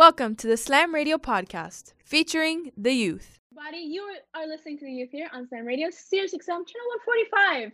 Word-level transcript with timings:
Welcome 0.00 0.34
to 0.36 0.46
the 0.46 0.56
Slam 0.56 0.94
Radio 0.94 1.18
podcast 1.18 1.92
featuring 2.02 2.72
the 2.74 2.94
youth. 2.94 3.38
Buddy, 3.54 3.82
you 3.82 4.00
are 4.34 4.46
listening 4.46 4.78
to 4.78 4.86
the 4.86 4.90
youth 4.90 5.10
here 5.12 5.28
on 5.34 5.46
Slam 5.46 5.66
Radio, 5.66 5.88
Sirius 5.90 6.32
XM, 6.32 6.46
channel 6.46 6.88
145. 7.04 7.72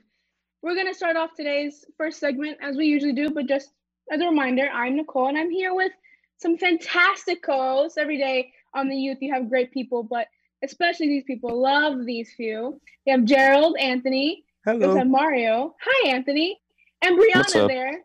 We're 0.61 0.75
going 0.75 0.89
to 0.89 0.93
start 0.93 1.15
off 1.15 1.35
today's 1.37 1.85
first 1.97 2.19
segment 2.19 2.59
as 2.61 2.77
we 2.77 2.87
usually 2.87 3.13
do, 3.13 3.31
but 3.31 3.47
just 3.47 3.71
as 4.11 4.21
a 4.21 4.25
reminder, 4.25 4.69
I'm 4.75 4.97
Nicole 4.97 5.29
and 5.29 5.39
I'm 5.39 5.53
here 5.53 5.73
with 5.73 5.93
some 6.39 6.59
fantastic 6.59 7.45
co 7.45 7.61
hosts. 7.61 7.97
Every 7.97 8.19
day 8.19 8.51
on 8.75 8.89
the 8.89 8.97
youth, 8.97 9.19
you 9.21 9.33
have 9.33 9.49
great 9.49 9.71
people, 9.71 10.03
but 10.03 10.27
especially 10.65 11.07
these 11.07 11.25
people 11.29 11.63
love 11.63 12.05
these 12.07 12.33
few. 12.37 12.81
We 13.07 13.13
have 13.13 13.23
Gerald, 13.23 13.77
Anthony, 13.79 14.43
Hello. 14.65 14.95
we 14.95 14.99
have 14.99 15.07
Mario. 15.07 15.77
Hi, 15.81 16.11
Anthony. 16.11 16.59
And 17.03 17.17
Brianna 17.17 17.69
there 17.69 18.01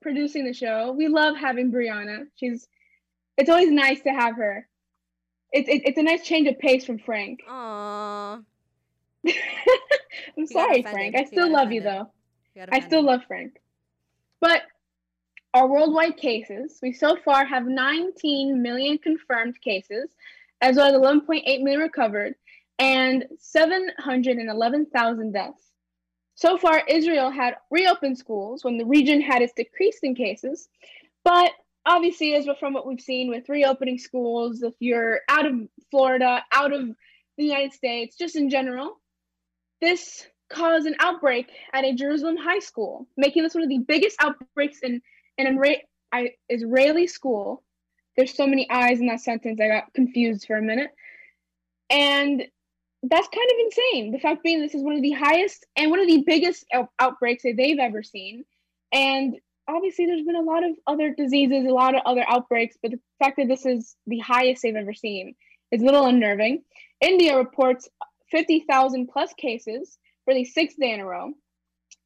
producing 0.00 0.46
the 0.46 0.54
show. 0.54 0.94
We 0.96 1.08
love 1.08 1.36
having 1.36 1.70
Brianna. 1.70 2.28
She's 2.36 2.66
it's 3.36 3.50
always 3.50 3.70
nice 3.70 4.00
to 4.02 4.10
have 4.10 4.36
her. 4.36 4.68
It's 5.52 5.68
it, 5.68 5.82
it's 5.84 5.98
a 5.98 6.02
nice 6.02 6.22
change 6.22 6.48
of 6.48 6.58
pace 6.58 6.84
from 6.84 6.98
Frank. 6.98 7.40
Aww. 7.48 8.44
I'm 10.38 10.46
sorry. 10.46 10.82
Frank. 10.82 11.16
I 11.16 11.24
still 11.24 11.50
love 11.50 11.72
you 11.72 11.80
though. 11.80 12.10
You 12.54 12.64
I 12.70 12.80
still 12.80 13.02
love 13.02 13.20
Frank. 13.26 13.60
But 14.40 14.62
our 15.54 15.66
worldwide 15.68 16.16
cases, 16.16 16.78
we 16.82 16.92
so 16.92 17.16
far 17.24 17.46
have 17.46 17.66
19 17.66 18.60
million 18.60 18.98
confirmed 18.98 19.60
cases, 19.60 20.10
as 20.60 20.76
well 20.76 20.86
as 20.86 20.94
11.8 20.94 21.62
million 21.62 21.80
recovered, 21.80 22.34
and 22.78 23.24
711,000 23.38 25.32
deaths. 25.32 25.70
So 26.34 26.58
far, 26.58 26.82
Israel 26.86 27.30
had 27.30 27.54
reopened 27.70 28.18
schools 28.18 28.64
when 28.64 28.76
the 28.76 28.84
region 28.84 29.22
had 29.22 29.40
its 29.40 29.54
decrease 29.54 29.98
in 30.02 30.14
cases, 30.14 30.68
but 31.24 31.52
obviously, 31.86 32.34
as 32.34 32.46
from 32.58 32.74
what 32.74 32.86
we've 32.86 33.00
seen 33.00 33.30
with 33.30 33.48
reopening 33.48 33.98
schools, 33.98 34.62
if 34.62 34.74
you're 34.80 35.20
out 35.28 35.46
of 35.46 35.54
Florida, 35.90 36.42
out 36.52 36.72
of 36.72 36.88
the 37.38 37.44
United 37.44 37.72
States, 37.72 38.16
just 38.16 38.36
in 38.36 38.50
general, 38.50 39.00
this 39.80 40.26
caused 40.50 40.86
an 40.86 40.96
outbreak 40.98 41.50
at 41.72 41.84
a 41.84 41.94
Jerusalem 41.94 42.36
high 42.36 42.58
school, 42.58 43.06
making 43.16 43.42
this 43.42 43.54
one 43.54 43.62
of 43.62 43.68
the 43.68 43.78
biggest 43.78 44.16
outbreaks 44.20 44.80
in 44.82 45.00
an 45.38 45.58
Isra- 45.58 46.30
Israeli 46.48 47.06
school. 47.06 47.62
There's 48.16 48.34
so 48.34 48.46
many 48.46 48.68
I's 48.70 49.00
in 49.00 49.06
that 49.06 49.20
sentence, 49.20 49.60
I 49.60 49.68
got 49.68 49.92
confused 49.94 50.46
for 50.46 50.56
a 50.56 50.62
minute. 50.62 50.90
And 51.90 52.42
that's 53.02 53.28
kind 53.28 53.50
of 53.50 53.66
insane. 53.66 54.12
The 54.12 54.18
fact 54.18 54.42
being, 54.42 54.60
this 54.60 54.74
is 54.74 54.82
one 54.82 54.96
of 54.96 55.02
the 55.02 55.12
highest 55.12 55.66
and 55.76 55.90
one 55.90 56.00
of 56.00 56.08
the 56.08 56.24
biggest 56.26 56.64
out- 56.72 56.90
outbreaks 56.98 57.42
that 57.44 57.54
they've 57.56 57.78
ever 57.78 58.02
seen. 58.02 58.44
And 58.92 59.36
obviously, 59.68 60.06
there's 60.06 60.24
been 60.24 60.36
a 60.36 60.42
lot 60.42 60.64
of 60.64 60.76
other 60.86 61.14
diseases, 61.14 61.66
a 61.66 61.72
lot 61.72 61.94
of 61.94 62.02
other 62.04 62.24
outbreaks, 62.28 62.76
but 62.80 62.92
the 62.92 63.00
fact 63.18 63.36
that 63.36 63.48
this 63.48 63.66
is 63.66 63.96
the 64.06 64.18
highest 64.18 64.62
they've 64.62 64.76
ever 64.76 64.94
seen 64.94 65.34
is 65.70 65.82
a 65.82 65.84
little 65.84 66.06
unnerving. 66.06 66.62
India 67.00 67.36
reports 67.36 67.88
50,000 68.30 69.08
plus 69.08 69.32
cases 69.34 69.98
for 70.24 70.34
the 70.34 70.44
sixth 70.44 70.78
day 70.78 70.92
in 70.92 71.00
a 71.00 71.06
row. 71.06 71.32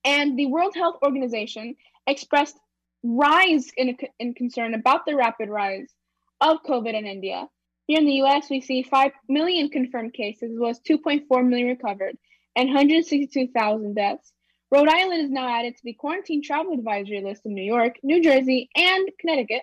And 0.05 0.39
the 0.39 0.47
World 0.47 0.75
Health 0.75 0.97
Organization 1.03 1.77
expressed 2.07 2.59
rise 3.03 3.71
in, 3.77 3.97
in 4.19 4.35
concern 4.35 4.75
about 4.75 5.07
the 5.07 5.17
rapid 5.17 5.49
rise 5.49 5.89
of 6.41 6.63
COVID 6.63 6.95
in 6.95 7.07
India. 7.07 7.47
Here 7.87 7.99
in 7.99 8.07
the 8.07 8.23
US, 8.23 8.49
we 8.49 8.61
see 8.61 8.83
5 8.83 9.13
million 9.29 9.69
confirmed 9.69 10.15
cases, 10.15 10.53
as 10.53 10.59
well 10.59 10.71
as 10.71 10.81
2.4 10.81 11.47
million 11.47 11.69
recovered, 11.69 12.17
and 12.57 12.69
162,000 12.69 13.95
deaths. 13.95 14.33
Rhode 14.71 14.89
Island 14.89 15.23
is 15.23 15.31
now 15.31 15.49
added 15.49 15.77
to 15.77 15.83
the 15.85 15.95
quarantine 15.95 16.43
travel 16.43 16.75
advisory 16.75 17.21
list 17.21 17.43
in 17.45 17.55
New 17.55 17.65
York, 17.65 17.97
New 18.03 18.23
Jersey, 18.23 18.71
and 18.77 19.11
Connecticut. 19.19 19.63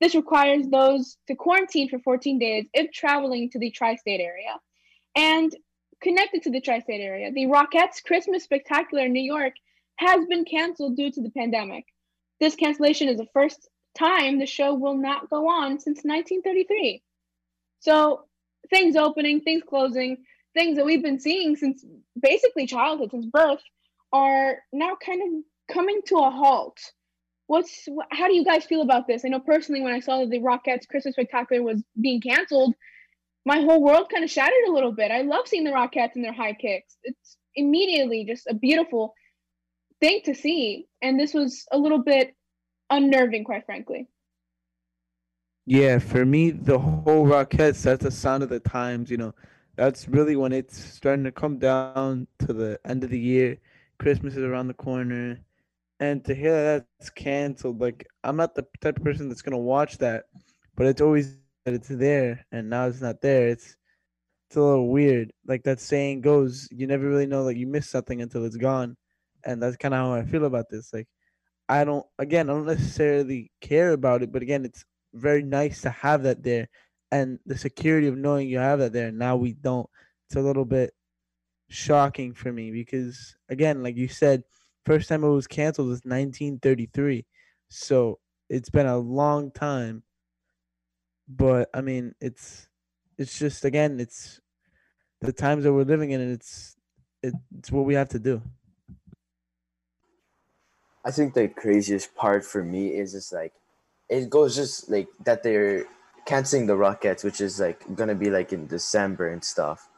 This 0.00 0.14
requires 0.14 0.68
those 0.68 1.16
to 1.26 1.34
quarantine 1.34 1.88
for 1.88 1.98
14 1.98 2.38
days 2.38 2.66
if 2.72 2.92
traveling 2.92 3.50
to 3.50 3.58
the 3.58 3.70
tri 3.70 3.96
state 3.96 4.20
area. 4.20 4.54
And 5.16 5.54
connected 6.00 6.42
to 6.42 6.50
the 6.50 6.60
tri 6.60 6.80
state 6.80 7.00
area, 7.00 7.32
the 7.32 7.46
Rockettes 7.46 8.02
Christmas 8.04 8.44
Spectacular 8.44 9.06
in 9.06 9.12
New 9.12 9.22
York 9.22 9.54
has 9.96 10.24
been 10.26 10.44
canceled 10.44 10.96
due 10.96 11.10
to 11.10 11.22
the 11.22 11.30
pandemic. 11.30 11.84
This 12.40 12.54
cancellation 12.54 13.08
is 13.08 13.18
the 13.18 13.28
first 13.32 13.68
time 13.96 14.38
the 14.38 14.46
show 14.46 14.74
will 14.74 14.96
not 14.96 15.30
go 15.30 15.48
on 15.48 15.80
since 15.80 16.02
1933. 16.04 17.02
So, 17.80 18.24
things 18.70 18.96
opening, 18.96 19.40
things 19.40 19.62
closing, 19.68 20.18
things 20.52 20.76
that 20.76 20.84
we've 20.84 21.02
been 21.02 21.20
seeing 21.20 21.56
since 21.56 21.84
basically 22.20 22.66
childhood, 22.66 23.10
since 23.10 23.26
birth, 23.26 23.62
are 24.14 24.58
now 24.72 24.96
kind 25.04 25.20
of 25.20 25.74
coming 25.74 26.00
to 26.06 26.16
a 26.18 26.30
halt. 26.30 26.78
What's 27.48 27.86
how 28.10 28.28
do 28.28 28.34
you 28.34 28.44
guys 28.44 28.64
feel 28.64 28.80
about 28.80 29.06
this? 29.06 29.24
I 29.24 29.28
know 29.28 29.40
personally 29.40 29.82
when 29.82 29.92
I 29.92 30.00
saw 30.00 30.20
that 30.20 30.30
the 30.30 30.38
Rockettes 30.38 30.88
Christmas 30.88 31.14
Spectacular 31.14 31.62
was 31.62 31.82
being 32.00 32.20
canceled, 32.20 32.74
my 33.44 33.60
whole 33.60 33.82
world 33.82 34.08
kind 34.10 34.24
of 34.24 34.30
shattered 34.30 34.68
a 34.68 34.72
little 34.72 34.92
bit. 34.92 35.10
I 35.10 35.22
love 35.22 35.46
seeing 35.46 35.64
the 35.64 35.72
Rockettes 35.72 36.14
and 36.14 36.24
their 36.24 36.32
high 36.32 36.54
kicks. 36.54 36.96
It's 37.02 37.36
immediately 37.56 38.24
just 38.24 38.46
a 38.46 38.54
beautiful 38.54 39.14
thing 40.00 40.20
to 40.24 40.34
see, 40.34 40.86
and 41.02 41.18
this 41.20 41.34
was 41.34 41.66
a 41.72 41.76
little 41.76 42.02
bit 42.02 42.34
unnerving, 42.90 43.44
quite 43.44 43.66
frankly. 43.66 44.08
Yeah, 45.66 45.98
for 45.98 46.24
me, 46.24 46.50
the 46.50 46.78
whole 46.78 47.26
Rockettes, 47.26 47.82
that's 47.82 48.04
the 48.04 48.10
sound 48.10 48.42
of 48.42 48.48
the 48.48 48.60
times, 48.60 49.10
you 49.10 49.16
know. 49.16 49.34
That's 49.76 50.08
really 50.08 50.36
when 50.36 50.52
it's 50.52 50.78
starting 50.78 51.24
to 51.24 51.32
come 51.32 51.58
down 51.58 52.28
to 52.46 52.52
the 52.52 52.78
end 52.84 53.02
of 53.02 53.10
the 53.10 53.18
year. 53.18 53.58
Christmas 53.98 54.36
is 54.36 54.44
around 54.44 54.68
the 54.68 54.74
corner. 54.74 55.40
And 56.00 56.24
to 56.24 56.34
hear 56.34 56.52
that 56.52 56.86
that's 56.98 57.10
canceled, 57.10 57.80
like, 57.80 58.06
I'm 58.24 58.36
not 58.36 58.54
the 58.54 58.66
type 58.80 58.98
of 58.98 59.04
person 59.04 59.28
that's 59.28 59.42
to 59.42 59.56
watch 59.56 59.98
that, 59.98 60.24
but 60.76 60.86
it's 60.86 61.00
always 61.00 61.38
that 61.64 61.74
it's 61.74 61.88
there, 61.88 62.44
and 62.52 62.68
now 62.68 62.86
it's 62.86 63.00
not 63.00 63.20
there. 63.22 63.48
It's 63.48 63.76
it's 64.48 64.56
a 64.56 64.60
little 64.60 64.88
weird. 64.90 65.32
Like 65.46 65.62
that 65.64 65.80
saying 65.80 66.20
goes, 66.22 66.68
you 66.70 66.86
never 66.86 67.08
really 67.08 67.26
know 67.26 67.44
that 67.46 67.56
you 67.56 67.66
miss 67.66 67.88
something 67.88 68.20
until 68.22 68.44
it's 68.44 68.56
gone. 68.56 68.96
And 69.44 69.62
that's 69.62 69.76
kind 69.76 69.94
of 69.94 69.98
how 70.00 70.14
I 70.14 70.24
feel 70.24 70.44
about 70.44 70.66
this. 70.70 70.92
Like, 70.92 71.08
I 71.68 71.84
don't, 71.84 72.06
again, 72.18 72.50
I 72.50 72.54
don't 72.54 72.66
necessarily 72.66 73.50
care 73.60 73.92
about 73.92 74.22
it, 74.22 74.32
but 74.32 74.42
again, 74.42 74.64
it's 74.64 74.84
very 75.14 75.42
nice 75.42 75.80
to 75.82 75.90
have 75.90 76.22
that 76.24 76.42
there 76.42 76.68
and 77.14 77.38
the 77.46 77.56
security 77.56 78.08
of 78.08 78.16
knowing 78.16 78.48
you 78.48 78.58
have 78.58 78.80
that 78.80 78.92
there 78.92 79.12
now 79.12 79.36
we 79.36 79.52
don't 79.52 79.88
it's 80.26 80.36
a 80.36 80.40
little 80.40 80.64
bit 80.64 80.92
shocking 81.68 82.34
for 82.34 82.52
me 82.52 82.70
because 82.70 83.36
again 83.48 83.82
like 83.82 83.96
you 83.96 84.08
said 84.08 84.44
first 84.84 85.08
time 85.08 85.24
it 85.24 85.28
was 85.28 85.46
canceled 85.46 85.88
was 85.88 86.04
1933 86.04 87.26
so 87.68 88.18
it's 88.48 88.70
been 88.70 88.86
a 88.86 88.98
long 88.98 89.50
time. 89.50 90.02
But 91.28 91.70
i 91.74 91.80
mean 91.80 92.14
it's 92.20 92.68
it's 93.18 93.38
just 93.38 93.64
again 93.64 93.98
it's 94.00 94.40
the 95.20 95.32
times 95.32 95.64
that 95.64 95.72
we're 95.72 95.84
living 95.84 96.10
in 96.10 96.20
and 96.20 96.32
it's 96.32 96.76
it's 97.22 97.72
what 97.72 97.86
we 97.86 97.94
have 97.94 98.10
to 98.10 98.18
do. 98.18 98.42
I 101.04 101.10
think 101.10 101.34
the 101.34 101.48
craziest 101.48 102.14
part 102.14 102.44
for 102.44 102.62
me 102.64 102.88
is 102.94 103.12
just 103.12 103.32
like 103.32 103.52
it 104.08 104.30
goes 104.30 104.54
just 104.56 104.90
like 104.90 105.08
that 105.24 105.42
they're 105.42 105.86
canceling 106.26 106.66
the 106.66 106.74
Rockettes, 106.74 107.24
which 107.24 107.40
is 107.40 107.60
like 107.60 107.82
gonna 107.94 108.14
be 108.14 108.30
like 108.30 108.52
in 108.52 108.66
December 108.66 109.28
and 109.28 109.44
stuff. 109.44 109.88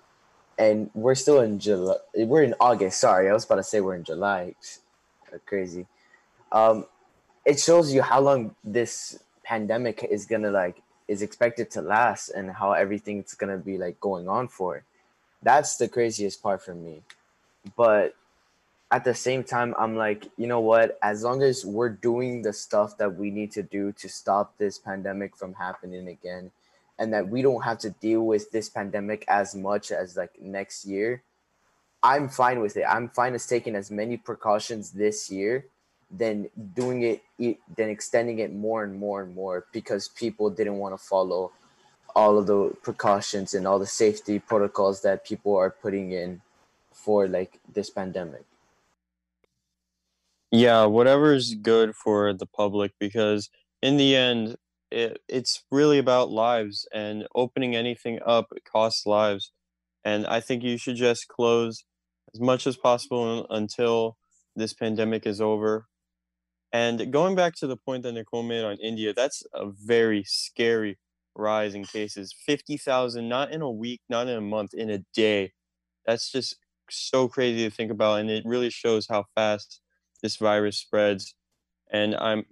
And 0.59 0.91
we're 0.95 1.15
still 1.15 1.41
in 1.41 1.59
July. 1.59 1.97
We're 2.15 2.43
in 2.43 2.55
August. 2.61 3.01
Sorry, 3.01 3.29
I 3.29 3.33
was 3.33 3.45
about 3.45 3.57
to 3.57 3.63
say 3.63 3.81
we're 3.81 3.97
in 3.97 4.05
July. 4.05 4.55
Crazy. 5.45 5.87
Um, 6.51 6.87
it 7.45 7.61
shows 7.61 7.93
you 7.93 8.03
how 8.03 8.21
long 8.21 8.55
this 8.65 9.19
pandemic 9.45 10.05
is 10.11 10.27
gonna 10.27 10.51
like 10.51 10.83
is 11.09 11.23
expected 11.23 11.71
to 11.71 11.83
last 11.83 12.31
and 12.31 12.51
how 12.51 12.73
everything's 12.73 13.35
gonna 13.35 13.59
be 13.59 13.77
like 13.79 14.01
going 14.01 14.29
on 14.29 14.49
for. 14.49 14.83
That's 15.43 15.77
the 15.77 15.89
craziest 15.89 16.43
part 16.43 16.63
for 16.63 16.75
me. 16.75 17.03
But 17.77 18.15
at 18.91 19.05
the 19.05 19.15
same 19.15 19.45
time, 19.45 19.75
I'm 19.79 19.97
like, 19.97 20.29
you 20.37 20.47
know 20.47 20.61
what? 20.61 20.99
As 21.03 21.23
long 21.23 21.43
as 21.43 21.65
we're 21.65 21.89
doing 21.89 22.43
the 22.43 22.53
stuff 22.53 22.97
that 22.99 23.17
we 23.17 23.31
need 23.31 23.53
to 23.53 23.63
do 23.63 23.93
to 23.93 24.09
stop 24.09 24.57
this 24.59 24.79
pandemic 24.79 25.37
from 25.37 25.55
happening 25.55 26.09
again, 26.09 26.51
and 26.99 27.13
that 27.13 27.29
we 27.29 27.43
don't 27.43 27.63
have 27.63 27.79
to 27.79 27.91
deal 27.91 28.23
with 28.23 28.51
this 28.51 28.69
pandemic 28.69 29.25
as 29.29 29.55
much 29.55 29.91
as 29.91 30.17
like 30.17 30.31
next 30.41 30.87
year, 30.87 31.23
I'm 32.03 32.29
fine 32.29 32.61
with 32.61 32.77
it. 32.77 32.85
I'm 32.89 33.09
fine 33.09 33.35
as 33.35 33.47
taking 33.47 33.75
as 33.75 33.91
many 33.91 34.17
precautions 34.17 34.93
this 34.93 35.31
year 35.31 35.67
than 36.11 36.49
doing 36.75 37.03
it, 37.03 37.23
it 37.39 37.59
than 37.77 37.89
extending 37.89 38.39
it 38.39 38.53
more 38.53 38.85
and 38.85 38.99
more 38.99 39.23
and 39.23 39.35
more 39.35 39.67
because 39.73 40.09
people 40.09 40.51
didn't 40.51 40.79
want 40.79 40.97
to 40.97 41.05
follow 41.05 41.53
all 42.15 42.39
of 42.39 42.47
the 42.47 42.75
precautions 42.83 43.53
and 43.55 43.67
all 43.67 43.79
the 43.79 43.87
safety 43.87 44.39
protocols 44.39 45.03
that 45.03 45.25
people 45.25 45.57
are 45.57 45.71
putting 45.71 46.13
in 46.13 46.41
for 46.93 47.29
like 47.29 47.59
this 47.75 47.91
pandemic. 47.91 48.45
Yeah, 50.51 50.87
whatever 50.87 51.35
is 51.35 51.55
good 51.55 51.95
for 51.95 52.33
the 52.33 52.47
public 52.47 52.93
because 52.99 53.51
in 53.83 53.97
the 53.97 54.17
end, 54.17 54.57
it, 54.91 55.21
it's 55.29 55.65
really 55.71 55.99
about 55.99 56.31
lives 56.31 56.87
and 56.93 57.27
opening 57.35 57.75
anything 57.77 58.21
up 58.25 58.53
costs 58.71 59.07
lives. 59.07 59.53
And 60.05 60.27
I 60.27 60.41
think 60.41 60.63
you 60.63 60.79
should 60.79 60.97
just 60.97 61.29
close 61.29 61.85
as 62.35 62.41
much 62.41 62.67
as 62.67 62.77
possible 62.77 63.47
until 63.51 64.17
this 64.55 64.73
pandemic 64.73 65.27
is 65.27 65.41
over. 65.41 65.87
And 66.73 67.13
going 67.13 67.35
back 67.35 67.55
to 67.57 67.67
the 67.67 67.77
point 67.77 68.03
that 68.03 68.13
Nicole 68.13 68.43
made 68.43 68.65
on 68.65 68.77
India, 68.79 69.13
that's 69.15 69.43
a 69.55 69.67
very 69.71 70.25
scary, 70.27 70.99
rise 71.37 71.75
in 71.75 71.85
cases 71.85 72.35
50,000 72.47 73.29
not 73.29 73.53
in 73.53 73.61
a 73.61 73.71
week 73.71 74.01
not 74.09 74.29
in 74.29 74.37
a 74.37 74.41
month 74.41 74.73
in 74.73 74.91
a 74.91 75.01
day 75.15 75.53
that's 76.07 76.31
just 76.31 76.57
so 76.91 77.29
crazy 77.29 77.65
to 77.65 77.71
think 77.71 77.91
about 77.91 78.21
and 78.21 78.31
it 78.31 78.45
really 78.47 78.71
shows 78.71 79.07
how 79.09 79.25
fast 79.35 79.81
this 80.23 80.37
virus 80.37 80.79
spreads 80.79 81.35
and 81.91 82.15
i'm 82.17 82.45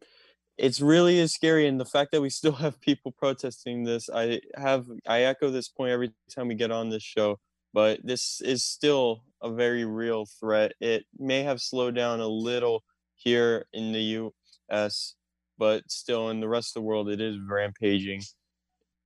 it's 0.56 0.80
really 0.80 1.18
is 1.18 1.32
scary 1.32 1.66
and 1.66 1.80
the 1.80 1.84
fact 1.84 2.12
that 2.12 2.20
we 2.20 2.30
still 2.30 2.52
have 2.64 2.80
people 2.80 3.12
protesting 3.12 3.84
this 3.84 4.08
i 4.14 4.40
have 4.56 4.86
i 5.06 5.22
echo 5.22 5.50
this 5.50 5.68
point 5.68 5.90
every 5.90 6.12
time 6.34 6.48
we 6.48 6.54
get 6.54 6.70
on 6.70 6.90
this 6.90 7.02
show 7.02 7.38
but 7.74 7.98
this 8.04 8.40
is 8.40 8.64
still 8.64 9.24
a 9.42 9.52
very 9.52 9.84
real 9.84 10.26
threat. 10.26 10.72
It 10.80 11.04
may 11.18 11.42
have 11.42 11.60
slowed 11.60 11.96
down 11.96 12.20
a 12.20 12.28
little 12.28 12.84
here 13.16 13.66
in 13.72 13.92
the 13.92 14.30
us 14.70 15.16
but 15.58 15.82
still 15.90 16.30
in 16.30 16.40
the 16.40 16.48
rest 16.48 16.70
of 16.70 16.80
the 16.80 16.86
world 16.86 17.08
it 17.08 17.20
is 17.20 17.36
rampaging 17.38 18.22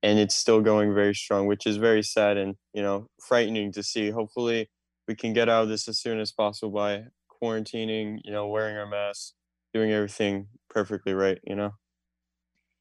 and 0.01 0.17
it's 0.17 0.35
still 0.35 0.61
going 0.61 0.95
very 0.95 1.13
strong 1.13 1.45
which 1.45 1.67
is 1.67 1.77
very 1.77 2.01
sad 2.01 2.37
and 2.37 2.55
you 2.73 2.81
know 2.81 3.07
frightening 3.27 3.71
to 3.73 3.83
see. 3.83 4.11
Hopefully 4.11 4.69
we 5.07 5.15
can 5.15 5.33
get 5.33 5.49
out 5.49 5.63
of 5.63 5.69
this 5.69 5.87
as 5.87 5.99
soon 5.99 6.19
as 6.19 6.31
possible 6.31 6.71
by 6.71 7.03
quarantining 7.41 8.19
you 8.23 8.31
know 8.31 8.47
wearing 8.47 8.77
our 8.77 8.87
masks 8.87 9.33
doing 9.73 9.91
everything 9.91 10.47
perfectly 10.69 11.13
right 11.13 11.39
you 11.43 11.55
know 11.55 11.71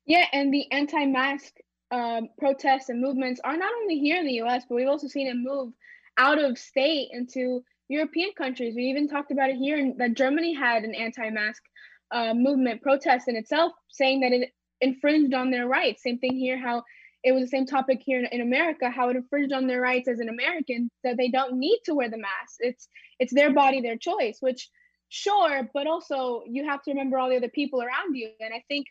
Yeah, 0.06 0.24
and 0.32 0.52
the 0.52 0.70
anti-mask 0.72 1.52
um, 1.90 2.28
protests 2.38 2.88
and 2.88 3.00
movements 3.00 3.40
are 3.44 3.56
not 3.56 3.72
only 3.82 3.98
here 3.98 4.16
in 4.16 4.26
the 4.26 4.40
U.S., 4.44 4.64
but 4.68 4.74
we've 4.74 4.88
also 4.88 5.06
seen 5.06 5.26
it 5.26 5.36
move 5.36 5.72
out 6.16 6.42
of 6.42 6.58
state 6.58 7.08
into 7.12 7.62
European 7.88 8.30
countries. 8.36 8.74
We 8.74 8.84
even 8.84 9.08
talked 9.08 9.32
about 9.32 9.50
it 9.50 9.56
here, 9.56 9.78
in, 9.78 9.96
that 9.98 10.14
Germany 10.14 10.54
had 10.54 10.84
an 10.84 10.94
anti-mask 10.94 11.62
uh, 12.10 12.32
movement 12.34 12.80
protest 12.82 13.28
in 13.28 13.36
itself, 13.36 13.72
saying 13.90 14.20
that 14.20 14.32
it 14.32 14.50
infringed 14.80 15.34
on 15.34 15.50
their 15.50 15.66
rights. 15.66 16.02
Same 16.02 16.18
thing 16.18 16.36
here, 16.36 16.58
how 16.58 16.84
it 17.22 17.32
was 17.32 17.42
the 17.42 17.48
same 17.48 17.66
topic 17.66 18.00
here 18.02 18.18
in, 18.18 18.26
in 18.26 18.40
America, 18.40 18.88
how 18.88 19.10
it 19.10 19.16
infringed 19.16 19.52
on 19.52 19.66
their 19.66 19.80
rights 19.80 20.08
as 20.08 20.20
an 20.20 20.28
American 20.28 20.88
that 21.04 21.16
they 21.18 21.28
don't 21.28 21.58
need 21.58 21.80
to 21.84 21.94
wear 21.94 22.08
the 22.08 22.16
mask. 22.16 22.56
It's 22.60 22.88
it's 23.18 23.34
their 23.34 23.52
body, 23.52 23.80
their 23.80 23.98
choice. 23.98 24.38
Which, 24.40 24.68
sure, 25.08 25.68
but 25.74 25.86
also 25.86 26.42
you 26.46 26.64
have 26.64 26.82
to 26.82 26.90
remember 26.90 27.18
all 27.18 27.28
the 27.28 27.36
other 27.36 27.48
people 27.48 27.82
around 27.82 28.14
you. 28.14 28.30
And 28.40 28.52
I 28.54 28.62
think 28.68 28.86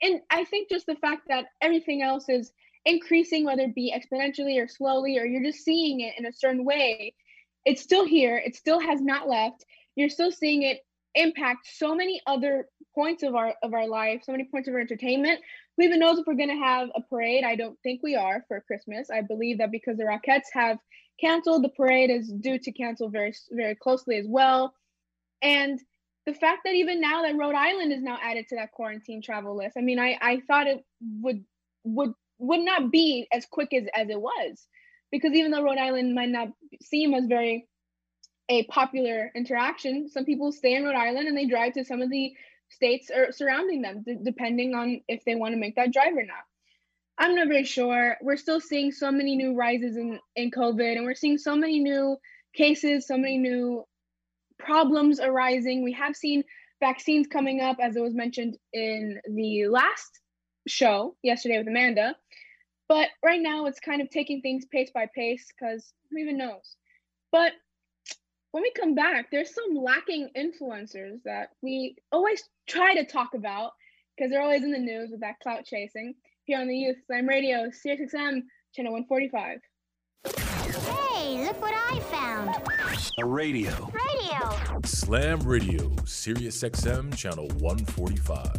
and 0.00 0.20
I 0.30 0.44
think 0.44 0.68
just 0.68 0.86
the 0.86 0.94
fact 0.96 1.22
that 1.28 1.46
everything 1.60 2.02
else 2.02 2.28
is 2.28 2.52
increasing, 2.84 3.44
whether 3.44 3.62
it 3.62 3.74
be 3.74 3.92
exponentially 3.92 4.62
or 4.62 4.68
slowly, 4.68 5.18
or 5.18 5.24
you're 5.24 5.42
just 5.42 5.64
seeing 5.64 6.00
it 6.00 6.14
in 6.18 6.26
a 6.26 6.32
certain 6.32 6.64
way, 6.64 7.14
it's 7.64 7.82
still 7.82 8.06
here. 8.06 8.36
It 8.36 8.54
still 8.54 8.80
has 8.80 9.00
not 9.00 9.28
left. 9.28 9.64
You're 9.96 10.08
still 10.08 10.30
seeing 10.30 10.62
it 10.62 10.84
impact 11.14 11.66
so 11.66 11.94
many 11.94 12.20
other 12.26 12.68
points 12.94 13.22
of 13.22 13.34
our 13.34 13.54
of 13.62 13.74
our 13.74 13.88
life, 13.88 14.22
so 14.24 14.32
many 14.32 14.44
points 14.44 14.68
of 14.68 14.74
our 14.74 14.80
entertainment. 14.80 15.40
Who 15.76 15.84
even 15.84 15.98
knows 15.98 16.18
if 16.18 16.26
we're 16.26 16.34
gonna 16.34 16.64
have 16.64 16.90
a 16.94 17.02
parade? 17.02 17.44
I 17.44 17.56
don't 17.56 17.78
think 17.82 18.02
we 18.02 18.14
are 18.14 18.44
for 18.48 18.60
Christmas. 18.60 19.10
I 19.10 19.22
believe 19.22 19.58
that 19.58 19.72
because 19.72 19.96
the 19.96 20.04
Rockettes 20.04 20.48
have 20.52 20.78
canceled, 21.20 21.64
the 21.64 21.70
parade 21.70 22.10
is 22.10 22.28
due 22.28 22.58
to 22.58 22.72
cancel 22.72 23.08
very 23.08 23.34
very 23.50 23.74
closely 23.74 24.16
as 24.16 24.26
well. 24.28 24.74
And 25.42 25.80
the 26.26 26.34
fact 26.34 26.60
that 26.64 26.74
even 26.74 27.00
now 27.00 27.22
that 27.22 27.36
Rhode 27.36 27.54
Island 27.54 27.92
is 27.92 28.02
now 28.02 28.18
added 28.22 28.48
to 28.48 28.56
that 28.56 28.72
quarantine 28.72 29.22
travel 29.22 29.56
list. 29.56 29.76
I 29.78 29.80
mean, 29.80 29.98
I, 29.98 30.18
I 30.20 30.40
thought 30.46 30.66
it 30.66 30.84
would 31.00 31.44
would 31.84 32.12
would 32.38 32.60
not 32.60 32.90
be 32.90 33.26
as 33.32 33.46
quick 33.46 33.72
as, 33.72 33.84
as 33.94 34.08
it 34.10 34.20
was. 34.20 34.66
Because 35.10 35.32
even 35.32 35.50
though 35.50 35.62
Rhode 35.62 35.78
Island 35.78 36.14
might 36.14 36.28
not 36.28 36.48
seem 36.82 37.14
as 37.14 37.24
very 37.26 37.66
a 38.50 38.64
popular 38.64 39.30
interaction, 39.34 40.08
some 40.10 40.24
people 40.24 40.52
stay 40.52 40.74
in 40.74 40.84
Rhode 40.84 40.96
Island 40.96 41.28
and 41.28 41.36
they 41.36 41.46
drive 41.46 41.74
to 41.74 41.84
some 41.84 42.02
of 42.02 42.10
the 42.10 42.34
states 42.68 43.10
or 43.14 43.32
surrounding 43.32 43.80
them, 43.80 44.02
d- 44.04 44.18
depending 44.22 44.74
on 44.74 45.00
if 45.08 45.24
they 45.24 45.34
want 45.34 45.54
to 45.54 45.60
make 45.60 45.76
that 45.76 45.92
drive 45.92 46.14
or 46.14 46.24
not. 46.24 46.44
I'm 47.16 47.34
not 47.34 47.48
very 47.48 47.64
sure. 47.64 48.16
We're 48.20 48.36
still 48.36 48.60
seeing 48.60 48.92
so 48.92 49.10
many 49.10 49.34
new 49.34 49.54
rises 49.54 49.96
in, 49.96 50.20
in 50.36 50.50
COVID, 50.50 50.96
and 50.96 51.04
we're 51.04 51.14
seeing 51.14 51.38
so 51.38 51.56
many 51.56 51.80
new 51.80 52.16
cases, 52.54 53.06
so 53.06 53.16
many 53.16 53.38
new 53.38 53.84
problems 54.58 55.20
arising. 55.20 55.84
We 55.84 55.92
have 55.92 56.16
seen 56.16 56.44
vaccines 56.80 57.26
coming 57.26 57.60
up, 57.60 57.78
as 57.82 57.96
it 57.96 58.02
was 58.02 58.14
mentioned 58.14 58.56
in 58.72 59.20
the 59.28 59.66
last 59.68 60.20
show 60.66 61.16
yesterday 61.22 61.58
with 61.58 61.68
Amanda. 61.68 62.14
But 62.88 63.08
right 63.24 63.40
now, 63.40 63.66
it's 63.66 63.80
kind 63.80 64.00
of 64.00 64.10
taking 64.10 64.40
things 64.40 64.64
pace 64.64 64.90
by 64.92 65.06
pace 65.14 65.46
because 65.48 65.92
who 66.10 66.18
even 66.18 66.38
knows? 66.38 66.76
But 67.30 67.52
when 68.52 68.62
we 68.62 68.72
come 68.72 68.94
back, 68.94 69.30
there's 69.30 69.54
some 69.54 69.74
lacking 69.74 70.30
influencers 70.36 71.22
that 71.24 71.50
we 71.62 71.96
always 72.10 72.42
try 72.66 72.94
to 72.94 73.04
talk 73.04 73.34
about 73.34 73.72
because 74.16 74.30
they're 74.30 74.42
always 74.42 74.64
in 74.64 74.72
the 74.72 74.78
news 74.78 75.10
with 75.10 75.20
that 75.20 75.38
clout 75.42 75.64
chasing 75.64 76.14
here 76.44 76.58
on 76.58 76.66
the 76.66 76.76
Youth 76.76 76.96
Slam 77.06 77.28
Radio, 77.28 77.70
Sirius 77.70 78.14
XM, 78.14 78.42
channel 78.74 78.92
145. 78.92 79.60
Hey, 81.28 81.44
look 81.44 81.60
what 81.60 81.74
I 81.74 82.00
found. 82.00 82.56
A 83.18 83.26
radio. 83.26 83.92
Radio. 83.92 84.80
Slam 84.86 85.40
Radio, 85.40 85.94
Sirius 86.06 86.62
XM, 86.62 87.14
channel 87.14 87.48
145. 87.58 88.50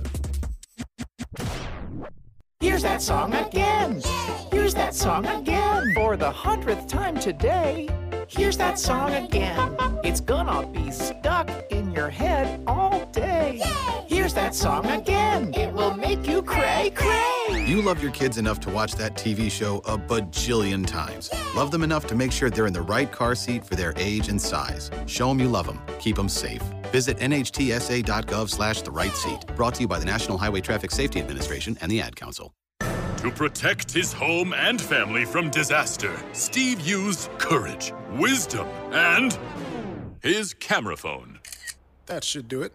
Here's 2.59 2.83
that 2.83 3.01
song 3.01 3.33
again. 3.33 4.03
Here's 4.51 4.75
that 4.75 4.93
song 4.93 5.25
again. 5.25 5.93
For 5.95 6.15
the 6.15 6.29
hundredth 6.29 6.85
time 6.85 7.19
today. 7.19 7.89
Here's 8.27 8.57
that 8.57 8.77
song 8.77 9.15
again. 9.15 9.75
It's 10.03 10.21
gonna 10.21 10.67
be 10.67 10.91
stuck 10.91 11.49
in 11.71 11.91
your 11.91 12.11
head 12.11 12.61
all 12.67 13.03
day. 13.07 13.63
Here's 14.05 14.35
that 14.35 14.53
song 14.53 14.85
again. 14.85 15.55
It 15.55 15.73
will 15.73 15.95
make 15.95 16.27
you 16.27 16.43
cray 16.43 16.91
cray. 16.93 17.38
You 17.49 17.81
love 17.81 18.01
your 18.01 18.11
kids 18.11 18.37
enough 18.37 18.59
to 18.61 18.69
watch 18.69 18.93
that 18.95 19.15
TV 19.15 19.49
show 19.49 19.77
a 19.79 19.97
bajillion 19.97 20.85
times. 20.85 21.31
Love 21.55 21.71
them 21.71 21.83
enough 21.83 22.05
to 22.07 22.15
make 22.15 22.31
sure 22.31 22.49
they're 22.49 22.67
in 22.67 22.73
the 22.73 22.81
right 22.81 23.11
car 23.11 23.35
seat 23.35 23.65
for 23.65 23.75
their 23.75 23.93
age 23.97 24.27
and 24.27 24.39
size. 24.41 24.91
Show 25.05 25.29
them 25.29 25.39
you 25.39 25.47
love 25.47 25.65
them. 25.65 25.81
Keep 25.99 26.15
them 26.15 26.29
safe. 26.29 26.61
Visit 26.91 27.17
nhtsa.gov 27.17 28.49
slash 28.49 28.81
the 28.81 28.91
right 28.91 29.15
seat. 29.15 29.45
Brought 29.55 29.75
to 29.75 29.81
you 29.81 29.87
by 29.87 29.99
the 29.99 30.05
National 30.05 30.37
Highway 30.37 30.61
Traffic 30.61 30.91
Safety 30.91 31.19
Administration 31.19 31.77
and 31.81 31.91
the 31.91 32.01
Ad 32.01 32.15
Council. 32.15 32.53
To 32.79 33.31
protect 33.31 33.91
his 33.91 34.13
home 34.13 34.53
and 34.53 34.79
family 34.79 35.25
from 35.25 35.49
disaster, 35.49 36.17
Steve 36.31 36.79
used 36.79 37.29
courage, 37.37 37.93
wisdom, 38.13 38.67
and 38.91 39.37
his 40.21 40.53
camera 40.53 40.95
phone. 40.95 41.39
That 42.05 42.23
should 42.23 42.47
do 42.47 42.61
it. 42.61 42.73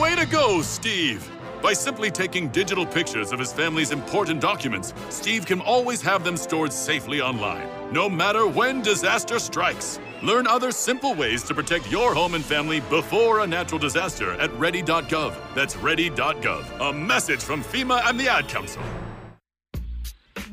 Way 0.00 0.16
to 0.16 0.26
go, 0.26 0.62
Steve! 0.62 1.30
By 1.66 1.72
simply 1.72 2.12
taking 2.12 2.46
digital 2.50 2.86
pictures 2.86 3.32
of 3.32 3.40
his 3.40 3.52
family's 3.52 3.90
important 3.90 4.40
documents, 4.40 4.94
Steve 5.08 5.44
can 5.44 5.60
always 5.60 6.00
have 6.00 6.22
them 6.22 6.36
stored 6.36 6.72
safely 6.72 7.20
online, 7.20 7.66
no 7.90 8.08
matter 8.08 8.46
when 8.46 8.82
disaster 8.82 9.40
strikes. 9.40 9.98
Learn 10.22 10.46
other 10.46 10.70
simple 10.70 11.12
ways 11.12 11.42
to 11.42 11.54
protect 11.54 11.90
your 11.90 12.14
home 12.14 12.34
and 12.34 12.44
family 12.44 12.78
before 12.82 13.40
a 13.40 13.46
natural 13.48 13.80
disaster 13.80 14.34
at 14.34 14.52
ready.gov. 14.52 15.34
That's 15.56 15.76
ready.gov. 15.78 16.88
A 16.88 16.92
message 16.92 17.42
from 17.42 17.64
FEMA 17.64 18.00
and 18.08 18.20
the 18.20 18.28
Ad 18.28 18.46
Council. 18.46 18.84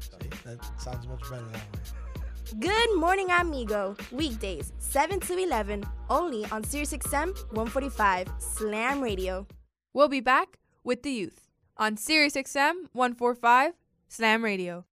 See, 0.00 0.10
that 0.44 0.80
sounds 0.80 1.06
much 1.06 1.20
better 1.30 1.44
that 1.52 1.54
way. 1.54 2.58
Good 2.58 2.96
morning, 2.96 3.30
amigo. 3.30 3.96
Weekdays, 4.10 4.72
7 4.78 5.20
to 5.20 5.38
11, 5.38 5.84
only 6.08 6.44
on 6.46 6.64
Sirius 6.64 6.92
XM 6.92 7.36
145 7.52 8.28
Slam 8.38 9.00
Radio. 9.00 9.46
We'll 9.92 10.08
be 10.08 10.20
back 10.20 10.58
with 10.82 11.02
the 11.02 11.10
youth 11.10 11.48
on 11.76 11.96
Sirius 11.96 12.34
XM 12.34 12.88
145 12.92 13.74
Slam 14.08 14.42
Radio. 14.42 14.84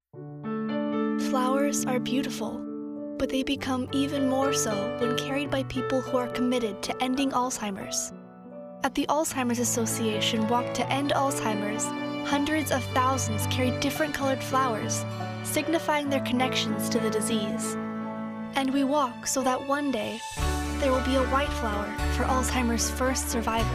Flowers 1.31 1.85
are 1.87 1.99
beautiful, 1.99 2.61
but 3.19 3.29
they 3.29 3.43
become 3.43 3.89
even 3.93 4.29
more 4.29 4.53
so 4.53 4.97
when 5.01 5.17
carried 5.17 5.51
by 5.51 5.65
people 5.65 6.01
who 6.01 6.17
are 6.17 6.29
committed 6.29 6.83
to 6.83 7.03
ending 7.03 7.31
Alzheimer's. 7.33 8.13
At 8.85 8.95
the 8.95 9.07
Alzheimer's 9.09 9.59
Association 9.59 10.47
Walk 10.47 10.73
to 10.75 10.89
End 10.89 11.11
Alzheimer's, 11.11 11.85
hundreds 12.29 12.71
of 12.71 12.85
thousands 12.95 13.45
carry 13.49 13.73
different 13.81 14.15
colored 14.15 14.43
flowers, 14.43 15.05
signifying 15.43 16.09
their 16.09 16.21
connections 16.21 16.89
to 16.91 17.01
the 17.01 17.11
disease. 17.11 17.75
And 18.55 18.73
we 18.73 18.85
walk 18.85 19.27
so 19.27 19.43
that 19.43 19.67
one 19.67 19.91
day 19.91 20.21
there 20.79 20.93
will 20.93 21.05
be 21.05 21.17
a 21.17 21.25
white 21.25 21.49
flower 21.49 21.87
for 22.13 22.23
Alzheimer's 22.23 22.89
first 22.89 23.29
survivor. 23.29 23.69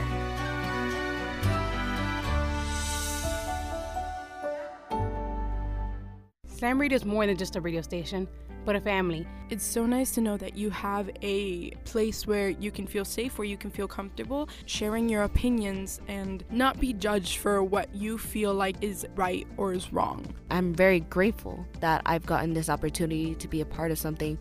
Slam 6.48 6.80
Radio 6.80 6.96
is 6.96 7.04
more 7.04 7.28
than 7.28 7.36
just 7.36 7.58
a 7.58 7.62
radio 7.62 7.82
station, 7.82 8.26
but 8.66 8.76
a 8.76 8.82
family. 8.82 9.28
It's 9.50 9.66
so 9.66 9.86
nice 9.86 10.12
to 10.12 10.22
know 10.22 10.38
that 10.38 10.56
you 10.58 10.70
have 10.70 11.10
a 11.22 11.72
place 11.86 12.26
where 12.26 12.50
you 12.50 12.72
can 12.72 12.88
feel 12.88 13.06
safe, 13.06 13.38
where 13.38 13.48
you 13.48 13.58
can 13.58 13.70
feel 13.70 13.88
comfortable 13.88 14.50
sharing 14.66 15.10
your 15.10 15.24
opinions 15.24 16.02
and 16.08 16.44
not 16.50 16.80
be 16.80 16.94
judged 16.94 17.38
for 17.38 17.64
what 17.64 17.94
you 17.94 18.18
feel 18.18 18.54
like 18.54 18.76
is 18.82 19.06
right 19.16 19.48
or 19.58 19.74
is 19.74 19.94
wrong. 19.94 20.26
I'm 20.50 20.74
very 20.74 21.02
grateful 21.02 21.66
that 21.82 22.02
I've 22.06 22.26
gotten 22.26 22.54
this 22.54 22.70
opportunity 22.70 23.36
to 23.36 23.48
be 23.48 23.62
a 23.62 23.66
part 23.66 23.92
of 23.92 23.98
something 23.98 24.38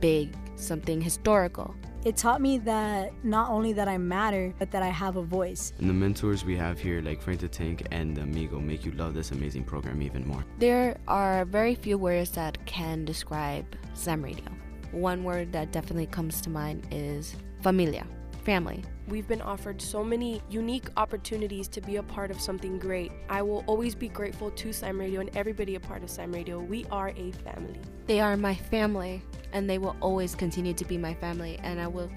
big, 0.00 0.36
something 0.56 1.00
historical. 1.00 1.74
It 2.04 2.16
taught 2.16 2.40
me 2.40 2.58
that 2.58 3.12
not 3.24 3.48
only 3.50 3.72
that 3.74 3.86
I 3.86 3.96
matter, 3.96 4.52
but 4.58 4.72
that 4.72 4.82
I 4.82 4.88
have 4.88 5.16
a 5.16 5.22
voice. 5.22 5.72
And 5.78 5.88
the 5.88 5.94
mentors 5.94 6.44
we 6.44 6.56
have 6.56 6.80
here, 6.80 7.00
like 7.00 7.22
Frank 7.22 7.40
the 7.40 7.48
Tank 7.48 7.86
and 7.92 8.18
Amigo, 8.18 8.58
make 8.58 8.84
you 8.84 8.90
love 8.92 9.14
this 9.14 9.30
amazing 9.30 9.62
program 9.62 10.02
even 10.02 10.26
more. 10.26 10.44
There 10.58 10.98
are 11.06 11.44
very 11.44 11.76
few 11.76 11.98
words 11.98 12.32
that 12.32 12.64
can 12.66 13.04
describe 13.04 13.64
Slam 13.94 14.20
Radio. 14.20 14.46
One 14.90 15.22
word 15.22 15.52
that 15.52 15.70
definitely 15.70 16.06
comes 16.06 16.40
to 16.40 16.50
mind 16.50 16.88
is 16.90 17.36
familia, 17.60 18.04
family. 18.44 18.82
We've 19.08 19.26
been 19.26 19.42
offered 19.42 19.82
so 19.82 20.04
many 20.04 20.40
unique 20.48 20.88
opportunities 20.96 21.66
to 21.68 21.80
be 21.80 21.96
a 21.96 22.02
part 22.02 22.30
of 22.30 22.40
something 22.40 22.78
great. 22.78 23.10
I 23.28 23.42
will 23.42 23.64
always 23.66 23.96
be 23.96 24.08
grateful 24.08 24.50
to 24.52 24.72
Slam 24.72 24.98
Radio 24.98 25.20
and 25.20 25.36
everybody 25.36 25.74
a 25.74 25.80
part 25.80 26.04
of 26.04 26.10
Slam 26.10 26.32
Radio. 26.32 26.60
We 26.60 26.86
are 26.90 27.08
a 27.16 27.32
family. 27.32 27.80
They 28.06 28.20
are 28.20 28.36
my 28.36 28.54
family, 28.54 29.22
and 29.52 29.68
they 29.68 29.78
will 29.78 29.96
always 30.00 30.36
continue 30.36 30.72
to 30.74 30.84
be 30.84 30.98
my 30.98 31.14
family, 31.14 31.58
and 31.62 31.80
I 31.80 31.88
will 31.88 32.10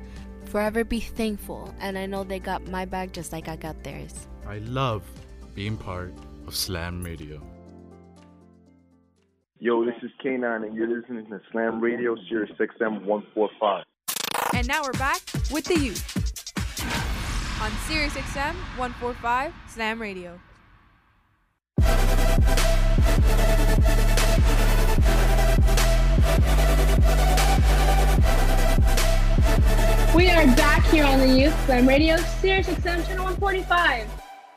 forever 0.45 0.83
be 0.83 0.99
thankful. 0.99 1.73
And 1.79 1.97
I 1.97 2.05
know 2.05 2.23
they 2.23 2.39
got 2.39 2.67
my 2.67 2.85
back 2.85 3.13
just 3.13 3.31
like 3.31 3.47
I 3.47 3.55
got 3.55 3.83
theirs. 3.83 4.27
I 4.45 4.59
love 4.59 5.03
being 5.55 5.77
part 5.77 6.13
of 6.45 6.55
Slam 6.55 7.03
Radio. 7.03 7.41
Yo, 9.57 9.83
this 9.83 9.95
is 10.03 10.11
K9, 10.23 10.67
and 10.67 10.75
you're 10.75 10.87
listening 10.87 11.25
to 11.27 11.41
Slam 11.51 11.81
Radio, 11.81 12.15
Sirius 12.29 12.51
XM 12.59 13.05
145. 13.05 13.83
And 14.53 14.67
now 14.67 14.83
we're 14.83 14.91
back 14.93 15.21
with 15.49 15.65
the 15.65 15.79
youth 15.79 16.34
on 17.61 17.71
Sirius 17.87 18.13
XM 18.13 18.53
145 18.77 19.53
Slam 19.67 20.01
Radio. 20.01 20.39
We 30.15 30.29
are 30.29 30.45
back 30.55 30.85
here 30.87 31.05
on 31.05 31.19
the 31.19 31.27
Youth 31.27 31.65
Slam 31.65 31.87
Radio, 31.87 32.17
Sirius 32.17 32.67
XM 32.67 33.05
channel 33.07 33.23
145. 33.23 34.07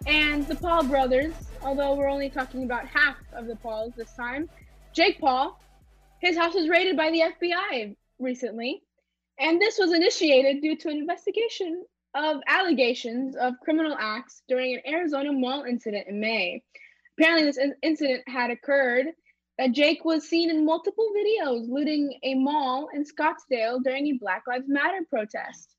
And 0.07 0.47
the 0.47 0.57
Paul 0.57 0.85
brothers, 0.85 1.33
although 1.63 1.95
we're 1.95 2.09
only 2.09 2.31
talking 2.31 2.65
about 2.65 2.87
half 2.87 3.17
of 3.33 3.47
the 3.47 3.57
Pauls 3.57 3.93
this 3.97 4.13
time, 4.15 4.49
Jake 4.93 5.21
Paul, 5.21 5.61
his 6.21 6.37
house 6.37 6.55
was 6.55 6.69
raided 6.69 6.97
by 6.97 7.11
the 7.11 7.21
FBI 7.21 7.95
recently. 8.19 8.83
And 9.39 9.61
this 9.61 9.79
was 9.79 9.93
initiated 9.93 10.63
due 10.63 10.77
to 10.77 10.89
an 10.89 10.97
investigation 10.97 11.85
of 12.15 12.41
allegations 12.47 13.37
of 13.37 13.55
criminal 13.63 13.97
acts 13.99 14.43
during 14.49 14.75
an 14.75 14.83
Arizona 14.87 15.33
mall 15.33 15.65
incident 15.65 16.07
in 16.09 16.21
May. 16.21 16.63
Apparently, 17.19 17.45
this 17.45 17.59
in- 17.59 17.75
incident 17.83 18.23
had 18.29 18.51
occurred 18.51 19.07
that 19.59 19.73
Jake 19.73 20.05
was 20.05 20.29
seen 20.29 20.51
in 20.51 20.65
multiple 20.65 21.11
videos 21.17 21.69
looting 21.69 22.19
a 22.23 22.35
mall 22.35 22.89
in 22.95 23.05
Scottsdale 23.05 23.83
during 23.83 24.07
a 24.07 24.19
Black 24.19 24.45
Lives 24.47 24.69
Matter 24.69 25.01
protest. 25.11 25.75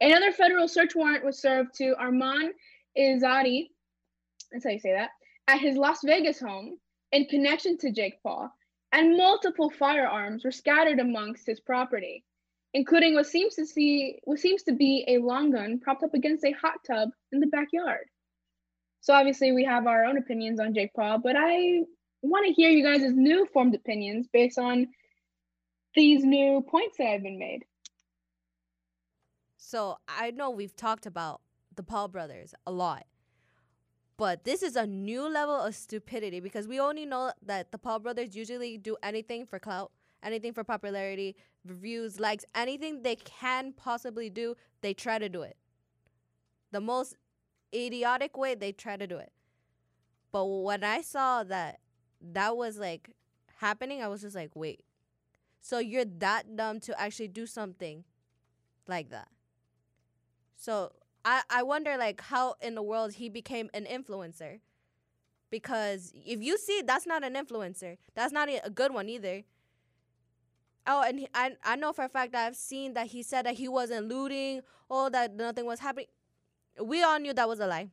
Another 0.00 0.32
federal 0.32 0.68
search 0.68 0.94
warrant 0.94 1.24
was 1.24 1.42
served 1.42 1.74
to 1.74 1.94
Arman 2.00 2.50
Izadi, 2.96 3.68
that's 4.50 4.64
how 4.64 4.70
you 4.70 4.78
say 4.78 4.92
that, 4.92 5.10
at 5.48 5.60
his 5.60 5.76
Las 5.76 5.98
Vegas 6.04 6.40
home 6.40 6.78
in 7.12 7.26
connection 7.26 7.76
to 7.78 7.90
Jake 7.90 8.22
Paul, 8.22 8.50
and 8.92 9.16
multiple 9.16 9.70
firearms 9.70 10.44
were 10.44 10.52
scattered 10.52 11.00
amongst 11.00 11.46
his 11.46 11.60
property, 11.60 12.24
including 12.74 13.14
what 13.14 13.26
seems 13.26 13.54
to 13.56 13.66
see 13.66 14.18
what 14.24 14.38
seems 14.38 14.62
to 14.64 14.72
be 14.72 15.04
a 15.08 15.18
long 15.18 15.50
gun 15.50 15.80
propped 15.80 16.02
up 16.02 16.14
against 16.14 16.44
a 16.44 16.52
hot 16.52 16.74
tub 16.86 17.10
in 17.32 17.40
the 17.40 17.46
backyard. 17.46 18.06
So 19.00 19.14
obviously 19.14 19.52
we 19.52 19.64
have 19.64 19.86
our 19.86 20.04
own 20.04 20.18
opinions 20.18 20.60
on 20.60 20.74
Jake 20.74 20.92
Paul, 20.94 21.18
but 21.18 21.34
I 21.36 21.80
want 22.22 22.46
to 22.46 22.52
hear 22.52 22.70
you 22.70 22.84
guys' 22.84 23.12
new 23.12 23.46
formed 23.52 23.74
opinions 23.74 24.28
based 24.32 24.58
on 24.58 24.88
these 25.94 26.22
new 26.22 26.62
points 26.68 26.98
that 26.98 27.08
have 27.08 27.22
been 27.22 27.38
made. 27.38 27.64
So 29.56 29.98
I 30.08 30.30
know 30.30 30.50
we've 30.50 30.76
talked 30.76 31.06
about 31.06 31.40
the 31.74 31.82
Paul 31.82 32.08
brothers 32.08 32.54
a 32.66 32.72
lot, 32.72 33.06
but 34.16 34.44
this 34.44 34.62
is 34.62 34.76
a 34.76 34.86
new 34.86 35.28
level 35.28 35.54
of 35.58 35.74
stupidity 35.74 36.40
because 36.40 36.68
we 36.68 36.78
only 36.78 37.06
know 37.06 37.32
that 37.42 37.72
the 37.72 37.78
Paul 37.78 38.00
brothers 38.00 38.36
usually 38.36 38.76
do 38.76 38.96
anything 39.02 39.46
for 39.46 39.58
clout, 39.58 39.92
anything 40.22 40.52
for 40.52 40.64
popularity, 40.64 41.36
reviews, 41.64 42.20
likes, 42.20 42.44
anything 42.54 43.02
they 43.02 43.16
can 43.16 43.72
possibly 43.72 44.30
do, 44.30 44.54
they 44.80 44.94
try 44.94 45.18
to 45.18 45.28
do 45.28 45.42
it. 45.42 45.56
The 46.72 46.80
most 46.80 47.16
idiotic 47.74 48.36
way, 48.36 48.54
they 48.54 48.72
try 48.72 48.96
to 48.96 49.06
do 49.06 49.16
it. 49.16 49.32
But 50.32 50.44
when 50.44 50.84
I 50.84 51.00
saw 51.00 51.42
that 51.44 51.80
that 52.20 52.56
was 52.56 52.78
like 52.78 53.10
happening, 53.58 54.02
I 54.02 54.08
was 54.08 54.20
just 54.20 54.36
like, 54.36 54.50
wait. 54.54 54.84
So 55.60 55.78
you're 55.78 56.04
that 56.04 56.56
dumb 56.56 56.80
to 56.80 56.98
actually 57.00 57.28
do 57.28 57.46
something 57.46 58.04
like 58.86 59.10
that. 59.10 59.28
So 60.56 60.92
I, 61.24 61.42
I 61.50 61.62
wonder 61.62 61.96
like 61.96 62.20
how 62.20 62.54
in 62.60 62.74
the 62.74 62.82
world 62.82 63.14
he 63.14 63.28
became 63.28 63.68
an 63.74 63.84
influencer. 63.84 64.60
Because 65.50 66.12
if 66.14 66.40
you 66.40 66.56
see 66.56 66.82
that's 66.86 67.06
not 67.06 67.24
an 67.24 67.34
influencer. 67.34 67.98
That's 68.14 68.32
not 68.32 68.48
a 68.48 68.70
good 68.70 68.94
one 68.94 69.08
either. 69.08 69.42
Oh, 70.86 71.02
and 71.02 71.20
he, 71.20 71.28
I 71.34 71.52
I 71.64 71.76
know 71.76 71.92
for 71.92 72.04
a 72.04 72.08
fact 72.08 72.32
that 72.32 72.46
I've 72.46 72.56
seen 72.56 72.94
that 72.94 73.08
he 73.08 73.22
said 73.22 73.46
that 73.46 73.54
he 73.54 73.68
wasn't 73.68 74.08
looting, 74.08 74.62
oh 74.90 75.08
that 75.10 75.34
nothing 75.34 75.66
was 75.66 75.80
happening. 75.80 76.06
We 76.82 77.02
all 77.02 77.18
knew 77.18 77.34
that 77.34 77.48
was 77.48 77.60
a 77.60 77.66
lie. 77.66 77.90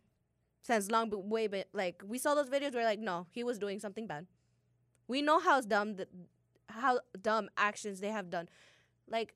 Since 0.62 0.92
long 0.92 1.12
way 1.30 1.48
but 1.48 1.68
like 1.74 2.02
we 2.06 2.18
saw 2.18 2.36
those 2.36 2.50
videos 2.50 2.74
we're 2.74 2.84
like 2.84 3.00
no, 3.00 3.28
he 3.32 3.44
was 3.44 3.60
doing 3.60 3.80
something 3.80 4.08
bad. 4.08 4.26
We 5.08 5.22
know 5.22 5.40
how 5.40 5.62
dumb 5.62 5.96
the, 5.96 6.08
how 6.70 7.00
dumb 7.22 7.50
actions 7.58 8.00
they 8.00 8.10
have 8.10 8.30
done. 8.30 8.50
Like 9.10 9.34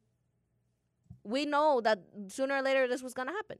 we 1.24 1.46
know 1.46 1.82
that 1.82 2.00
sooner 2.28 2.56
or 2.56 2.62
later 2.62 2.88
this 2.88 3.02
was 3.02 3.14
gonna 3.14 3.32
happen. 3.32 3.60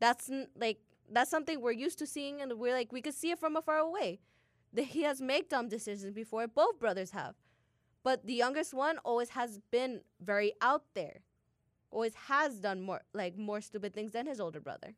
That's 0.00 0.30
like 0.56 0.78
that's 1.10 1.30
something 1.30 1.60
we're 1.60 1.72
used 1.72 1.98
to 2.00 2.06
seeing, 2.06 2.40
and 2.40 2.52
we're 2.54 2.74
like 2.74 2.92
we 2.92 3.00
could 3.00 3.14
see 3.14 3.30
it 3.30 3.38
from 3.38 3.56
afar 3.56 3.78
away. 3.78 4.20
That 4.72 4.86
he 4.86 5.02
has 5.02 5.22
made 5.22 5.48
dumb 5.48 5.68
decisions 5.68 6.12
before. 6.12 6.46
Both 6.46 6.78
brothers 6.78 7.12
have, 7.12 7.34
but 8.06 8.24
the 8.24 8.34
youngest 8.34 8.72
one 8.72 8.98
always 8.98 9.30
has 9.30 9.58
been 9.72 10.00
very 10.20 10.52
out 10.62 10.84
there. 10.94 11.22
Always 11.90 12.14
has 12.30 12.60
done 12.60 12.80
more 12.80 13.02
like 13.12 13.36
more 13.36 13.60
stupid 13.60 13.94
things 13.94 14.12
than 14.12 14.28
his 14.28 14.38
older 14.38 14.60
brother. 14.60 14.94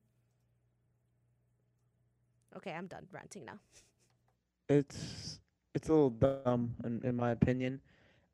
Okay, 2.54 2.70
I'm 2.70 2.86
done 2.86 3.06
ranting 3.10 3.46
now. 3.46 3.60
It's 4.68 5.40
it's 5.74 5.88
a 5.88 5.92
little 5.92 6.10
dumb 6.10 6.74
in, 6.84 7.00
in 7.02 7.16
my 7.16 7.30
opinion. 7.30 7.80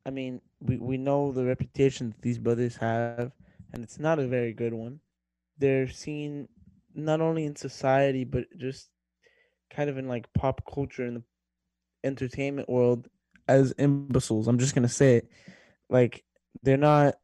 I 0.04 0.11
mean, 0.11 0.40
we, 0.61 0.76
we 0.78 0.99
know 0.99 1.31
the 1.31 1.45
reputation 1.45 2.09
that 2.11 2.21
these 2.21 2.38
brothers 2.38 2.76
have, 2.78 3.31
and 3.73 3.85
it's 3.85 4.00
not 4.00 4.19
a 4.19 4.26
very 4.26 4.52
good 4.52 4.75
one. 4.75 4.99
They're 5.57 5.88
seen 5.88 6.49
not 6.97 7.21
only 7.21 7.45
in 7.45 7.54
society 7.54 8.25
but 8.25 8.47
just 8.59 8.90
kind 9.71 9.88
of 9.88 9.99
in 9.99 10.09
like 10.09 10.33
pop 10.33 10.62
culture 10.66 11.07
in 11.07 11.14
the 11.14 11.23
entertainment 12.02 12.69
world 12.69 13.09
as 13.48 13.72
imbeciles. 13.78 14.48
I'm 14.48 14.58
just 14.58 14.74
gonna 14.74 14.88
say 14.88 15.16
it. 15.16 15.30
Like 15.88 16.24
they're 16.62 16.76
not. 16.76 17.14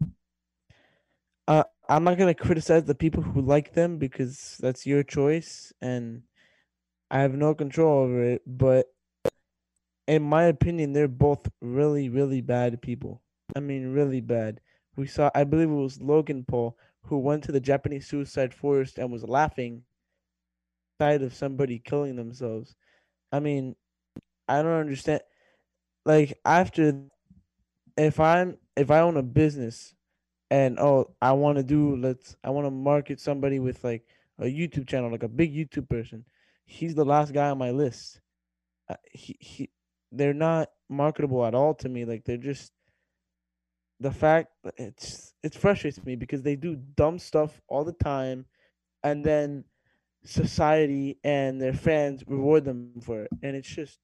Uh, 1.48 1.64
I'm 1.88 2.04
not 2.04 2.18
gonna 2.18 2.34
criticize 2.34 2.84
the 2.84 2.94
people 2.94 3.22
who 3.22 3.40
like 3.40 3.72
them 3.72 3.98
because 3.98 4.56
that's 4.60 4.86
your 4.86 5.02
choice, 5.02 5.72
and 5.80 6.22
I 7.10 7.20
have 7.20 7.34
no 7.34 7.54
control 7.54 8.04
over 8.04 8.22
it. 8.22 8.42
But 8.46 8.86
in 10.06 10.22
my 10.22 10.44
opinion, 10.44 10.92
they're 10.92 11.08
both 11.08 11.48
really, 11.60 12.08
really 12.08 12.40
bad 12.40 12.82
people. 12.82 13.22
I 13.56 13.60
mean, 13.60 13.92
really 13.92 14.20
bad. 14.20 14.60
We 14.96 15.06
saw, 15.06 15.30
I 15.34 15.44
believe 15.44 15.70
it 15.70 15.74
was 15.74 16.00
Logan 16.00 16.44
Paul 16.46 16.76
who 17.02 17.18
went 17.18 17.44
to 17.44 17.52
the 17.52 17.60
Japanese 17.60 18.06
suicide 18.06 18.52
forest 18.52 18.98
and 18.98 19.10
was 19.10 19.24
laughing 19.24 19.82
side 21.00 21.22
of 21.22 21.34
somebody 21.34 21.78
killing 21.78 22.16
themselves. 22.16 22.76
I 23.32 23.40
mean, 23.40 23.74
I 24.48 24.62
don't 24.62 24.80
understand. 24.80 25.22
Like 26.04 26.38
after, 26.44 27.02
if 27.96 28.20
I'm 28.20 28.56
if 28.76 28.90
I 28.90 29.00
own 29.00 29.16
a 29.16 29.22
business, 29.22 29.94
and 30.50 30.78
oh, 30.78 31.14
I 31.20 31.32
want 31.32 31.58
to 31.58 31.62
do 31.62 31.96
let's 31.96 32.36
I 32.42 32.50
want 32.50 32.66
to 32.66 32.70
market 32.70 33.20
somebody 33.20 33.58
with 33.58 33.84
like 33.84 34.04
a 34.38 34.44
YouTube 34.44 34.88
channel, 34.88 35.10
like 35.10 35.22
a 35.22 35.28
big 35.28 35.54
YouTube 35.54 35.88
person. 35.88 36.24
He's 36.64 36.94
the 36.94 37.04
last 37.04 37.32
guy 37.32 37.50
on 37.50 37.58
my 37.58 37.70
list. 37.70 38.20
Uh, 38.88 38.96
he 39.12 39.36
he, 39.40 39.70
they're 40.12 40.34
not 40.34 40.70
marketable 40.88 41.44
at 41.44 41.54
all 41.54 41.74
to 41.74 41.88
me. 41.88 42.04
Like 42.04 42.24
they're 42.24 42.36
just 42.36 42.72
the 44.00 44.10
fact 44.10 44.48
it's 44.78 45.34
it 45.42 45.54
frustrates 45.54 46.02
me 46.04 46.16
because 46.16 46.42
they 46.42 46.56
do 46.56 46.76
dumb 46.96 47.18
stuff 47.18 47.60
all 47.68 47.84
the 47.84 47.92
time 47.92 48.46
and 49.04 49.24
then 49.24 49.64
society 50.24 51.18
and 51.22 51.60
their 51.60 51.72
fans 51.72 52.22
reward 52.26 52.64
them 52.64 52.92
for 53.02 53.22
it 53.22 53.30
and 53.42 53.54
it's 53.54 53.68
just 53.68 53.98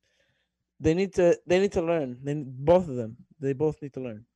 they 0.81 0.95
need 0.95 1.15
to 1.15 1.39
they 1.47 1.59
need 1.59 1.73
to 1.73 1.83
learn. 1.83 2.19
They 2.23 2.35
both 2.35 2.89
of 2.89 2.97
them. 2.97 3.17
They 3.41 3.53
both 3.53 3.81
need 3.83 3.93
to 3.95 4.01
learn. 4.01 4.27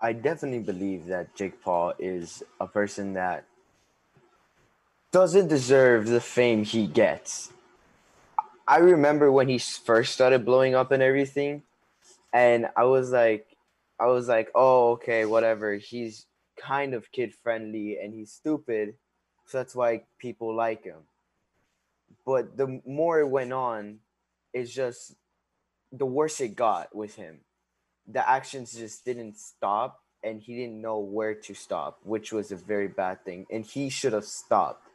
I 0.00 0.12
definitely 0.12 0.60
believe 0.60 1.06
that 1.06 1.34
Jake 1.34 1.62
Paul 1.62 1.94
is 1.98 2.42
a 2.60 2.66
person 2.66 3.14
that 3.14 3.44
doesn't 5.10 5.48
deserve 5.48 6.06
the 6.06 6.20
fame 6.20 6.64
he 6.64 6.86
gets. 6.86 7.50
I 8.68 8.78
remember 8.78 9.32
when 9.32 9.48
he 9.48 9.58
first 9.58 10.12
started 10.12 10.44
blowing 10.44 10.74
up 10.74 10.90
and 10.90 11.02
everything, 11.02 11.62
and 12.32 12.68
I 12.76 12.84
was 12.84 13.10
like, 13.10 13.56
I 13.98 14.06
was 14.06 14.28
like, 14.28 14.50
oh, 14.54 14.92
okay, 14.92 15.24
whatever. 15.24 15.76
He's 15.76 16.26
kind 16.58 16.92
of 16.92 17.10
kid 17.12 17.32
friendly 17.34 17.98
and 17.98 18.12
he's 18.12 18.32
stupid, 18.32 18.94
so 19.46 19.58
that's 19.58 19.74
why 19.74 20.02
people 20.18 20.54
like 20.54 20.84
him. 20.84 21.00
But 22.26 22.56
the 22.56 22.82
more 22.84 23.20
it 23.20 23.28
went 23.28 23.52
on, 23.52 24.00
it's 24.52 24.72
just 24.72 25.14
the 25.92 26.04
worse 26.04 26.40
it 26.40 26.56
got 26.56 26.94
with 26.94 27.14
him. 27.14 27.38
The 28.08 28.28
actions 28.28 28.72
just 28.72 29.04
didn't 29.04 29.38
stop, 29.38 30.00
and 30.24 30.42
he 30.42 30.56
didn't 30.56 30.80
know 30.80 30.98
where 30.98 31.34
to 31.34 31.54
stop, 31.54 32.00
which 32.02 32.32
was 32.32 32.50
a 32.50 32.56
very 32.56 32.88
bad 32.88 33.24
thing. 33.24 33.46
And 33.50 33.64
he 33.64 33.88
should 33.88 34.12
have 34.12 34.24
stopped. 34.24 34.88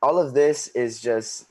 All 0.00 0.18
of 0.18 0.32
this 0.32 0.68
is 0.68 1.00
just, 1.00 1.46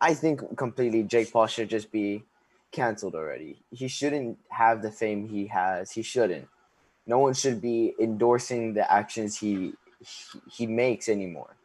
I 0.00 0.14
think, 0.14 0.56
completely. 0.56 1.04
Jake 1.04 1.32
Paul 1.32 1.46
should 1.46 1.68
just 1.68 1.92
be 1.92 2.24
canceled 2.72 3.14
already. 3.14 3.62
He 3.70 3.86
shouldn't 3.86 4.38
have 4.50 4.82
the 4.82 4.90
fame 4.90 5.28
he 5.28 5.46
has. 5.46 5.92
He 5.92 6.02
shouldn't. 6.02 6.48
No 7.06 7.18
one 7.18 7.34
should 7.34 7.60
be 7.60 7.94
endorsing 8.00 8.74
the 8.74 8.90
actions 8.92 9.38
he 9.38 9.74
he, 10.00 10.40
he 10.50 10.66
makes 10.66 11.08
anymore 11.08 11.56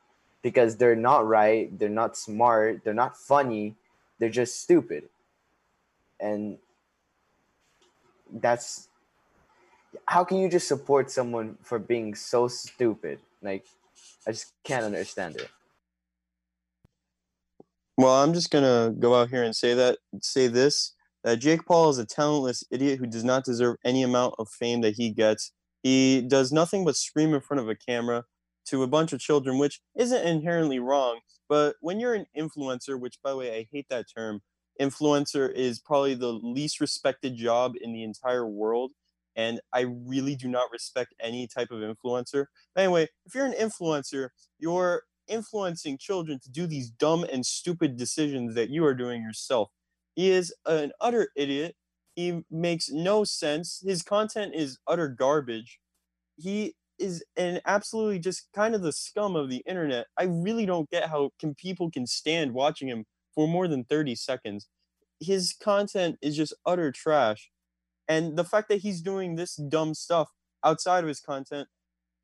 because 0.43 0.75
they're 0.75 0.95
not 0.95 1.25
right, 1.25 1.77
they're 1.79 1.89
not 1.89 2.15
smart, 2.15 2.83
they're 2.83 2.93
not 2.93 3.17
funny, 3.17 3.75
they're 4.19 4.29
just 4.29 4.62
stupid. 4.62 5.09
And 6.19 6.59
that's 8.31 8.89
how 10.05 10.23
can 10.23 10.38
you 10.38 10.50
just 10.50 10.67
support 10.67 11.09
someone 11.09 11.57
for 11.63 11.79
being 11.79 12.13
so 12.13 12.47
stupid? 12.47 13.19
Like 13.41 13.65
I 14.27 14.31
just 14.31 14.53
can't 14.63 14.85
understand 14.85 15.38
it. 15.38 15.50
Well, 17.97 18.23
I'm 18.23 18.33
just 18.33 18.51
gonna 18.51 18.93
go 18.97 19.15
out 19.15 19.29
here 19.29 19.43
and 19.43 19.55
say 19.55 19.73
that 19.73 20.00
say 20.21 20.47
this 20.47 20.93
that 21.23 21.38
Jake 21.38 21.65
Paul 21.65 21.89
is 21.89 21.97
a 21.97 22.05
talentless 22.05 22.63
idiot 22.69 23.00
who 23.00 23.07
does 23.07 23.23
not 23.23 23.45
deserve 23.45 23.77
any 23.85 24.03
amount 24.03 24.35
of 24.38 24.50
fame 24.50 24.81
that 24.81 24.95
he 24.95 25.09
gets. 25.09 25.53
He 25.83 26.21
does 26.21 26.51
nothing 26.51 26.83
but 26.83 26.97
scream 26.97 27.33
in 27.33 27.39
front 27.41 27.62
of 27.62 27.69
a 27.69 27.75
camera 27.75 28.25
to 28.65 28.84
a 28.84 28.88
bunch 28.88 29.13
of 29.13 29.20
children, 29.20 29.58
which 29.58 29.82
isn't 29.98 30.25
inherently 30.25 30.79
wrong. 30.79 31.20
But 31.50 31.75
when 31.82 32.00
you're 32.00 32.13
an 32.13 32.25
influencer, 32.38 33.00
which 33.00 33.20
by 33.24 33.32
the 33.32 33.38
way, 33.38 33.58
I 33.58 33.67
hate 33.72 33.88
that 33.89 34.05
term, 34.15 34.41
influencer 34.82 35.51
is 35.53 35.79
probably 35.79 36.15
the 36.15 36.32
least 36.32 36.79
respected 36.79 37.36
job 37.36 37.74
in 37.79 37.93
the 37.93 38.03
entire 38.03 38.48
world. 38.48 38.91
And 39.36 39.60
I 39.74 39.82
really 39.82 40.36
do 40.36 40.48
not 40.48 40.72
respect 40.72 41.15
any 41.20 41.48
type 41.48 41.72
of 41.72 41.79
influencer. 41.79 42.46
Anyway, 42.77 43.08
if 43.25 43.34
you're 43.34 43.46
an 43.46 43.53
influencer, 43.53 44.29
you're 44.60 45.03
influencing 45.27 45.98
children 45.98 46.39
to 46.43 46.51
do 46.51 46.67
these 46.67 46.89
dumb 46.89 47.24
and 47.24 47.46
stupid 47.46 47.98
decisions 47.98 48.55
that 48.55 48.70
you 48.70 48.86
are 48.86 48.93
doing 48.93 49.22
yourself. 49.24 49.70
He 50.15 50.29
is 50.29 50.53
an 50.65 50.91
utter 51.01 51.29
idiot. 51.36 51.75
He 52.15 52.41
makes 52.51 52.89
no 52.91 53.24
sense. 53.24 53.82
His 53.84 54.03
content 54.03 54.53
is 54.53 54.77
utter 54.88 55.08
garbage. 55.08 55.79
He 56.38 56.75
is 57.03 57.24
an 57.36 57.60
absolutely 57.65 58.19
just 58.19 58.48
kind 58.55 58.74
of 58.74 58.81
the 58.81 58.93
scum 58.93 59.36
of 59.36 59.50
the 59.50 59.62
internet. 59.67 60.07
I 60.17 60.24
really 60.24 60.65
don't 60.65 60.89
get 60.89 61.10
how 61.10 61.31
can 61.38 61.53
people 61.53 61.91
can 61.91 62.07
stand 62.07 62.53
watching 62.53 62.88
him 62.88 63.05
for 63.36 63.48
more 63.48 63.67
than 63.67 63.83
30 63.83 64.15
seconds. 64.15 64.67
His 65.19 65.53
content 65.53 66.17
is 66.21 66.38
just 66.38 66.54
utter 66.65 66.91
trash. 66.91 67.51
And 68.08 68.38
the 68.38 68.43
fact 68.43 68.69
that 68.69 68.82
he's 68.82 69.01
doing 69.01 69.36
this 69.36 69.56
dumb 69.56 69.93
stuff 69.93 70.30
outside 70.63 71.04
of 71.04 71.10
his 71.10 71.19
content, 71.19 71.67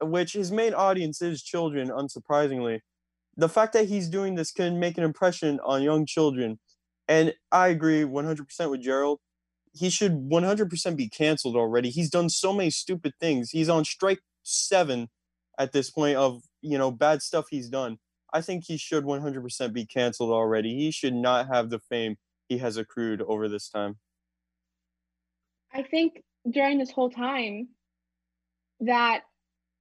which 0.02 0.34
his 0.34 0.52
main 0.52 0.74
audience 0.74 1.22
is 1.22 1.44
children, 1.44 1.90
unsurprisingly, 1.90 2.80
the 3.36 3.50
fact 3.50 3.74
that 3.74 3.88
he's 3.88 4.10
doing 4.10 4.36
this 4.36 4.52
can 4.52 4.80
make 4.80 4.98
an 4.98 5.04
impression 5.04 5.60
on 5.66 5.84
young 5.84 6.06
children. 6.06 6.60
And 7.08 7.34
I 7.52 7.70
agree 7.70 8.04
100% 8.04 8.70
with 8.70 8.82
Gerald. 8.82 9.20
He 9.74 9.90
should 9.90 10.30
100% 10.30 10.96
be 10.96 11.10
canceled 11.10 11.56
already. 11.56 11.90
He's 11.90 12.10
done 12.10 12.30
so 12.30 12.54
many 12.54 12.70
stupid 12.70 13.14
things. 13.20 13.52
He's 13.52 13.70
on 13.70 13.86
strike 13.86 14.20
seven 14.44 15.10
at 15.58 15.72
this 15.72 15.90
point 15.90 16.18
of, 16.18 16.42
you 16.62 16.78
know, 16.78 16.92
bad 16.92 17.22
stuff 17.22 17.46
he's 17.50 17.70
done. 17.70 17.98
I 18.34 18.42
think 18.42 18.64
he 18.66 18.78
should 18.78 19.04
100% 19.04 19.74
be 19.74 19.86
canceled 19.86 20.32
already. 20.32 20.76
He 20.76 20.92
should 20.92 21.16
not 21.16 21.48
have 21.48 21.70
the 21.70 21.80
fame 21.80 22.18
he 22.48 22.58
has 22.60 22.78
accrued 22.78 23.22
over 23.22 23.48
this 23.48 23.70
time. 23.70 23.98
I 25.74 25.84
think 25.84 26.24
during 26.50 26.80
this 26.80 26.92
whole 26.92 27.10
time 27.10 27.70
that 28.82 29.22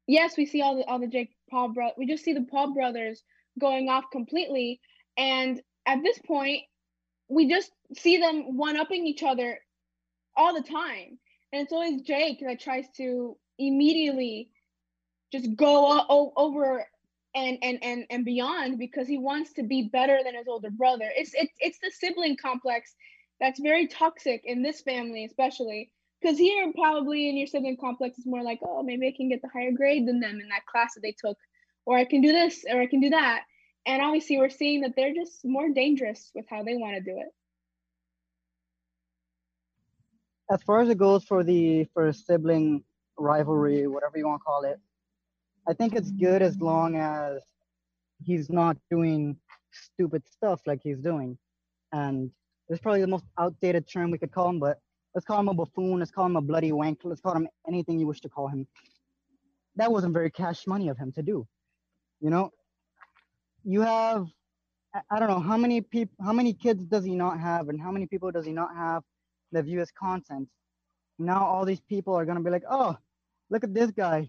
yes, 0.07 0.37
we 0.37 0.47
see 0.47 0.61
all 0.61 0.77
the 0.77 0.85
all 0.85 0.99
the 0.99 1.07
Jake 1.07 1.31
Paul 1.51 1.68
bro 1.68 1.90
we 1.97 2.07
just 2.07 2.25
see 2.25 2.33
the 2.35 2.47
Paul 2.51 2.75
brothers 2.75 3.23
going 3.59 3.88
off 3.88 4.05
completely. 4.12 4.81
And 5.16 5.61
at 5.87 6.03
this 6.03 6.18
point, 6.27 6.62
we 7.29 7.49
just 7.49 7.71
see 7.97 8.18
them 8.18 8.57
one 8.57 8.77
upping 8.77 9.07
each 9.07 9.23
other 9.23 9.59
all 10.37 10.55
the 10.55 10.62
time. 10.62 11.18
And 11.53 11.62
it's 11.62 11.73
always 11.73 12.03
Jake 12.03 12.40
that 12.47 12.61
tries 12.61 12.87
to 12.97 13.37
immediately 13.59 14.51
just 15.33 15.55
go 15.57 16.05
o- 16.09 16.33
over 16.37 16.87
and, 17.35 17.59
and 17.62 17.79
and 17.83 18.05
and 18.11 18.25
beyond 18.25 18.79
because 18.79 19.07
he 19.07 19.18
wants 19.18 19.53
to 19.55 19.62
be 19.62 19.90
better 19.92 20.21
than 20.25 20.35
his 20.35 20.49
older 20.49 20.71
brother. 20.71 21.11
It's 21.14 21.33
it's 21.35 21.53
it's 21.61 21.79
the 21.81 21.90
sibling 21.90 22.37
complex 22.37 22.94
that's 23.40 23.61
very 23.61 23.87
toxic 23.87 24.42
in 24.44 24.62
this 24.62 24.81
family, 24.81 25.25
especially 25.25 25.92
because 26.21 26.38
here 26.38 26.73
probably 26.75 27.29
in 27.29 27.37
your 27.37 27.47
sibling 27.47 27.77
complex 27.77 28.18
is 28.18 28.27
more 28.27 28.42
like, 28.42 28.59
oh, 28.62 28.83
maybe 28.83 29.07
I 29.07 29.14
can 29.16 29.29
get 29.29 29.42
the 29.42 29.49
higher 29.49 29.71
grade 29.71 30.09
than 30.09 30.21
them 30.21 30.40
in 30.40 30.49
that 30.49 30.66
class 30.66 30.94
that 30.94 31.01
they 31.03 31.14
took, 31.25 31.37
or 31.87 31.97
I 31.97 32.05
can 32.05 32.21
do 32.21 32.33
this, 32.33 32.64
or 32.68 32.81
I 32.81 32.87
can 32.87 33.01
do 33.01 33.11
that. 33.11 33.42
And 33.87 34.03
obviously, 34.03 34.38
we're 34.38 34.51
seeing 34.51 34.81
that 34.83 34.94
they're 34.97 35.14
just 35.14 35.44
more 35.44 35.68
dangerous 35.68 36.31
with 36.35 36.47
how 36.51 36.62
they 36.62 36.77
want 36.77 36.97
to 36.97 37.01
do 37.01 37.18
it. 37.18 37.29
As 40.51 40.62
far 40.62 40.81
as 40.81 40.88
it 40.88 40.99
goes 40.99 41.25
for 41.25 41.44
the 41.44 41.87
for 41.92 42.12
sibling 42.12 42.83
rivalry, 43.18 43.87
whatever 43.87 44.18
you 44.18 44.26
want 44.26 44.40
to 44.40 44.44
call 44.44 44.64
it, 44.64 44.78
I 45.68 45.74
think 45.74 45.94
it's 45.94 46.11
good 46.11 46.42
as 46.42 46.59
long 46.61 46.96
as 46.96 47.42
he's 48.24 48.50
not 48.50 48.76
doing 48.90 49.37
stupid 49.72 50.22
stuff 50.31 50.61
like 50.66 50.81
he's 50.83 50.98
doing. 50.98 51.38
And 51.92 52.31
it's 52.68 52.81
probably 52.81 53.00
the 53.00 53.07
most 53.07 53.24
outdated 53.38 53.88
term 53.88 54.11
we 54.11 54.18
could 54.18 54.33
call 54.33 54.48
him, 54.48 54.59
but 54.59 54.78
let's 55.14 55.26
call 55.26 55.40
him 55.40 55.48
a 55.48 55.54
buffoon, 55.54 55.98
let's 55.98 56.11
call 56.11 56.26
him 56.26 56.37
a 56.37 56.40
bloody 56.40 56.72
wank, 56.72 57.00
let's 57.04 57.20
call 57.20 57.35
him 57.35 57.48
anything 57.66 57.98
you 57.98 58.07
wish 58.07 58.20
to 58.20 58.28
call 58.28 58.48
him. 58.48 58.66
That 59.76 59.92
wasn't 59.92 60.14
very 60.14 60.31
cash 60.31 60.66
money 60.66 60.88
of 60.88 60.98
him 60.98 61.12
to 61.12 61.22
do. 61.22 61.46
You 62.20 62.31
know, 62.31 62.50
you 63.64 63.83
have 63.83 64.26
I 65.11 65.18
don't 65.18 65.28
know 65.28 65.40
how 65.40 65.57
many 65.57 65.81
people 65.81 66.16
how 66.24 66.33
many 66.33 66.52
kids 66.52 66.85
does 66.85 67.04
he 67.04 67.14
not 67.14 67.38
have 67.38 67.68
and 67.68 67.81
how 67.81 67.90
many 67.90 68.07
people 68.07 68.31
does 68.31 68.46
he 68.46 68.52
not 68.52 68.74
have 68.74 69.02
that 69.52 69.64
view 69.64 69.81
his 69.81 69.90
content 69.90 70.48
now 71.18 71.44
all 71.44 71.64
these 71.64 71.81
people 71.81 72.14
are 72.14 72.24
going 72.24 72.38
to 72.38 72.44
be 72.44 72.50
like 72.50 72.64
oh 72.70 72.96
look 73.51 73.65
at 73.65 73.75
this 73.75 73.91
guy. 73.91 74.29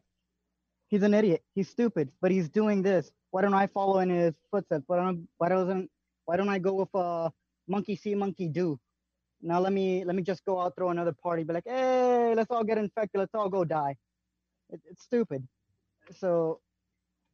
He's 0.87 1.03
an 1.03 1.13
idiot. 1.13 1.43
He's 1.53 1.69
stupid 1.69 2.09
but 2.21 2.31
he's 2.31 2.49
doing 2.49 2.81
this. 2.81 3.11
Why 3.31 3.41
don't 3.41 3.53
i 3.53 3.67
follow 3.67 3.99
in 3.99 4.09
his 4.09 4.33
footsteps? 4.51 4.83
Why 4.87 4.97
don't 4.97 5.27
why 5.37 5.49
doesn't 5.49 5.89
why 6.25 6.37
don't 6.37 6.49
i 6.49 6.59
go 6.59 6.73
with 6.73 6.89
a 6.93 7.31
monkey 7.67 7.95
see 7.95 8.15
monkey 8.15 8.47
do? 8.47 8.79
Now 9.41 9.59
let 9.59 9.73
me 9.73 10.03
let 10.03 10.15
me 10.15 10.23
just 10.23 10.43
go 10.45 10.59
out 10.59 10.75
throw 10.75 10.89
another 10.89 11.13
party 11.13 11.43
be 11.43 11.53
like 11.53 11.67
hey 11.67 12.33
let's 12.35 12.51
all 12.51 12.63
get 12.63 12.77
infected. 12.77 13.19
Let's 13.19 13.35
all 13.35 13.49
go 13.49 13.63
die. 13.63 13.95
It, 14.69 14.81
it's 14.89 15.03
stupid. 15.03 15.47
So 16.17 16.59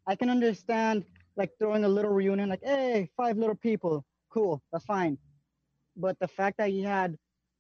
i 0.08 0.16
can 0.16 0.30
understand 0.30 1.06
like 1.38 1.52
throwing 1.60 1.84
a 1.84 1.88
little 1.90 2.12
reunion, 2.12 2.50
like, 2.50 2.64
hey, 2.64 3.10
five 3.18 3.38
little 3.38 3.56
people, 3.56 4.06
cool, 4.30 4.62
that's 4.72 4.86
fine. 4.86 5.18
But 5.98 6.18
the 6.20 6.28
fact 6.28 6.58
that 6.58 6.70
he 6.70 6.82
had 6.82 7.18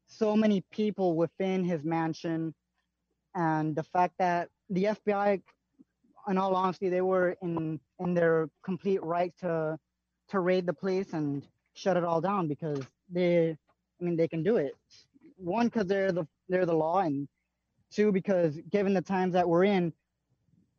so 0.07 0.35
many 0.35 0.63
people 0.71 1.15
within 1.15 1.63
his 1.63 1.83
mansion, 1.83 2.53
and 3.35 3.75
the 3.75 3.83
fact 3.83 4.15
that 4.19 4.49
the 4.69 4.85
FBI, 4.85 5.41
in 6.27 6.37
all 6.37 6.55
honesty, 6.55 6.89
they 6.89 7.01
were 7.01 7.35
in 7.41 7.79
in 7.99 8.13
their 8.13 8.49
complete 8.63 9.03
right 9.03 9.33
to 9.41 9.77
to 10.29 10.39
raid 10.39 10.65
the 10.65 10.73
place 10.73 11.13
and 11.13 11.45
shut 11.75 11.97
it 11.97 12.03
all 12.03 12.21
down 12.21 12.47
because 12.47 12.79
they, 13.11 13.55
I 14.01 14.03
mean, 14.03 14.15
they 14.15 14.27
can 14.27 14.41
do 14.41 14.57
it. 14.57 14.75
One, 15.37 15.67
because 15.67 15.87
they're 15.87 16.11
the 16.11 16.25
they're 16.49 16.65
the 16.65 16.73
law, 16.73 16.99
and 16.99 17.27
two, 17.91 18.11
because 18.11 18.57
given 18.71 18.93
the 18.93 19.01
times 19.01 19.33
that 19.33 19.47
we're 19.47 19.65
in, 19.65 19.93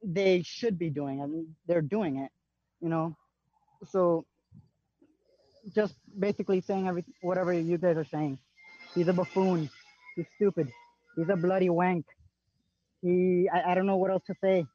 they 0.02 0.42
should 0.42 0.78
be 0.78 0.90
doing 0.90 1.20
it. 1.20 1.46
They're 1.66 1.82
doing 1.82 2.16
it 2.18 2.32
you 2.80 2.88
know? 2.88 3.16
So 3.86 4.24
just 5.74 5.94
basically 6.18 6.60
saying 6.60 6.86
every 6.86 7.04
whatever 7.22 7.52
you 7.52 7.78
guys 7.78 7.96
are 7.96 8.04
saying. 8.04 8.38
He's 8.94 9.08
a 9.08 9.12
buffoon. 9.12 9.68
He's 10.14 10.26
stupid. 10.36 10.70
He's 11.16 11.28
a 11.28 11.36
bloody 11.36 11.68
wank 11.68 12.06
he 13.06 13.48
i, 13.52 13.72
I 13.72 13.74
don't 13.74 13.86
know 13.86 13.96
what 13.96 14.10
else 14.10 14.24
to 14.26 14.34
say 14.42 14.66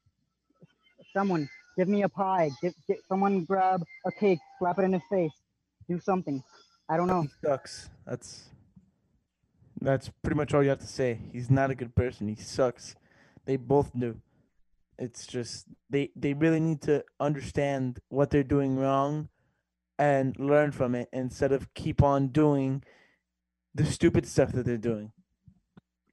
someone 1.15 1.50
Give 1.78 1.88
me 1.88 2.04
a 2.04 2.10
pie. 2.10 2.52
Get, 2.62 2.74
get 2.88 3.00
someone 3.08 3.46
grab 3.46 3.84
a 4.06 4.12
cake, 4.12 4.39
slap 4.60 4.80
it 4.80 4.84
in 4.84 4.94
his 4.94 5.02
face. 5.10 5.32
Do 5.89 6.00
something. 6.00 6.44
I 6.89 6.98
don't 6.98 7.08
know. 7.08 7.24
He 7.24 7.30
sucks. 7.44 7.89
That's 8.06 8.50
that's 9.80 10.12
pretty 10.22 10.36
much 10.36 10.54
all 10.54 10.62
you 10.62 10.70
have 10.70 10.80
to 10.80 10.88
say. 10.88 11.20
He's 11.32 11.50
not 11.50 11.72
a 11.72 11.76
good 11.76 11.96
person. 11.96 12.28
He 12.28 12.36
sucks. 12.36 12.96
They 13.46 13.56
both 13.56 13.98
do. 13.98 14.17
It's 15.00 15.26
just 15.26 15.65
they 15.89 16.12
they 16.15 16.34
really 16.34 16.60
need 16.60 16.82
to 16.84 17.04
understand 17.20 18.00
what 18.10 18.30
they're 18.30 18.44
doing 18.44 18.76
wrong 18.76 19.30
and 19.98 20.38
learn 20.38 20.72
from 20.72 20.94
it 20.94 21.10
instead 21.13 21.52
of 21.52 21.74
keep 21.74 22.04
on 22.04 22.28
doing 22.28 22.84
the 23.74 23.86
stupid 23.86 24.28
stuff 24.28 24.52
that 24.52 24.65
they're 24.65 24.78
doing. 24.78 25.12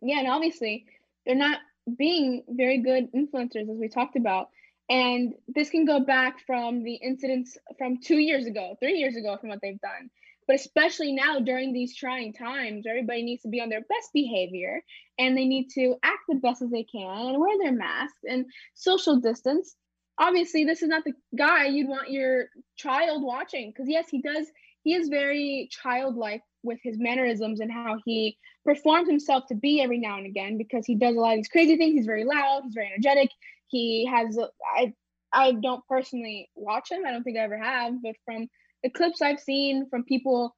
Yeah, 0.00 0.20
and 0.20 0.28
obviously 0.28 0.86
they're 1.26 1.34
not 1.34 1.58
being 1.96 2.44
very 2.48 2.78
good 2.78 3.12
influencers 3.12 3.70
as 3.70 3.78
we 3.78 3.88
talked 3.88 4.16
about. 4.16 4.50
And 4.90 5.34
this 5.46 5.70
can 5.70 5.84
go 5.84 6.00
back 6.00 6.40
from 6.46 6.82
the 6.82 6.94
incidents 6.94 7.58
from 7.76 7.98
two 8.00 8.18
years 8.18 8.46
ago, 8.46 8.76
three 8.80 8.94
years 8.94 9.16
ago, 9.16 9.36
from 9.38 9.50
what 9.50 9.60
they've 9.60 9.80
done. 9.80 10.10
But 10.46 10.56
especially 10.56 11.12
now 11.12 11.40
during 11.40 11.74
these 11.74 11.94
trying 11.94 12.32
times, 12.32 12.86
everybody 12.88 13.22
needs 13.22 13.42
to 13.42 13.48
be 13.48 13.60
on 13.60 13.68
their 13.68 13.82
best 13.82 14.10
behavior 14.14 14.82
and 15.18 15.36
they 15.36 15.44
need 15.44 15.68
to 15.74 15.96
act 16.02 16.20
the 16.26 16.36
best 16.36 16.62
as 16.62 16.70
they 16.70 16.84
can 16.84 17.26
and 17.26 17.38
wear 17.38 17.58
their 17.58 17.72
masks 17.72 18.20
and 18.24 18.46
social 18.74 19.20
distance. 19.20 19.76
Obviously, 20.18 20.64
this 20.64 20.82
is 20.82 20.88
not 20.88 21.04
the 21.04 21.12
guy 21.36 21.66
you'd 21.66 21.88
want 21.88 22.10
your 22.10 22.46
child 22.76 23.22
watching 23.22 23.70
because, 23.70 23.90
yes, 23.90 24.08
he 24.10 24.22
does, 24.22 24.46
he 24.88 24.94
is 24.94 25.10
very 25.10 25.68
childlike 25.70 26.40
with 26.62 26.78
his 26.82 26.98
mannerisms 26.98 27.60
and 27.60 27.70
how 27.70 27.98
he 28.06 28.38
performs 28.64 29.06
himself 29.06 29.44
to 29.46 29.54
be 29.54 29.82
every 29.82 29.98
now 29.98 30.16
and 30.16 30.24
again 30.24 30.56
because 30.56 30.86
he 30.86 30.94
does 30.94 31.14
a 31.14 31.20
lot 31.20 31.32
of 31.32 31.36
these 31.40 31.48
crazy 31.48 31.76
things. 31.76 31.92
He's 31.92 32.06
very 32.06 32.24
loud, 32.24 32.62
he's 32.64 32.72
very 32.72 32.86
energetic. 32.86 33.28
He 33.66 34.06
has, 34.06 34.38
I, 34.78 34.94
I 35.30 35.52
don't 35.52 35.86
personally 35.86 36.48
watch 36.54 36.90
him, 36.90 37.02
I 37.06 37.10
don't 37.10 37.22
think 37.22 37.36
I 37.36 37.42
ever 37.42 37.58
have, 37.58 38.02
but 38.02 38.16
from 38.24 38.48
the 38.82 38.88
clips 38.88 39.20
I've 39.20 39.40
seen 39.40 39.90
from 39.90 40.04
people 40.04 40.56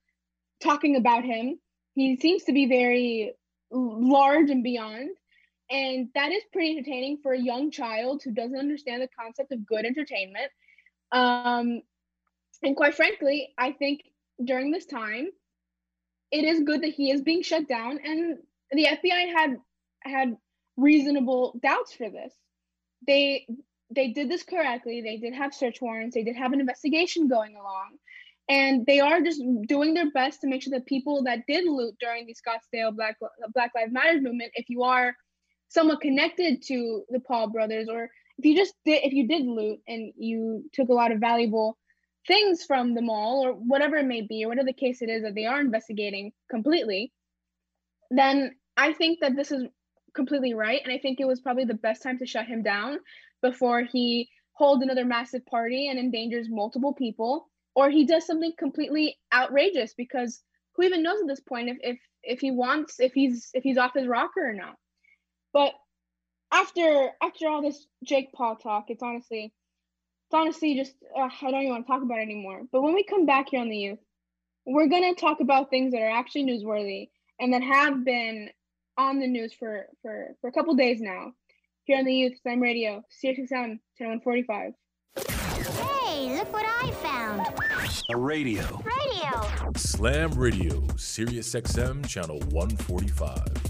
talking 0.63 0.95
about 0.95 1.25
him, 1.25 1.59
he 1.97 2.17
seems 2.17 2.45
to 2.45 2.53
be 2.53 2.67
very 2.67 3.33
large 3.73 4.49
and 4.51 4.63
beyond. 4.63 5.11
And 5.73 6.09
that 6.15 6.31
is 6.31 6.45
pretty 6.53 6.71
entertaining 6.71 7.19
for 7.21 7.33
a 7.33 7.41
young 7.41 7.73
child 7.73 8.23
who 8.25 8.31
doesn't 8.31 8.57
understand 8.57 9.03
the 9.03 9.09
concept 9.09 9.51
of 9.51 9.67
good 9.67 9.85
entertainment. 9.85 10.53
Um, 11.11 11.83
and 12.63 12.77
quite 12.77 12.95
frankly, 12.95 13.53
I 13.59 13.73
think 13.73 14.03
during 14.45 14.71
this 14.71 14.87
time, 14.87 15.29
it 16.31 16.45
is 16.45 16.61
good 16.61 16.83
that 16.83 16.95
he 16.95 17.11
is 17.11 17.23
being 17.23 17.43
shut 17.43 17.69
down. 17.69 17.99
And 18.05 18.39
the 18.73 18.87
FBI 18.87 19.33
had 19.33 19.57
had 20.03 20.37
reasonable 20.77 21.59
doubts 21.63 21.93
for 21.93 22.09
this. 22.09 22.33
They 23.07 23.47
they 23.95 24.09
did 24.09 24.31
this 24.31 24.45
correctly. 24.45 25.03
They 25.03 25.17
did 25.17 25.35
have 25.35 25.53
search 25.53 25.81
warrants. 25.81 26.15
They 26.15 26.23
did 26.23 26.37
have 26.37 26.53
an 26.53 26.61
investigation 26.61 27.29
going 27.29 27.57
along. 27.57 27.97
And 28.49 28.87
they 28.87 29.01
are 29.01 29.21
just 29.21 29.43
doing 29.67 29.95
their 29.95 30.11
best 30.11 30.41
to 30.41 30.49
make 30.49 30.63
sure 30.63 30.73
that 30.73 30.87
people 30.87 31.23
that 31.25 31.47
did 31.47 31.65
loot 31.65 31.95
during 32.01 32.27
the 32.27 32.35
Scottsdale 32.35 32.95
Black 32.95 33.17
Black 33.55 33.73
Lives 33.75 33.93
Matter 33.93 34.21
movement, 34.21 34.53
if 34.55 34.69
you 34.69 34.83
are 34.83 35.15
somewhat 35.69 36.01
connected 36.01 36.63
to 36.67 37.05
the 37.11 37.21
Paul 37.21 37.51
brothers, 37.51 37.89
or 37.89 38.11
if 38.39 38.45
you 38.45 38.57
just 38.57 38.75
did 38.85 39.05
if 39.05 39.13
you 39.13 39.29
did 39.29 39.45
loot 39.45 39.81
and 39.87 40.13
you 40.17 40.65
took 40.73 40.89
a 40.89 40.95
lot 40.95 41.13
of 41.13 41.21
valuable 41.21 41.77
things 42.31 42.63
from 42.65 42.95
the 42.95 43.03
mall 43.03 43.45
or 43.45 43.53
whatever 43.53 43.97
it 43.97 44.07
may 44.07 44.21
be, 44.21 44.45
or 44.45 44.49
whatever 44.49 44.67
the 44.67 44.73
case 44.73 45.03
it 45.03 45.09
is 45.09 45.25
that 45.25 45.35
they 45.35 45.47
are 45.47 45.61
investigating 45.61 46.31
completely, 46.49 47.13
then 48.11 48.55
I 48.77 48.93
think 48.93 49.19
that 49.21 49.35
this 49.35 49.51
is 49.51 49.65
completely 50.15 50.55
right. 50.55 50.81
And 50.85 50.93
I 50.93 50.99
think 50.99 51.19
it 51.19 51.27
was 51.27 51.41
probably 51.41 51.65
the 51.65 51.75
best 51.75 52.05
time 52.05 52.19
to 52.19 52.27
shut 52.27 52.47
him 52.47 52.63
down 52.63 53.01
before 53.43 53.83
he 53.83 54.29
holds 54.53 54.83
another 54.83 55.05
massive 55.05 55.45
party 55.47 55.89
and 55.89 55.99
endangers 55.99 56.47
multiple 56.49 56.95
people 56.95 57.49
or 57.75 57.91
he 57.91 58.05
does 58.05 58.27
something 58.27 58.53
completely 58.59 59.17
outrageous 59.35 59.95
because 59.95 60.43
who 60.75 60.83
even 60.83 61.03
knows 61.03 61.21
at 61.23 61.27
this 61.27 61.41
point 61.41 61.71
if 61.71 61.79
if 61.83 61.99
if 62.23 62.41
he 62.41 62.51
wants 62.51 63.01
if 63.01 63.15
he's 63.15 63.49
if 63.55 63.63
he's 63.63 63.79
off 63.79 63.95
his 63.95 64.07
rocker 64.07 64.51
or 64.51 64.53
not 64.53 64.75
but 65.55 65.73
after 66.53 67.11
after 67.23 67.49
all 67.49 67.63
this 67.63 67.87
jake 68.05 68.33
paul 68.35 68.57
talk 68.57 68.85
it's 68.89 69.03
honestly 69.03 69.51
it's 70.31 70.35
honestly 70.35 70.77
just 70.77 70.95
uh, 71.19 71.29
i 71.43 71.51
don't 71.51 71.63
even 71.63 71.71
want 71.71 71.87
to 71.87 71.93
talk 71.93 72.03
about 72.03 72.19
it 72.19 72.23
anymore 72.23 72.63
but 72.71 72.83
when 72.83 72.95
we 72.95 73.03
come 73.03 73.27
back 73.27 73.49
here 73.51 73.61
on 73.61 73.69
the 73.69 73.77
youth 73.77 73.99
we're 74.65 74.89
going 74.89 75.15
to 75.15 75.21
talk 75.21 75.41
about 75.41 75.71
things 75.71 75.93
that 75.93 76.03
are 76.03 76.11
actually 76.11 76.45
newsworthy 76.45 77.09
and 77.41 77.53
that 77.53 77.63
have 77.63 78.05
been 78.05 78.49
on 78.97 79.19
the 79.19 79.27
news 79.27 79.53
for 79.53 79.87
for 80.03 80.29
for 80.41 80.49
a 80.49 80.53
couple 80.53 80.75
days 80.75 81.01
now 81.01 81.33
here 81.91 81.99
on 81.99 82.05
the 82.05 82.15
Youth 82.15 82.35
Slam 82.41 82.61
Radio, 82.61 83.03
CXM 83.25 83.81
10145. 83.99 84.73
Hey, 85.17 86.37
look 86.37 86.53
what 86.53 86.65
I 86.65 86.91
found. 87.03 87.47
A 88.11 88.17
radio. 88.17 88.63
Radio. 88.85 89.73
Slam 89.77 90.31
Radio, 90.33 90.87
Sirius 90.97 91.53
XM, 91.53 92.07
channel 92.07 92.39
145. 92.51 93.70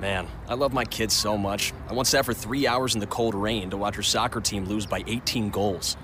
Man, 0.00 0.28
I 0.46 0.54
love 0.54 0.72
my 0.72 0.84
kids 0.84 1.14
so 1.14 1.36
much. 1.36 1.72
I 1.88 1.92
once 1.92 2.10
sat 2.10 2.24
for 2.24 2.32
three 2.32 2.66
hours 2.66 2.94
in 2.94 3.00
the 3.00 3.06
cold 3.06 3.34
rain 3.34 3.68
to 3.70 3.76
watch 3.76 3.96
her 3.96 4.02
soccer 4.02 4.40
team 4.40 4.64
lose 4.64 4.86
by 4.86 5.02
18 5.06 5.50
goals. 5.50 5.96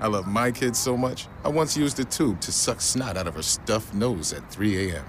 I 0.00 0.06
love 0.06 0.26
my 0.26 0.52
kids 0.52 0.78
so 0.78 0.96
much, 0.96 1.26
I 1.42 1.48
once 1.48 1.76
used 1.76 1.98
a 1.98 2.04
tube 2.04 2.40
to 2.42 2.52
suck 2.52 2.80
snot 2.80 3.16
out 3.16 3.26
of 3.26 3.34
her 3.34 3.42
stuffed 3.42 3.94
nose 3.94 4.32
at 4.32 4.48
3 4.52 4.90
a.m. 4.90 5.04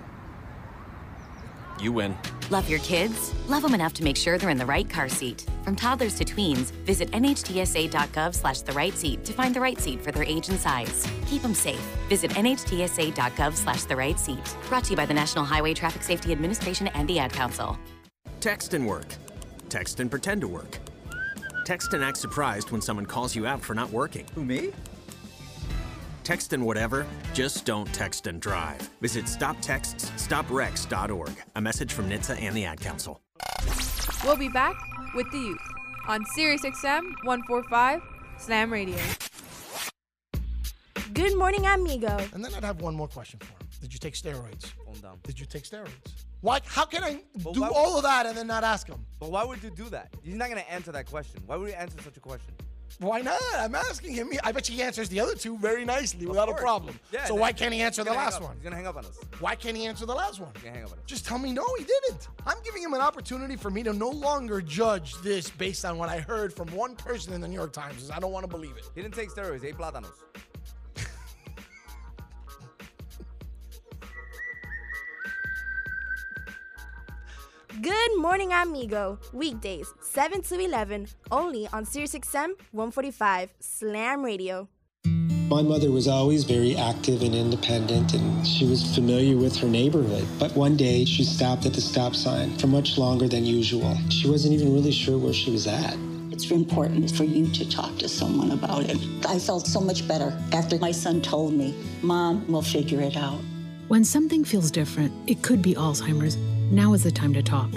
You 1.79 1.91
win. 1.91 2.17
Love 2.49 2.67
your 2.69 2.79
kids? 2.79 3.35
Love 3.47 3.61
them 3.61 3.75
enough 3.75 3.93
to 3.93 4.03
make 4.03 4.17
sure 4.17 4.37
they're 4.37 4.49
in 4.49 4.57
the 4.57 4.65
right 4.65 4.89
car 4.89 5.09
seat. 5.09 5.45
From 5.63 5.75
toddlers 5.75 6.15
to 6.15 6.25
tweens, 6.25 6.71
visit 6.85 7.11
nhtsa.gov 7.11 8.33
slash 8.33 8.61
the 8.61 8.71
right 8.71 8.97
seat 8.97 9.23
to 9.25 9.33
find 9.33 9.53
the 9.53 9.59
right 9.59 9.79
seat 9.79 10.01
for 10.01 10.11
their 10.11 10.23
age 10.23 10.49
and 10.49 10.59
size. 10.59 11.05
Keep 11.27 11.43
them 11.43 11.53
safe. 11.53 11.81
Visit 12.09 12.31
nhtsa.gov 12.31 13.53
slash 13.53 13.83
the 13.83 13.95
right 13.95 14.17
seat. 14.17 14.55
Brought 14.69 14.85
to 14.85 14.91
you 14.91 14.95
by 14.95 15.05
the 15.05 15.13
National 15.13 15.45
Highway 15.45 15.75
Traffic 15.75 16.01
Safety 16.01 16.31
Administration 16.31 16.87
and 16.87 17.07
the 17.07 17.19
Ad 17.19 17.33
Council. 17.33 17.77
Text 18.47 18.71
and 18.73 18.87
work. 18.87 19.07
Text 19.67 19.99
and 19.99 20.09
pretend 20.09 20.39
to 20.39 20.47
work. 20.47 20.79
Text 21.65 21.93
and 21.93 22.01
act 22.01 22.15
surprised 22.15 22.71
when 22.71 22.79
someone 22.79 23.05
calls 23.05 23.35
you 23.35 23.45
out 23.45 23.61
for 23.61 23.73
not 23.73 23.89
working. 23.89 24.25
Who, 24.35 24.45
me? 24.45 24.71
Text 26.23 26.53
and 26.53 26.65
whatever, 26.65 27.05
just 27.33 27.65
don't 27.65 27.93
text 27.93 28.25
and 28.25 28.41
drive. 28.41 28.79
Visit 29.01 29.25
stoptextsstopwrecks.org. 29.25 31.31
A 31.57 31.61
message 31.61 31.91
from 31.91 32.09
NHTSA 32.09 32.41
and 32.41 32.55
the 32.55 32.63
Ad 32.63 32.79
Council. 32.79 33.19
We'll 34.23 34.37
be 34.37 34.47
back 34.47 34.77
with 35.13 35.29
the 35.33 35.39
youth 35.39 35.59
on 36.07 36.25
Sirius 36.27 36.61
XM 36.61 37.01
145 37.25 37.99
Slam 38.37 38.71
Radio. 38.71 38.95
Good 41.13 41.37
morning, 41.37 41.65
amigo. 41.65 42.17
And 42.33 42.45
then 42.45 42.53
I'd 42.55 42.63
have 42.63 42.79
one 42.79 42.95
more 42.95 43.09
question 43.09 43.41
for 43.41 43.47
him. 43.47 43.67
Did 43.81 43.91
you 43.91 43.99
take 43.99 44.13
steroids? 44.13 44.71
Calm 44.85 44.95
down. 45.01 45.19
Did 45.23 45.37
you 45.37 45.45
take 45.45 45.63
steroids? 45.63 46.26
Why? 46.47 46.61
How 46.65 46.85
can 46.85 47.03
I 47.03 47.19
But 47.43 47.55
do 47.55 47.65
all 47.65 47.97
of 47.97 48.03
that 48.03 48.25
and 48.25 48.37
then 48.37 48.47
not 48.47 48.63
ask 48.63 48.87
him? 48.87 49.05
But 49.19 49.31
why 49.31 49.43
would 49.43 49.61
you 49.61 49.69
do 49.69 49.89
that? 49.89 50.13
He's 50.23 50.35
not 50.35 50.47
gonna 50.47 50.61
answer 50.61 50.93
that 50.93 51.05
question. 51.05 51.41
Why 51.45 51.57
would 51.57 51.67
he 51.67 51.75
answer 51.75 51.97
such 52.01 52.15
a 52.15 52.21
question? 52.21 52.53
Why 52.99 53.19
not? 53.19 53.41
I'm 53.57 53.75
asking 53.75 54.13
him. 54.13 54.31
I 54.45 54.53
bet 54.53 54.65
he 54.65 54.81
answers 54.81 55.09
the 55.09 55.19
other 55.19 55.35
two 55.35 55.57
very 55.57 55.83
nicely 55.83 56.25
without 56.25 56.47
a 56.47 56.53
problem. 56.53 56.97
Yeah, 57.11 57.25
so 57.25 57.35
why 57.35 57.51
can't 57.51 57.73
he 57.73 57.81
answer 57.81 58.05
the 58.05 58.13
last 58.13 58.41
one? 58.41 58.55
He's 58.55 58.63
gonna 58.63 58.77
hang 58.77 58.87
up 58.87 58.95
on 58.95 59.03
us. 59.03 59.19
Why 59.41 59.55
can't 59.55 59.75
he 59.75 59.85
answer 59.87 60.05
the 60.05 60.15
last 60.15 60.39
one? 60.39 60.49
He's 60.53 60.63
gonna 60.63 60.75
hang 60.75 60.85
up 60.85 60.93
on 60.93 60.99
us. 60.99 61.03
Just 61.05 61.25
tell 61.25 61.37
me 61.37 61.51
no, 61.51 61.65
he 61.77 61.83
didn't. 61.83 62.29
I'm 62.45 62.57
giving 62.63 62.81
him 62.81 62.93
an 62.93 63.01
opportunity 63.01 63.57
for 63.57 63.69
me 63.69 63.83
to 63.83 63.91
no 63.91 64.09
longer 64.09 64.61
judge 64.61 65.15
this 65.21 65.49
based 65.49 65.83
on 65.83 65.97
what 65.97 66.07
I 66.07 66.19
heard 66.19 66.53
from 66.53 66.69
one 66.69 66.95
person 66.95 67.33
in 67.33 67.41
the 67.41 67.47
New 67.47 67.55
York 67.55 67.73
Times. 67.73 68.09
I 68.09 68.19
don't 68.19 68.31
want 68.31 68.45
to 68.45 68.49
believe 68.49 68.77
it. 68.77 68.85
He 68.95 69.01
didn't 69.01 69.15
take 69.15 69.31
steroids. 69.31 69.63
He 69.63 69.67
ate 69.67 69.77
plátanos. 69.77 70.13
Good 77.81 78.17
morning, 78.17 78.53
amigo. 78.53 79.19
Weekdays, 79.33 79.93
7 80.01 80.41
to 80.43 80.59
11, 80.59 81.09
only 81.29 81.67
on 81.67 81.85
SiriusXM 81.85 82.53
145 82.71 83.53
Slam 83.59 84.23
Radio. 84.23 84.67
My 85.05 85.61
mother 85.61 85.91
was 85.91 86.07
always 86.07 86.43
very 86.43 86.75
active 86.75 87.21
and 87.21 87.35
independent, 87.35 88.15
and 88.15 88.47
she 88.47 88.65
was 88.65 88.95
familiar 88.95 89.37
with 89.37 89.55
her 89.57 89.67
neighborhood. 89.67 90.25
But 90.39 90.55
one 90.55 90.75
day, 90.75 91.05
she 91.05 91.23
stopped 91.23 91.67
at 91.67 91.73
the 91.73 91.81
stop 91.81 92.15
sign 92.15 92.57
for 92.57 92.65
much 92.65 92.97
longer 92.97 93.27
than 93.27 93.45
usual. 93.45 93.95
She 94.09 94.27
wasn't 94.27 94.55
even 94.55 94.73
really 94.73 94.91
sure 94.91 95.19
where 95.19 95.33
she 95.33 95.51
was 95.51 95.67
at. 95.67 95.95
It's 96.31 96.49
important 96.49 97.11
for 97.11 97.25
you 97.25 97.47
to 97.51 97.69
talk 97.69 97.97
to 97.99 98.09
someone 98.09 98.51
about 98.51 98.85
it. 98.89 98.97
I 99.27 99.37
felt 99.37 99.67
so 99.67 99.81
much 99.81 100.07
better 100.07 100.35
after 100.51 100.79
my 100.79 100.91
son 100.91 101.21
told 101.21 101.53
me, 101.53 101.75
Mom, 102.01 102.43
we'll 102.47 102.63
figure 102.63 103.01
it 103.01 103.15
out. 103.15 103.39
When 103.87 104.03
something 104.03 104.43
feels 104.45 104.71
different, 104.71 105.11
it 105.29 105.43
could 105.43 105.61
be 105.61 105.75
Alzheimer's. 105.75 106.37
Now 106.71 106.91
is 106.93 107.03
the 107.03 107.11
time 107.11 107.33
to 107.33 107.41
talk. 107.41 107.69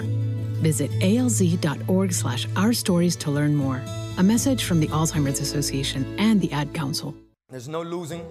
Visit 0.59 0.91
alz.org 0.99 2.11
slash 2.11 2.45
our 2.57 2.73
stories 2.73 3.15
to 3.17 3.31
learn 3.31 3.55
more. 3.55 3.81
A 4.17 4.23
message 4.23 4.65
from 4.65 4.81
the 4.81 4.87
Alzheimer's 4.87 5.39
Association 5.39 6.13
and 6.19 6.41
the 6.41 6.51
Ad 6.51 6.73
Council. 6.73 7.15
There's 7.49 7.69
no 7.69 7.81
losing, 7.81 8.25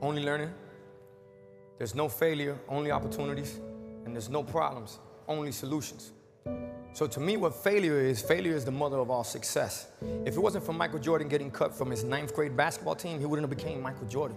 only 0.00 0.22
learning. 0.22 0.50
There's 1.78 1.96
no 1.96 2.08
failure, 2.08 2.56
only 2.68 2.92
opportunities. 2.92 3.58
And 4.04 4.14
there's 4.14 4.28
no 4.28 4.44
problems, 4.44 5.00
only 5.26 5.50
solutions. 5.50 6.12
So 6.92 7.08
to 7.08 7.18
me, 7.18 7.36
what 7.36 7.52
failure 7.52 7.98
is, 8.00 8.22
failure 8.22 8.54
is 8.54 8.64
the 8.64 8.70
mother 8.70 8.98
of 8.98 9.10
all 9.10 9.24
success. 9.24 9.88
If 10.24 10.36
it 10.36 10.40
wasn't 10.40 10.64
for 10.64 10.72
Michael 10.72 11.00
Jordan 11.00 11.26
getting 11.26 11.50
cut 11.50 11.74
from 11.76 11.90
his 11.90 12.04
ninth 12.04 12.36
grade 12.36 12.56
basketball 12.56 12.94
team, 12.94 13.18
he 13.18 13.26
wouldn't 13.26 13.48
have 13.48 13.58
became 13.58 13.82
Michael 13.82 14.06
Jordan. 14.06 14.36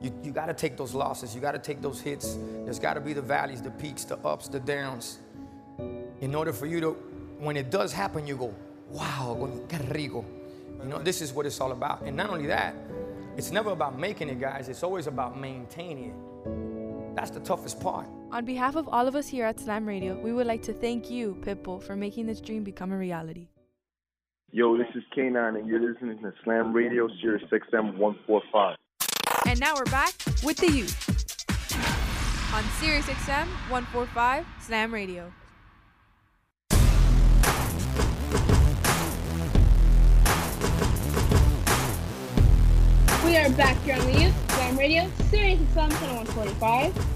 You, 0.00 0.12
you 0.22 0.32
gotta 0.32 0.54
take 0.54 0.76
those 0.76 0.94
losses, 0.94 1.34
you 1.34 1.40
gotta 1.40 1.58
take 1.58 1.82
those 1.82 2.00
hits. 2.00 2.38
There's 2.64 2.78
gotta 2.78 3.00
be 3.00 3.12
the 3.12 3.22
valleys, 3.22 3.60
the 3.60 3.70
peaks, 3.70 4.04
the 4.04 4.16
ups, 4.18 4.48
the 4.48 4.60
downs. 4.60 5.18
In 6.20 6.34
order 6.34 6.52
for 6.52 6.66
you 6.66 6.80
to, 6.80 6.90
when 7.38 7.56
it 7.56 7.70
does 7.70 7.92
happen, 7.92 8.26
you 8.26 8.36
go, 8.36 8.54
wow, 8.90 9.36
qué 9.68 9.78
rico. 9.94 10.24
You 10.82 10.88
know, 10.88 10.98
this 10.98 11.20
is 11.20 11.32
what 11.32 11.44
it's 11.46 11.60
all 11.60 11.72
about. 11.72 12.02
And 12.02 12.16
not 12.16 12.30
only 12.30 12.46
that, 12.46 12.74
it's 13.36 13.50
never 13.50 13.70
about 13.70 13.98
making 13.98 14.28
it, 14.28 14.40
guys, 14.40 14.68
it's 14.68 14.82
always 14.82 15.06
about 15.06 15.38
maintaining 15.38 16.10
it. 16.10 17.16
That's 17.16 17.30
the 17.30 17.40
toughest 17.40 17.80
part. 17.80 18.06
On 18.32 18.44
behalf 18.44 18.76
of 18.76 18.88
all 18.88 19.06
of 19.06 19.14
us 19.14 19.28
here 19.28 19.44
at 19.44 19.60
Slam 19.60 19.86
Radio, 19.86 20.18
we 20.20 20.32
would 20.32 20.46
like 20.46 20.62
to 20.62 20.72
thank 20.72 21.10
you, 21.10 21.36
Pitbull, 21.42 21.82
for 21.82 21.96
making 21.96 22.26
this 22.26 22.40
dream 22.40 22.64
become 22.64 22.92
a 22.92 22.96
reality. 22.96 23.48
Yo, 24.52 24.76
this 24.78 24.86
is 24.94 25.02
K9, 25.16 25.58
and 25.58 25.68
you're 25.68 25.80
listening 25.80 26.18
to 26.22 26.32
Slam 26.44 26.72
Radio, 26.72 27.08
Sirius 27.20 27.44
XM 27.50 27.98
145. 27.98 28.76
And 29.46 29.58
now 29.58 29.74
we're 29.74 29.84
back 29.86 30.14
with 30.44 30.58
the 30.58 30.70
youth 30.70 31.06
on 32.54 32.64
Sirius 32.78 33.06
XM 33.06 33.46
145 33.68 34.46
Slam 34.60 34.92
Radio. 34.92 35.32
We 43.24 43.36
are 43.36 43.50
back 43.50 43.76
here 43.82 43.94
on 43.96 44.06
the 44.12 44.20
Youth 44.20 44.52
Slam 44.52 44.76
Radio, 44.76 45.10
Sirius 45.30 45.60
XM 45.60 45.90
Channel 45.98 46.16
145. 46.16 47.06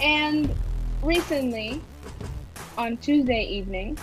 And 0.00 0.54
recently, 1.02 1.80
on 2.78 2.96
Tuesday 2.98 3.42
evening, 3.44 3.98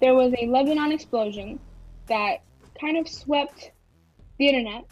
there 0.00 0.14
was 0.14 0.32
a 0.38 0.46
Lebanon 0.46 0.92
explosion 0.92 1.58
that 2.06 2.42
kind 2.80 2.96
of 2.96 3.08
swept 3.08 3.72
the 4.38 4.48
internet 4.48 4.84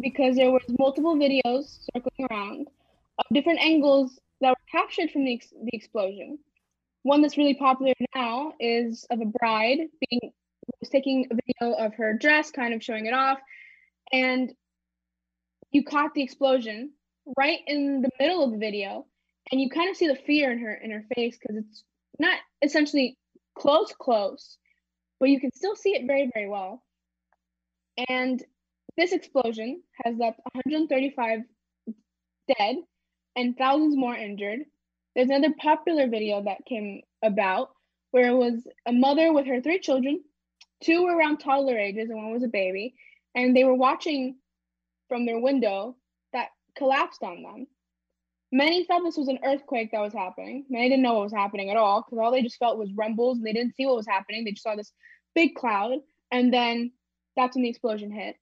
because 0.00 0.36
there 0.36 0.50
was 0.50 0.62
multiple 0.78 1.16
videos 1.16 1.78
circling 1.94 2.26
around 2.30 2.68
of 3.18 3.24
different 3.32 3.60
angles 3.60 4.18
that 4.40 4.50
were 4.50 4.80
captured 4.80 5.10
from 5.10 5.24
the, 5.24 5.34
ex- 5.34 5.50
the 5.50 5.70
explosion. 5.72 6.38
One 7.02 7.22
that's 7.22 7.36
really 7.36 7.54
popular 7.54 7.92
now 8.14 8.52
is 8.58 9.06
of 9.10 9.20
a 9.20 9.26
bride 9.26 9.78
being 10.08 10.32
was 10.80 10.88
taking 10.88 11.26
a 11.30 11.34
video 11.34 11.76
of 11.76 11.94
her 11.94 12.14
dress, 12.14 12.50
kind 12.50 12.74
of 12.74 12.82
showing 12.82 13.06
it 13.06 13.14
off, 13.14 13.38
and 14.12 14.52
you 15.72 15.84
caught 15.84 16.14
the 16.14 16.22
explosion 16.22 16.92
right 17.36 17.58
in 17.66 18.00
the 18.00 18.10
middle 18.20 18.44
of 18.44 18.52
the 18.52 18.58
video, 18.58 19.06
and 19.50 19.60
you 19.60 19.68
kind 19.68 19.90
of 19.90 19.96
see 19.96 20.06
the 20.06 20.16
fear 20.26 20.52
in 20.52 20.58
her 20.58 20.74
in 20.74 20.90
her 20.90 21.04
face 21.14 21.36
because 21.38 21.56
it's 21.56 21.84
not 22.18 22.38
essentially 22.62 23.16
close 23.56 23.92
close, 23.98 24.56
but 25.20 25.28
you 25.28 25.40
can 25.40 25.50
still 25.54 25.76
see 25.76 25.94
it 25.94 26.06
very 26.06 26.30
very 26.32 26.48
well. 26.48 26.82
And 28.08 28.42
this 28.96 29.12
explosion 29.12 29.82
has 30.04 30.16
left 30.16 30.40
135 30.52 31.40
dead 32.58 32.76
and 33.36 33.56
thousands 33.56 33.96
more 33.96 34.14
injured. 34.14 34.60
There's 35.14 35.28
another 35.28 35.54
popular 35.58 36.08
video 36.08 36.42
that 36.42 36.64
came 36.66 37.02
about 37.22 37.70
where 38.10 38.28
it 38.28 38.36
was 38.36 38.66
a 38.86 38.92
mother 38.92 39.32
with 39.32 39.46
her 39.46 39.60
three 39.60 39.80
children. 39.80 40.22
Two 40.82 41.04
were 41.04 41.16
around 41.16 41.38
toddler 41.38 41.78
ages 41.78 42.10
and 42.10 42.22
one 42.22 42.32
was 42.32 42.42
a 42.42 42.48
baby. 42.48 42.94
And 43.34 43.56
they 43.56 43.64
were 43.64 43.74
watching 43.74 44.36
from 45.08 45.26
their 45.26 45.40
window 45.40 45.96
that 46.32 46.48
collapsed 46.76 47.22
on 47.22 47.42
them. 47.42 47.66
Many 48.52 48.84
thought 48.84 49.02
this 49.02 49.16
was 49.16 49.28
an 49.28 49.40
earthquake 49.44 49.90
that 49.90 50.00
was 50.00 50.12
happening. 50.12 50.64
Many 50.68 50.88
didn't 50.88 51.02
know 51.02 51.14
what 51.14 51.24
was 51.24 51.32
happening 51.32 51.70
at 51.70 51.76
all 51.76 52.02
because 52.02 52.18
all 52.22 52.30
they 52.30 52.42
just 52.42 52.58
felt 52.58 52.78
was 52.78 52.92
rumbles 52.94 53.38
and 53.38 53.46
they 53.46 53.52
didn't 53.52 53.74
see 53.74 53.86
what 53.86 53.96
was 53.96 54.06
happening. 54.06 54.44
They 54.44 54.52
just 54.52 54.62
saw 54.62 54.76
this 54.76 54.92
big 55.34 55.56
cloud. 55.56 55.98
And 56.30 56.52
then 56.52 56.92
that's 57.36 57.56
when 57.56 57.64
the 57.64 57.68
explosion 57.68 58.12
hit. 58.12 58.36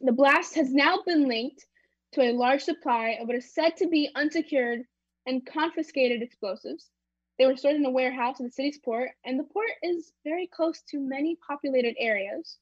The 0.00 0.12
blast 0.12 0.54
has 0.56 0.72
now 0.72 1.02
been 1.06 1.28
linked 1.28 1.66
to 2.12 2.22
a 2.22 2.32
large 2.32 2.62
supply 2.62 3.10
of 3.20 3.28
what 3.28 3.36
is 3.36 3.54
said 3.54 3.76
to 3.76 3.88
be 3.88 4.10
unsecured 4.14 4.84
and 5.26 5.46
confiscated 5.46 6.22
explosives. 6.22 6.90
They 7.38 7.46
were 7.46 7.56
stored 7.56 7.76
in 7.76 7.84
a 7.84 7.90
warehouse 7.90 8.38
in 8.38 8.46
the 8.46 8.52
city's 8.52 8.78
port, 8.78 9.10
and 9.24 9.38
the 9.38 9.44
port 9.44 9.70
is 9.82 10.12
very 10.24 10.46
close 10.46 10.82
to 10.90 11.00
many 11.00 11.36
populated 11.36 11.96
areas. 11.98 12.58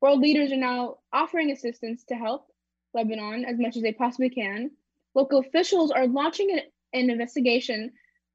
World 0.00 0.20
leaders 0.20 0.52
are 0.52 0.56
now 0.56 0.98
offering 1.12 1.50
assistance 1.50 2.04
to 2.04 2.14
help 2.14 2.46
Lebanon 2.94 3.44
as 3.44 3.58
much 3.58 3.76
as 3.76 3.82
they 3.82 3.92
possibly 3.92 4.30
can. 4.30 4.70
Local 5.14 5.38
officials 5.38 5.90
are 5.90 6.06
launching 6.06 6.50
an, 6.52 6.60
an 6.92 7.10
investigation 7.10 7.92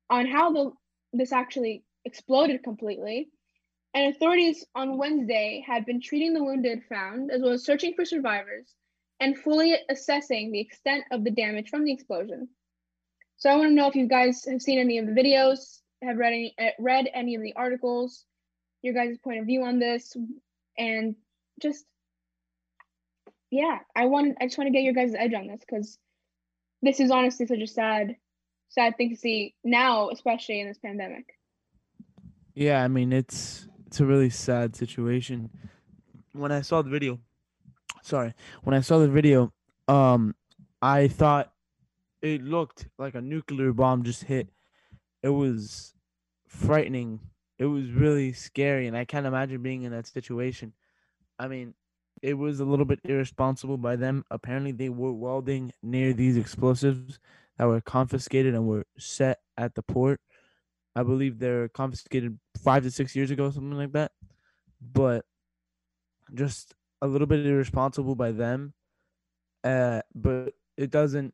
on 0.10 0.26
how 0.26 0.52
the, 0.52 0.72
this 1.14 1.32
actually 1.32 1.84
exploded 2.06 2.64
completely. 2.64 3.30
And 3.98 4.14
authorities 4.14 4.64
on 4.76 5.00
Wednesday 5.00 5.64
had 5.66 5.84
been 5.84 6.00
treating 6.00 6.36
the 6.36 6.44
wounded 6.44 6.84
found, 6.88 7.32
as 7.32 7.42
well 7.42 7.54
as 7.54 7.66
searching 7.66 7.96
for 7.96 8.06
survivors 8.06 8.76
and 9.20 9.36
fully 9.36 9.76
assessing 9.90 10.52
the 10.52 10.60
extent 10.60 11.06
of 11.10 11.24
the 11.24 11.32
damage 11.32 11.72
from 11.72 11.84
the 11.84 11.92
explosion. 11.92 12.48
So 13.38 13.50
I 13.50 13.56
want 13.56 13.70
to 13.70 13.74
know 13.74 13.88
if 13.88 13.96
you 13.96 14.08
guys 14.08 14.46
have 14.46 14.62
seen 14.62 14.78
any 14.78 15.00
of 15.00 15.08
the 15.08 15.14
videos, 15.14 15.80
have 16.04 16.18
read 16.18 16.32
any, 16.32 16.54
uh, 16.62 16.70
read 16.78 17.10
any 17.12 17.34
of 17.34 17.42
the 17.42 17.54
articles, 17.56 18.24
your 18.84 18.94
guys' 18.94 19.18
point 19.18 19.40
of 19.40 19.48
view 19.48 19.64
on 19.64 19.80
this, 19.80 20.16
and 20.78 21.16
just 21.60 21.84
yeah, 23.50 23.80
I 23.96 24.06
want 24.06 24.38
I 24.40 24.46
just 24.46 24.60
want 24.60 24.68
to 24.68 24.74
get 24.74 24.84
your 24.84 24.94
guys' 24.94 25.16
edge 25.18 25.34
on 25.34 25.48
this 25.48 25.62
because 25.62 25.98
this 26.84 27.00
is 27.00 27.10
honestly 27.10 27.48
such 27.48 27.62
a 27.62 27.66
sad, 27.66 28.16
sad 28.70 28.96
thing 28.96 29.10
to 29.10 29.16
see 29.16 29.56
now, 29.64 30.10
especially 30.10 30.60
in 30.60 30.68
this 30.68 30.78
pandemic. 30.78 31.34
Yeah, 32.54 32.84
I 32.84 32.90
mean 32.90 33.12
it's 33.12 33.68
it's 33.88 34.02
a 34.02 34.06
really 34.06 34.30
sad 34.30 34.76
situation. 34.76 35.50
When 36.34 36.52
I 36.52 36.62
saw 36.62 36.82
the 36.82 36.90
video, 36.90 37.20
sorry, 38.04 38.34
when 38.64 38.76
I 38.76 38.82
saw 38.82 39.00
the 39.00 39.08
video, 39.08 39.54
um, 39.88 40.36
I 40.82 41.08
thought 41.08 41.54
it 42.22 42.44
looked 42.44 42.88
like 43.00 43.16
a 43.16 43.22
nuclear 43.22 43.72
bomb 43.72 44.04
just 44.04 44.26
hit. 44.26 44.50
It 45.24 45.30
was 45.30 45.94
frightening. 46.48 47.22
It 47.58 47.66
was 47.66 47.90
really 47.92 48.34
scary, 48.34 48.88
and 48.88 48.98
I 48.98 49.06
can't 49.06 49.26
imagine 49.26 49.64
being 49.64 49.84
in 49.84 49.94
that 49.94 50.06
situation. 50.06 50.74
I 51.40 51.48
mean, 51.48 51.74
it 52.22 52.34
was 52.34 52.60
a 52.60 52.66
little 52.66 52.86
bit 52.86 53.00
irresponsible 53.06 53.78
by 53.78 53.96
them. 53.96 54.26
Apparently, 54.30 54.74
they 54.74 54.90
were 54.90 55.14
welding 55.14 55.72
near 55.82 56.12
these 56.12 56.36
explosives 56.36 57.20
that 57.58 57.66
were 57.68 57.82
confiscated 57.82 58.54
and 58.54 58.68
were 58.68 58.86
set 58.98 59.40
at 59.58 59.76
the 59.76 59.82
port. 59.82 60.20
I 60.94 61.04
believe 61.04 61.40
they're 61.40 61.70
confiscated 61.70 62.38
five 62.58 62.84
to 62.84 62.92
six 62.92 63.16
years 63.16 63.32
ago, 63.32 63.50
something 63.50 63.78
like 63.78 63.94
that. 63.94 64.12
But 64.82 65.26
just 66.34 66.74
a 67.02 67.08
little 67.08 67.28
bit 67.28 67.46
irresponsible 67.46 68.16
by 68.16 68.32
them. 68.32 68.74
Uh, 69.64 70.02
but 70.16 70.54
it 70.78 70.92
doesn't 70.92 71.34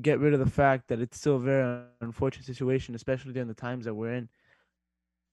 get 0.00 0.20
rid 0.20 0.34
of 0.34 0.40
the 0.40 0.50
fact 0.50 0.88
that 0.88 1.00
it's 1.00 1.18
still 1.18 1.36
a 1.36 1.40
very 1.40 1.82
unfortunate 2.00 2.44
situation, 2.44 2.94
especially 2.94 3.32
during 3.32 3.48
the 3.48 3.54
times 3.54 3.84
that 3.84 3.94
we're 3.94 4.14
in. 4.14 4.28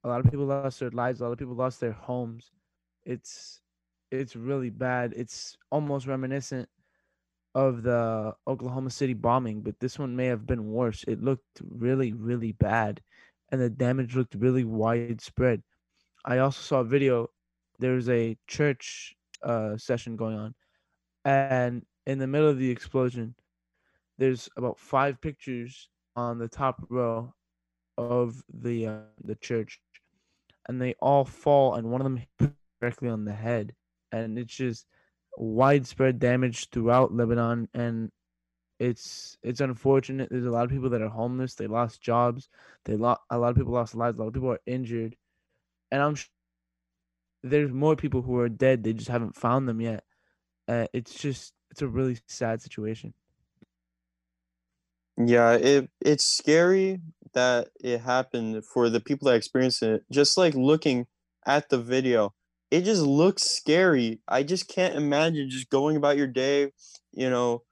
A 0.04 0.08
lot 0.08 0.20
of 0.20 0.30
people 0.30 0.46
lost 0.46 0.80
their 0.80 0.92
lives. 0.92 1.20
A 1.20 1.24
lot 1.24 1.32
of 1.32 1.38
people 1.38 1.56
lost 1.56 1.80
their 1.80 1.92
homes. 1.92 2.52
It's 3.06 3.62
it's 4.12 4.36
really 4.36 4.70
bad. 4.70 5.14
It's 5.16 5.58
almost 5.72 6.08
reminiscent 6.08 6.70
of 7.56 7.84
the 7.84 8.36
Oklahoma 8.48 8.90
City 8.90 9.14
bombing, 9.14 9.62
but 9.62 9.80
this 9.80 9.98
one 9.98 10.16
may 10.16 10.26
have 10.26 10.46
been 10.46 10.72
worse. 10.72 11.04
It 11.08 11.24
looked 11.24 11.62
really, 11.70 12.14
really 12.14 12.52
bad, 12.52 13.02
and 13.52 13.62
the 13.62 13.70
damage 13.70 14.16
looked 14.16 14.36
really 14.36 14.64
widespread. 14.64 15.62
I 16.26 16.40
also 16.40 16.62
saw 16.62 16.80
a 16.80 16.86
video. 16.86 17.30
There's 17.80 18.10
a 18.10 18.38
church 18.48 19.16
uh, 19.44 19.78
session 19.78 20.16
going 20.16 20.38
on, 20.38 20.56
and 21.24 21.84
in 22.06 22.20
the 22.20 22.28
middle 22.28 22.50
of 22.50 22.58
the 22.58 22.70
explosion, 22.70 23.36
there's 24.18 24.50
about 24.58 24.80
five 24.80 25.20
pictures 25.22 25.90
on 26.16 26.40
the 26.40 26.48
top 26.48 26.84
row 26.90 27.34
of 27.98 28.44
the 28.54 28.88
uh, 28.88 28.98
the 29.24 29.36
church, 29.36 29.80
and 30.68 30.82
they 30.82 30.96
all 31.02 31.26
fall, 31.26 31.76
and 31.76 31.90
one 31.90 32.02
of 32.02 32.06
them 32.06 32.22
directly 32.80 33.10
on 33.10 33.26
the 33.26 33.34
head, 33.34 33.74
and 34.12 34.38
it's 34.40 34.56
just 34.56 34.88
widespread 35.38 36.20
damage 36.20 36.70
throughout 36.70 37.14
Lebanon, 37.14 37.68
and 37.74 38.12
it's 38.80 39.38
it's 39.44 39.62
unfortunate. 39.62 40.30
There's 40.30 40.46
a 40.46 40.52
lot 40.52 40.66
of 40.66 40.72
people 40.72 40.90
that 40.92 41.02
are 41.02 41.10
homeless. 41.10 41.56
They 41.56 41.68
lost 41.68 42.02
jobs. 42.02 42.50
They 42.86 42.96
lost 42.98 43.22
a 43.30 43.38
lot 43.40 43.50
of 43.52 43.56
people 43.58 43.74
lost 43.74 43.96
lives. 43.96 44.18
A 44.18 44.22
lot 44.22 44.28
of 44.30 44.34
people 44.34 44.52
are 44.52 44.62
injured, 44.66 45.18
and 45.92 46.02
I'm 46.02 46.16
sh- 46.16 46.30
there's 47.44 47.72
more 47.72 47.96
people 47.96 48.22
who 48.22 48.38
are 48.40 48.50
dead. 48.50 48.84
They 48.84 48.94
just 48.94 49.10
haven't 49.10 49.36
found 49.36 49.68
them 49.68 49.82
yet. 49.82 50.04
Uh, 50.68 50.88
it's 50.94 51.16
just 51.16 51.56
it's 51.72 51.82
a 51.82 51.88
really 51.88 52.20
sad 52.28 52.62
situation. 52.62 53.14
Yeah, 55.18 55.54
it 55.56 55.90
it's 56.02 56.26
scary 56.26 57.00
that 57.34 57.70
it 57.82 58.00
happened 58.02 58.66
for 58.66 58.90
the 58.90 59.00
people 59.00 59.28
that 59.28 59.36
experienced 59.36 59.82
it. 59.84 60.04
Just 60.12 60.38
like 60.38 60.54
looking 60.56 61.08
at 61.46 61.70
the 61.70 61.78
video, 61.78 62.34
it 62.72 62.82
just 62.82 63.02
looks 63.02 63.44
scary. 63.44 64.22
I 64.28 64.44
just 64.44 64.68
can't 64.68 64.96
imagine 64.96 65.50
just 65.50 65.70
going 65.70 65.96
about 65.96 66.18
your 66.18 66.28
day, 66.28 66.74
you 67.14 67.30
know, 67.30 67.64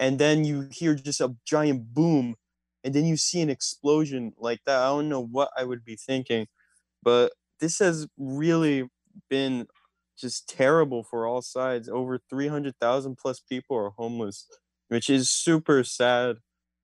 and 0.00 0.18
then 0.18 0.44
you 0.44 0.68
hear 0.72 0.96
just 0.96 1.20
a 1.20 1.36
giant 1.46 1.94
boom, 1.94 2.34
and 2.82 2.94
then 2.94 3.04
you 3.04 3.16
see 3.16 3.40
an 3.42 3.50
explosion 3.50 4.32
like 4.38 4.60
that. 4.66 4.80
I 4.80 4.86
don't 4.88 5.08
know 5.10 5.24
what 5.24 5.50
I 5.56 5.64
would 5.64 5.84
be 5.84 5.96
thinking, 5.96 6.48
but 7.02 7.32
this 7.60 7.78
has 7.78 8.08
really 8.18 8.88
been 9.28 9.66
just 10.18 10.48
terrible 10.48 11.04
for 11.04 11.26
all 11.26 11.42
sides. 11.42 11.88
Over 11.88 12.18
300,000 12.30 13.16
plus 13.16 13.40
people 13.40 13.76
are 13.76 13.90
homeless, 13.90 14.46
which 14.88 15.10
is 15.10 15.30
super 15.30 15.84
sad 15.84 16.36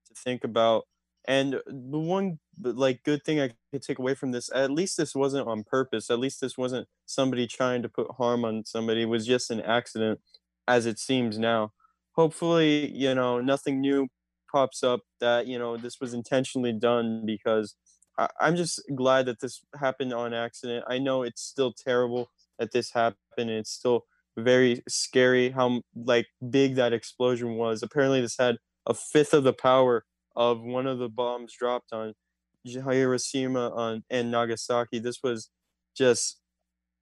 to 0.06 0.14
think 0.14 0.44
about. 0.44 0.84
And 1.28 1.60
the 1.66 1.98
one 1.98 2.38
like 2.60 3.02
good 3.02 3.24
thing 3.24 3.40
I 3.40 3.52
could 3.72 3.82
take 3.82 3.98
away 3.98 4.14
from 4.14 4.32
this, 4.32 4.50
at 4.54 4.70
least 4.70 4.96
this 4.96 5.14
wasn't 5.14 5.48
on 5.48 5.64
purpose. 5.64 6.10
At 6.10 6.20
least 6.20 6.40
this 6.40 6.56
wasn't 6.56 6.88
somebody 7.04 7.46
trying 7.46 7.82
to 7.82 7.88
put 7.88 8.10
harm 8.12 8.44
on 8.44 8.64
somebody. 8.64 9.02
It 9.02 9.06
was 9.06 9.26
just 9.26 9.50
an 9.50 9.60
accident, 9.60 10.20
as 10.68 10.86
it 10.86 10.98
seems 10.98 11.38
now. 11.38 11.72
Hopefully, 12.16 12.90
you 12.94 13.14
know, 13.14 13.40
nothing 13.40 13.80
new 13.80 14.08
pops 14.50 14.82
up 14.82 15.00
that 15.20 15.46
you 15.46 15.58
know 15.58 15.76
this 15.76 16.00
was 16.00 16.14
intentionally 16.14 16.72
done 16.72 17.24
because 17.26 17.74
I, 18.18 18.28
I'm 18.40 18.56
just 18.56 18.80
glad 18.94 19.26
that 19.26 19.40
this 19.40 19.62
happened 19.78 20.12
on 20.12 20.32
accident. 20.34 20.84
I 20.88 20.98
know 20.98 21.22
it's 21.22 21.42
still 21.42 21.72
terrible 21.72 22.30
that 22.58 22.72
this 22.72 22.92
happened. 22.92 23.18
And 23.38 23.50
it's 23.50 23.70
still 23.70 24.04
very 24.38 24.82
scary 24.88 25.50
how 25.50 25.82
like 25.94 26.26
big 26.50 26.74
that 26.76 26.92
explosion 26.94 27.54
was. 27.56 27.82
Apparently, 27.82 28.20
this 28.20 28.36
had 28.38 28.56
a 28.86 28.94
fifth 28.94 29.34
of 29.34 29.44
the 29.44 29.52
power 29.52 30.04
of 30.34 30.60
one 30.62 30.86
of 30.86 30.98
the 30.98 31.08
bombs 31.08 31.52
dropped 31.58 31.92
on 31.92 32.14
Hiroshima 32.64 33.70
on 33.70 34.04
and 34.10 34.30
Nagasaki. 34.30 34.98
This 34.98 35.22
was 35.22 35.50
just 35.96 36.40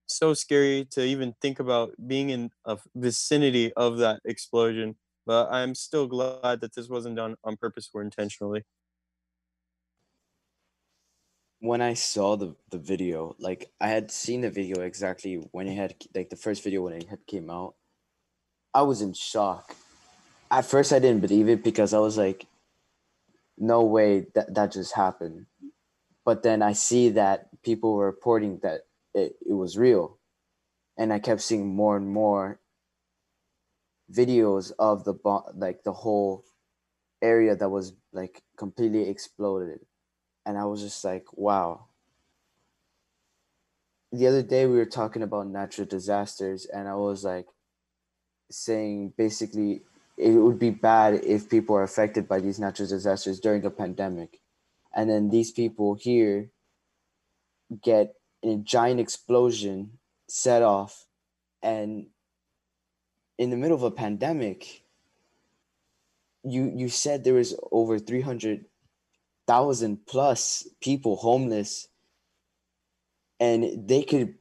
so 0.07 0.35
scary 0.35 0.87
to 0.93 1.03
even 1.05 1.35
think 1.43 1.61
about 1.61 1.93
being 2.07 2.31
in 2.31 2.51
a 2.67 2.79
vicinity 2.95 3.73
of 3.75 3.99
that 3.99 4.21
explosion. 4.25 4.97
But 5.27 5.51
I'm 5.51 5.75
still 5.75 6.07
glad 6.07 6.61
that 6.61 6.75
this 6.75 6.89
wasn't 6.89 7.17
done 7.17 7.37
on 7.45 7.57
purpose 7.57 7.89
or 7.95 8.03
intentionally. 8.03 8.65
When 11.61 11.81
I 11.81 11.95
saw 11.95 12.37
the 12.37 12.57
the 12.71 12.79
video, 12.79 13.35
like 13.39 13.71
I 13.81 13.89
had 13.89 14.11
seen 14.11 14.43
the 14.43 14.51
video 14.51 14.83
exactly 14.83 15.37
when 15.53 15.67
it 15.67 15.77
had 15.77 15.95
like 16.15 16.29
the 16.29 16.37
first 16.37 16.63
video 16.63 16.83
when 16.83 16.93
it 16.93 17.09
had 17.09 17.27
came 17.27 17.49
out, 17.49 17.75
I 18.75 18.83
was 18.83 19.01
in 19.01 19.15
shock. 19.15 19.75
At 20.51 20.67
first, 20.67 20.93
I 20.93 20.99
didn't 20.99 21.23
believe 21.23 21.49
it 21.49 21.65
because 21.65 21.95
I 21.95 22.01
was 22.01 22.19
like, 22.19 22.47
"No 23.57 23.83
way 23.85 24.27
that 24.35 24.55
that 24.55 24.73
just 24.73 24.93
happened." 24.95 25.47
But 26.25 26.43
then 26.43 26.61
I 26.63 26.73
see 26.75 27.11
that 27.11 27.49
people 27.63 27.95
were 27.95 28.07
reporting 28.07 28.59
that 28.63 28.83
it, 29.15 29.37
it 29.47 29.55
was 29.55 29.79
real, 29.79 30.19
and 30.99 31.13
I 31.13 31.19
kept 31.19 31.41
seeing 31.41 31.75
more 31.75 31.97
and 31.97 32.09
more 32.09 32.61
videos 34.13 34.73
of 34.79 35.05
the 35.05 35.13
bo- 35.13 35.51
like 35.55 35.85
the 35.85 35.93
whole 35.93 36.45
area 37.23 37.57
that 37.57 37.69
was 37.71 37.95
like 38.13 38.43
completely 38.57 39.09
exploded. 39.09 39.81
And 40.47 40.59
i 40.59 40.65
was 40.65 40.83
just 40.83 41.05
like 41.05 41.27
wow. 41.33 41.87
The 44.13 44.29
other 44.29 44.43
day 44.43 44.67
we 44.67 44.77
were 44.77 44.87
talking 44.87 45.23
about 45.23 45.49
natural 45.49 45.87
disasters 45.87 46.67
and 46.67 46.89
i 46.89 46.95
was 46.95 47.25
like 47.25 47.47
saying 48.51 49.13
basically 49.17 49.83
it 50.17 50.31
would 50.33 50.59
be 50.59 50.71
bad 50.71 51.15
if 51.25 51.51
people 51.51 51.77
are 51.77 51.83
affected 51.83 52.29
by 52.29 52.41
these 52.41 52.61
natural 52.61 52.89
disasters 52.89 53.41
during 53.41 53.65
a 53.65 53.71
pandemic. 53.71 54.41
And 54.95 55.11
then 55.11 55.31
these 55.31 55.51
people 55.51 55.95
here 55.95 56.51
get 57.83 58.15
a 58.45 58.57
giant 58.57 59.01
explosion 59.01 59.99
set 60.29 60.63
off 60.63 61.07
and 61.63 62.07
in 63.39 63.51
the 63.51 63.57
middle 63.57 63.77
of 63.77 63.83
a 63.83 63.91
pandemic 63.91 64.85
you 66.45 66.71
you 66.75 66.89
said 66.89 67.25
there 67.25 67.35
was 67.35 67.55
over 67.73 67.99
300,000 67.99 70.07
plus 70.07 70.69
people 70.81 71.17
homeless 71.17 71.89
and 73.41 73.89
they 73.89 74.03
could 74.03 74.35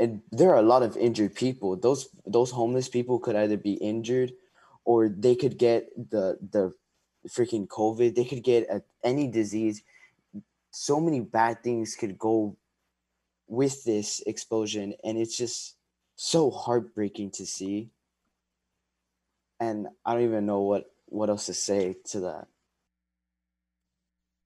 and 0.00 0.22
there 0.30 0.50
are 0.50 0.58
a 0.58 0.62
lot 0.62 0.82
of 0.82 0.96
injured 0.96 1.34
people. 1.34 1.76
Those 1.76 2.08
those 2.26 2.50
homeless 2.50 2.88
people 2.88 3.18
could 3.18 3.36
either 3.36 3.56
be 3.56 3.74
injured 3.74 4.32
or 4.84 5.08
they 5.08 5.34
could 5.34 5.58
get 5.58 5.88
the 6.10 6.38
the 6.52 6.72
freaking 7.28 7.66
covid. 7.66 8.14
They 8.14 8.24
could 8.24 8.42
get 8.42 8.68
a, 8.70 8.82
any 9.02 9.26
disease. 9.26 9.82
So 10.70 11.00
many 11.00 11.20
bad 11.20 11.62
things 11.62 11.96
could 11.96 12.18
go 12.18 12.56
with 13.48 13.82
this 13.84 14.20
explosion 14.26 14.94
and 15.02 15.16
it's 15.16 15.36
just 15.36 15.76
so 16.16 16.50
heartbreaking 16.50 17.30
to 17.30 17.46
see 17.46 17.88
and 19.60 19.88
I 20.04 20.14
don't 20.14 20.22
even 20.22 20.46
know 20.46 20.60
what 20.60 20.84
what 21.06 21.30
else 21.30 21.46
to 21.46 21.54
say 21.54 21.96
to 22.06 22.20
that. 22.20 22.46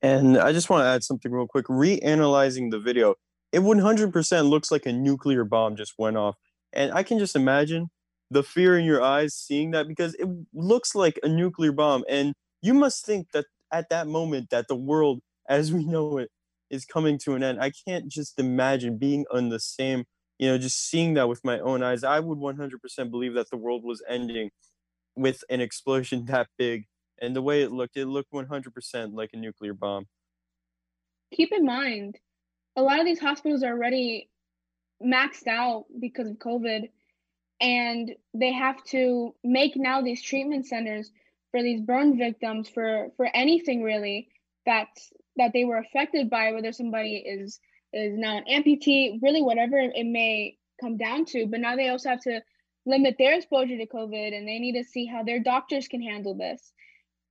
And 0.01 0.39
I 0.39 0.53
just 0.53 0.69
want 0.69 0.83
to 0.83 0.89
add 0.89 1.05
something 1.05 1.31
real 1.31 1.47
quick. 1.47 1.67
Reanalyzing 1.67 2.71
the 2.71 2.79
video, 2.79 3.15
it 3.53 3.61
100% 3.61 4.49
looks 4.49 4.71
like 4.71 4.87
a 4.87 4.93
nuclear 4.93 5.45
bomb 5.45 5.77
just 5.77 5.95
went 5.99 6.17
off. 6.17 6.37
And 6.73 6.93
I 6.93 7.03
can 7.03 7.19
just 7.19 7.37
imagine 7.37 7.89
the 8.31 8.43
fear 8.43 8.79
in 8.79 8.85
your 8.85 9.03
eyes 9.03 9.35
seeing 9.35 9.73
that 9.73 9.87
because 9.87 10.15
it 10.15 10.29
looks 10.53 10.95
like 10.95 11.21
a 11.23 11.29
nuclear 11.29 11.73
bomb. 11.73 12.05
And 12.09 12.35
you 12.63 12.75
must 12.75 13.05
think 13.05 13.29
that 13.33 13.47
at 13.73 13.91
that 13.91 14.07
moment 14.09 14.51
that 14.51 14.69
the 14.69 14.77
world 14.77 15.21
as 15.49 15.73
we 15.73 15.85
know 15.85 16.19
it 16.19 16.31
is 16.71 16.85
coming 16.87 17.19
to 17.19 17.35
an 17.35 17.43
end. 17.43 17.61
I 17.61 17.71
can't 17.87 18.09
just 18.09 18.39
imagine 18.39 18.97
being 18.97 19.27
on 19.31 19.51
the 19.51 19.61
same, 19.61 20.05
you 20.39 20.49
know, 20.49 20.57
just 20.57 20.89
seeing 20.89 21.15
that 21.15 21.29
with 21.29 21.45
my 21.45 21.59
own 21.61 21.83
eyes. 21.83 22.03
I 22.03 22.21
would 22.21 22.39
100% 22.39 23.11
believe 23.11 23.35
that 23.35 23.51
the 23.51 23.59
world 23.59 23.85
was 23.85 24.03
ending 24.09 24.51
with 25.17 25.43
an 25.51 25.61
explosion 25.61 26.25
that 26.27 26.49
big 26.59 26.87
and 27.21 27.37
the 27.37 27.43
way 27.43 27.63
it 27.63 27.73
looked 27.73 27.97
it 27.97 28.07
looked 28.07 28.33
100% 28.33 29.15
like 29.15 29.31
a 29.33 29.37
nuclear 29.37 29.75
bomb. 29.75 30.07
Keep 31.35 31.53
in 31.53 31.65
mind 31.65 32.19
a 32.77 32.83
lot 32.83 33.01
of 33.01 33.07
these 33.07 33.21
hospitals 33.21 33.63
are 33.63 33.73
already 33.73 34.29
maxed 35.03 35.47
out 35.47 35.85
because 36.01 36.29
of 36.29 36.37
covid 36.37 36.89
and 37.61 38.13
they 38.35 38.53
have 38.53 38.83
to 38.85 39.35
make 39.43 39.77
now 39.77 40.01
these 40.01 40.23
treatment 40.23 40.67
centers 40.67 41.11
for 41.51 41.63
these 41.63 41.81
burn 41.81 42.17
victims 42.17 42.69
for 42.69 43.09
for 43.17 43.29
anything 43.35 43.83
really 43.83 44.29
that 44.65 44.89
that 45.37 45.53
they 45.53 45.65
were 45.65 45.79
affected 45.79 46.31
by 46.31 46.53
whether 46.53 46.73
somebody 46.73 47.17
is 47.17 47.59
is 47.93 48.17
now 48.17 48.37
an 48.37 48.45
amputee 48.51 49.19
really 49.23 49.43
whatever 49.43 49.79
it 49.79 50.07
may 50.07 50.57
come 50.81 50.97
down 50.97 51.25
to 51.25 51.47
but 51.47 51.61
now 51.61 51.77
they 51.77 51.89
also 51.89 52.11
have 52.11 52.21
to 52.21 52.41
limit 52.85 53.17
their 53.19 53.35
exposure 53.35 53.77
to 53.77 53.87
COVID 53.87 54.37
and 54.37 54.47
they 54.47 54.59
need 54.59 54.81
to 54.81 54.85
see 54.85 55.07
how 55.07 55.23
their 55.23 55.41
doctors 55.41 55.89
can 55.89 56.03
handle 56.03 56.35
this. 56.35 56.73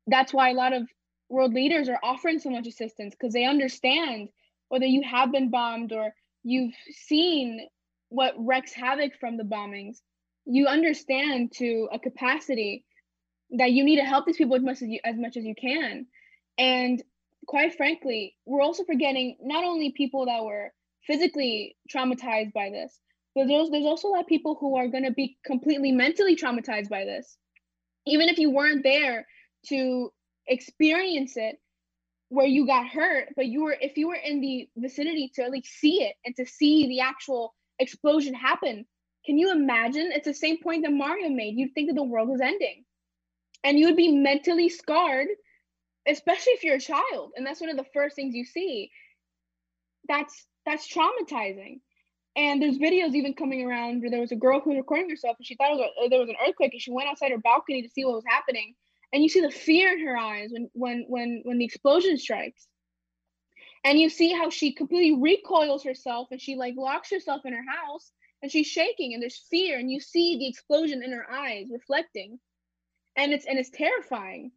That's 0.08 0.34
why 0.34 0.50
a 0.50 0.56
lot 0.56 0.74
of 0.74 0.88
world 1.30 1.54
leaders 1.54 1.90
are 1.90 2.00
offering 2.04 2.40
so 2.40 2.50
much 2.50 2.68
assistance 2.68 3.16
because 3.18 3.34
they 3.34 3.46
understand 3.46 4.30
whether 4.70 4.86
you 4.86 5.04
have 5.04 5.32
been 5.32 5.50
bombed 5.50 5.92
or 5.92 6.14
you've 6.44 6.74
seen 6.92 7.68
what 8.10 8.34
wrecks 8.38 8.74
havoc 8.74 9.14
from 9.20 9.38
the 9.38 9.44
bombings. 9.44 9.98
You 10.46 10.68
understand 10.68 11.52
to 11.58 11.88
a 11.92 12.00
capacity 12.00 12.86
that 13.52 13.72
you 13.72 13.84
need 13.84 13.98
to 13.98 14.06
help 14.06 14.26
these 14.26 14.38
people 14.38 14.56
as 14.56 14.64
much 14.64 14.82
as 14.82 14.88
you 14.88 15.00
as 15.04 15.16
much 15.18 15.38
as 15.38 15.44
you 15.44 15.56
can. 15.56 16.08
And 16.58 17.02
quite 17.48 17.76
frankly, 17.76 18.36
we're 18.46 18.62
also 18.62 18.84
forgetting 18.84 19.38
not 19.42 19.64
only 19.64 19.92
people 19.92 20.26
that 20.26 20.44
were 20.44 20.74
physically 21.06 21.76
traumatized 21.94 22.54
by 22.54 22.70
this, 22.70 22.98
but 23.36 23.48
there's 23.48 23.70
there's 23.70 23.86
also 23.86 24.10
a 24.10 24.12
lot 24.12 24.22
of 24.22 24.28
people 24.28 24.58
who 24.60 24.76
are 24.78 24.88
going 24.88 25.06
to 25.06 25.12
be 25.12 25.38
completely 25.46 25.92
mentally 25.92 26.36
traumatized 26.36 26.90
by 26.90 27.06
this 27.06 27.38
even 28.08 28.30
if 28.30 28.38
you 28.40 28.52
weren't 28.52 28.84
there 28.84 29.28
to 29.68 30.12
experience 30.48 31.38
it 31.38 31.58
where 32.30 32.48
you 32.48 32.66
got 32.68 32.88
hurt 32.88 33.30
but 33.36 33.48
you 33.48 33.64
were 33.64 33.78
if 33.82 33.98
you 33.98 34.08
were 34.08 34.16
in 34.16 34.42
the 34.42 34.68
vicinity 34.78 35.32
to 35.36 35.44
at 35.44 35.52
least 35.52 35.72
see 35.80 36.04
it 36.04 36.16
and 36.26 36.36
to 36.36 36.46
see 36.46 36.88
the 36.88 37.02
actual 37.02 37.54
explosion 37.80 38.34
happen 38.34 38.86
Can 39.26 39.38
you 39.38 39.52
imagine? 39.52 40.12
It's 40.14 40.28
the 40.28 40.34
same 40.34 40.60
point 40.62 40.84
that 40.84 40.94
Mario 40.94 41.30
made. 41.30 41.56
You'd 41.58 41.74
think 41.74 41.90
that 41.90 41.96
the 41.96 42.04
world 42.04 42.30
was 42.30 42.42
ending. 42.42 42.86
And 43.64 43.78
you 43.80 43.88
would 43.88 43.98
be 43.98 44.12
mentally 44.12 44.70
scarred, 44.70 45.28
especially 46.08 46.54
if 46.54 46.64
you're 46.64 46.78
a 46.78 46.82
child. 46.82 47.34
And 47.36 47.46
that's 47.46 47.62
one 47.62 47.70
of 47.70 47.78
the 47.78 47.86
first 47.94 48.16
things 48.16 48.36
you 48.36 48.46
see. 48.46 48.92
That's 50.08 50.48
that's 50.66 50.88
traumatizing. 50.94 51.82
And 52.36 52.62
there's 52.62 52.78
videos 52.78 53.14
even 53.14 53.34
coming 53.34 53.66
around 53.66 54.02
where 54.02 54.10
there 54.10 54.22
was 54.22 54.32
a 54.32 54.38
girl 54.38 54.62
who 54.62 54.70
was 54.70 54.78
recording 54.78 55.10
herself 55.10 55.36
and 55.38 55.46
she 55.46 55.56
thought 55.56 55.72
was 55.72 55.82
a, 55.82 56.06
uh, 56.06 56.10
there 56.10 56.20
was 56.20 56.30
an 56.30 56.36
earthquake 56.48 56.72
and 56.74 56.82
she 56.82 56.92
went 56.92 57.10
outside 57.10 57.32
her 57.32 57.38
balcony 57.38 57.82
to 57.82 57.90
see 57.90 58.06
what 58.06 58.16
was 58.16 58.24
happening. 58.26 58.74
And 59.12 59.22
you 59.22 59.28
see 59.28 59.42
the 59.42 59.52
fear 59.52 59.94
in 59.94 60.06
her 60.06 60.18
eyes 60.18 60.50
when 60.52 60.70
when 60.74 61.06
when 61.10 61.42
when 61.44 61.58
the 61.58 61.66
explosion 61.66 62.18
strikes. 62.18 62.68
And 63.84 64.00
you 64.00 64.10
see 64.10 64.32
how 64.32 64.50
she 64.50 64.74
completely 64.74 65.20
recoils 65.20 65.84
herself 65.84 66.30
and 66.32 66.40
she 66.40 66.56
like 66.56 66.76
locks 66.78 67.10
herself 67.10 67.42
in 67.46 67.54
her 67.54 67.66
house 67.68 68.12
and 68.42 68.50
she's 68.50 68.68
shaking 68.68 69.14
and 69.14 69.22
there's 69.22 69.44
fear 69.50 69.78
and 69.78 69.92
you 69.92 70.00
see 70.00 70.38
the 70.38 70.48
explosion 70.48 71.04
in 71.04 71.12
her 71.12 71.30
eyes 71.30 71.68
reflecting. 71.70 72.40
And 73.18 73.34
it's 73.34 73.46
and 73.46 73.60
it's 73.60 73.72
terrifying. 73.72 74.52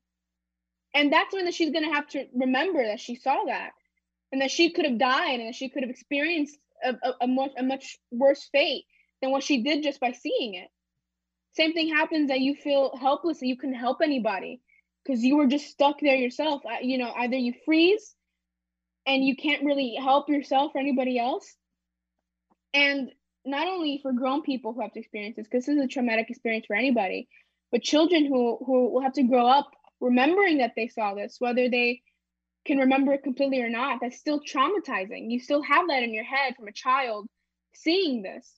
And 0.94 1.12
that's 1.12 1.34
when 1.34 1.46
that 1.46 1.54
she's 1.54 1.72
gonna 1.72 1.92
have 1.92 2.06
to 2.10 2.26
remember 2.32 2.84
that 2.84 3.00
she 3.00 3.16
saw 3.16 3.46
that 3.46 3.72
and 4.30 4.40
that 4.42 4.52
she 4.52 4.70
could 4.70 4.84
have 4.84 4.98
died 4.98 5.40
and 5.40 5.48
that 5.48 5.56
she 5.56 5.68
could 5.68 5.82
have 5.82 5.90
experienced 5.90 6.56
a, 6.84 6.90
a, 7.02 7.14
a, 7.22 7.26
much 7.26 7.50
a 7.58 7.62
much 7.62 7.98
worse 8.10 8.48
fate 8.52 8.84
than 9.20 9.30
what 9.30 9.42
she 9.42 9.62
did 9.62 9.82
just 9.82 10.00
by 10.00 10.12
seeing 10.12 10.54
it. 10.54 10.68
Same 11.54 11.72
thing 11.72 11.88
happens 11.88 12.28
that 12.28 12.40
you 12.40 12.54
feel 12.54 12.96
helpless 12.96 13.40
and 13.40 13.48
you 13.48 13.56
couldn't 13.56 13.76
help 13.76 13.98
anybody 14.02 14.60
because 15.04 15.22
you 15.22 15.36
were 15.36 15.46
just 15.46 15.66
stuck 15.66 16.00
there 16.00 16.16
yourself. 16.16 16.62
You 16.82 16.98
know, 16.98 17.12
either 17.12 17.36
you 17.36 17.54
freeze 17.64 18.14
and 19.06 19.24
you 19.24 19.36
can't 19.36 19.64
really 19.64 19.94
help 19.94 20.28
yourself 20.28 20.72
or 20.74 20.80
anybody 20.80 21.18
else. 21.18 21.54
And 22.72 23.10
not 23.44 23.68
only 23.68 24.00
for 24.02 24.12
grown 24.12 24.42
people 24.42 24.72
who 24.72 24.80
have 24.80 24.92
to 24.92 25.00
experience 25.00 25.36
this, 25.36 25.46
because 25.46 25.66
this 25.66 25.76
is 25.76 25.84
a 25.84 25.88
traumatic 25.88 26.30
experience 26.30 26.66
for 26.66 26.74
anybody, 26.74 27.28
but 27.70 27.82
children 27.82 28.26
who 28.26 28.58
who 28.64 28.92
will 28.92 29.02
have 29.02 29.12
to 29.14 29.22
grow 29.22 29.46
up 29.46 29.70
remembering 30.00 30.58
that 30.58 30.72
they 30.76 30.88
saw 30.88 31.14
this, 31.14 31.36
whether 31.38 31.68
they 31.68 32.02
can 32.64 32.78
remember 32.78 33.12
it 33.12 33.22
completely 33.22 33.60
or 33.62 33.68
not, 33.68 34.00
that's 34.00 34.18
still 34.18 34.40
traumatizing. 34.40 35.30
You 35.30 35.40
still 35.40 35.62
have 35.62 35.88
that 35.88 36.02
in 36.02 36.14
your 36.14 36.24
head 36.24 36.56
from 36.56 36.68
a 36.68 36.72
child 36.72 37.28
seeing 37.74 38.22
this. 38.22 38.50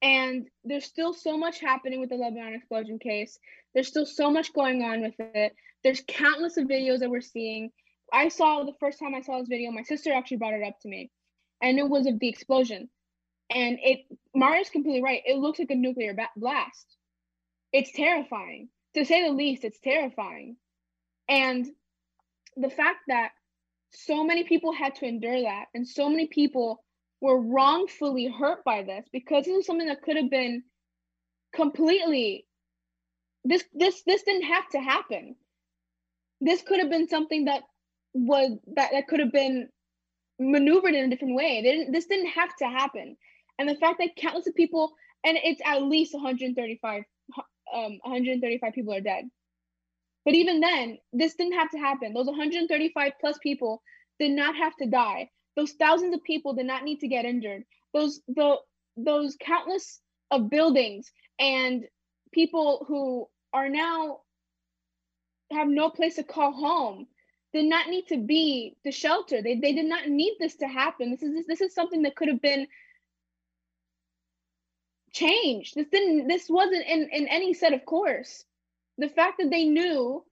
And 0.00 0.46
there's 0.64 0.84
still 0.84 1.12
so 1.12 1.36
much 1.36 1.60
happening 1.60 2.00
with 2.00 2.10
the 2.10 2.16
Lebanon 2.16 2.54
explosion 2.54 2.98
case. 2.98 3.38
There's 3.74 3.88
still 3.88 4.06
so 4.06 4.30
much 4.30 4.52
going 4.52 4.82
on 4.82 5.02
with 5.02 5.14
it. 5.18 5.54
There's 5.82 6.02
countless 6.06 6.56
of 6.56 6.66
videos 6.66 7.00
that 7.00 7.10
we're 7.10 7.20
seeing. 7.20 7.70
I 8.12 8.28
saw 8.28 8.64
the 8.64 8.72
first 8.80 8.98
time 8.98 9.14
I 9.14 9.20
saw 9.20 9.38
this 9.38 9.48
video, 9.48 9.70
my 9.70 9.82
sister 9.82 10.12
actually 10.12 10.38
brought 10.38 10.54
it 10.54 10.62
up 10.62 10.78
to 10.80 10.88
me, 10.88 11.10
and 11.62 11.78
it 11.78 11.88
was 11.88 12.06
of 12.06 12.18
the 12.18 12.28
explosion. 12.28 12.88
And 13.50 13.78
it, 13.82 14.00
Mario's 14.34 14.70
completely 14.70 15.02
right. 15.02 15.22
It 15.24 15.38
looks 15.38 15.58
like 15.58 15.70
a 15.70 15.74
nuclear 15.74 16.16
blast. 16.36 16.96
It's 17.72 17.92
terrifying, 17.92 18.68
to 18.94 19.04
say 19.04 19.24
the 19.24 19.34
least. 19.34 19.64
It's 19.64 19.80
terrifying, 19.80 20.56
and 21.28 21.66
the 22.60 22.70
fact 22.70 23.00
that 23.08 23.30
so 23.92 24.24
many 24.24 24.44
people 24.44 24.72
had 24.72 24.94
to 24.96 25.06
endure 25.06 25.42
that, 25.42 25.66
and 25.74 25.86
so 25.86 26.08
many 26.08 26.26
people 26.26 26.84
were 27.20 27.40
wrongfully 27.40 28.26
hurt 28.26 28.64
by 28.64 28.82
this 28.82 29.06
because 29.12 29.44
this 29.44 29.56
is 29.56 29.66
something 29.66 29.88
that 29.88 30.02
could 30.02 30.16
have 30.16 30.30
been 30.30 30.62
completely 31.54 32.46
this 33.44 33.64
this 33.72 34.02
this 34.06 34.22
didn't 34.22 34.42
have 34.42 34.68
to 34.70 34.78
happen. 34.78 35.36
This 36.40 36.62
could 36.62 36.80
have 36.80 36.90
been 36.90 37.08
something 37.08 37.46
that 37.46 37.62
was 38.12 38.58
that, 38.74 38.90
that 38.92 39.08
could 39.08 39.20
have 39.20 39.32
been 39.32 39.68
maneuvered 40.38 40.94
in 40.94 41.06
a 41.06 41.10
different 41.10 41.34
way. 41.34 41.62
They 41.62 41.72
didn't 41.72 41.92
this 41.92 42.06
didn't 42.06 42.30
have 42.30 42.54
to 42.58 42.66
happen. 42.66 43.16
And 43.58 43.68
the 43.68 43.76
fact 43.76 43.98
that 43.98 44.16
countless 44.16 44.46
of 44.46 44.54
people 44.54 44.92
and 45.24 45.38
it's 45.42 45.60
at 45.64 45.82
least 45.82 46.14
135 46.14 47.02
um 47.74 47.98
135 48.02 48.72
people 48.72 48.94
are 48.94 49.00
dead 49.00 49.24
but 50.24 50.34
even 50.34 50.60
then 50.60 50.98
this 51.12 51.34
didn't 51.34 51.58
have 51.58 51.70
to 51.70 51.78
happen. 51.78 52.12
Those 52.12 52.26
135 52.26 53.12
plus 53.20 53.38
people 53.42 53.82
did 54.18 54.32
not 54.32 54.56
have 54.56 54.76
to 54.76 54.86
die. 54.86 55.30
Those 55.56 55.72
thousands 55.72 56.14
of 56.14 56.22
people 56.22 56.54
did 56.54 56.66
not 56.66 56.84
need 56.84 57.00
to 57.00 57.08
get 57.08 57.24
injured. 57.24 57.64
Those 57.94 58.20
the 58.28 58.56
those 58.96 59.36
countless 59.40 60.00
of 60.30 60.50
buildings 60.50 61.10
and 61.38 61.84
people 62.32 62.84
who 62.88 63.28
are 63.52 63.68
now 63.68 64.20
have 65.50 65.68
no 65.68 65.88
place 65.88 66.16
to 66.16 66.22
call 66.22 66.52
home 66.52 67.06
did 67.52 67.64
not 67.64 67.88
need 67.88 68.06
to 68.08 68.18
be 68.18 68.76
the 68.84 68.90
shelter. 68.90 69.40
They, 69.40 69.54
they 69.54 69.72
did 69.72 69.86
not 69.86 70.08
need 70.08 70.36
this 70.38 70.56
to 70.56 70.68
happen. 70.68 71.10
This 71.10 71.22
is 71.22 71.46
this 71.46 71.60
is 71.60 71.74
something 71.74 72.02
that 72.02 72.16
could 72.16 72.28
have 72.28 72.42
been 72.42 72.66
changed. 75.12 75.74
This 75.74 75.88
didn't 75.88 76.28
this 76.28 76.48
wasn't 76.50 76.86
in 76.86 77.08
in 77.10 77.26
any 77.28 77.54
set 77.54 77.72
of 77.72 77.84
course 77.86 78.44
the 78.98 79.08
fact 79.08 79.38
that 79.38 79.50
they 79.50 79.64
knew 79.64 80.24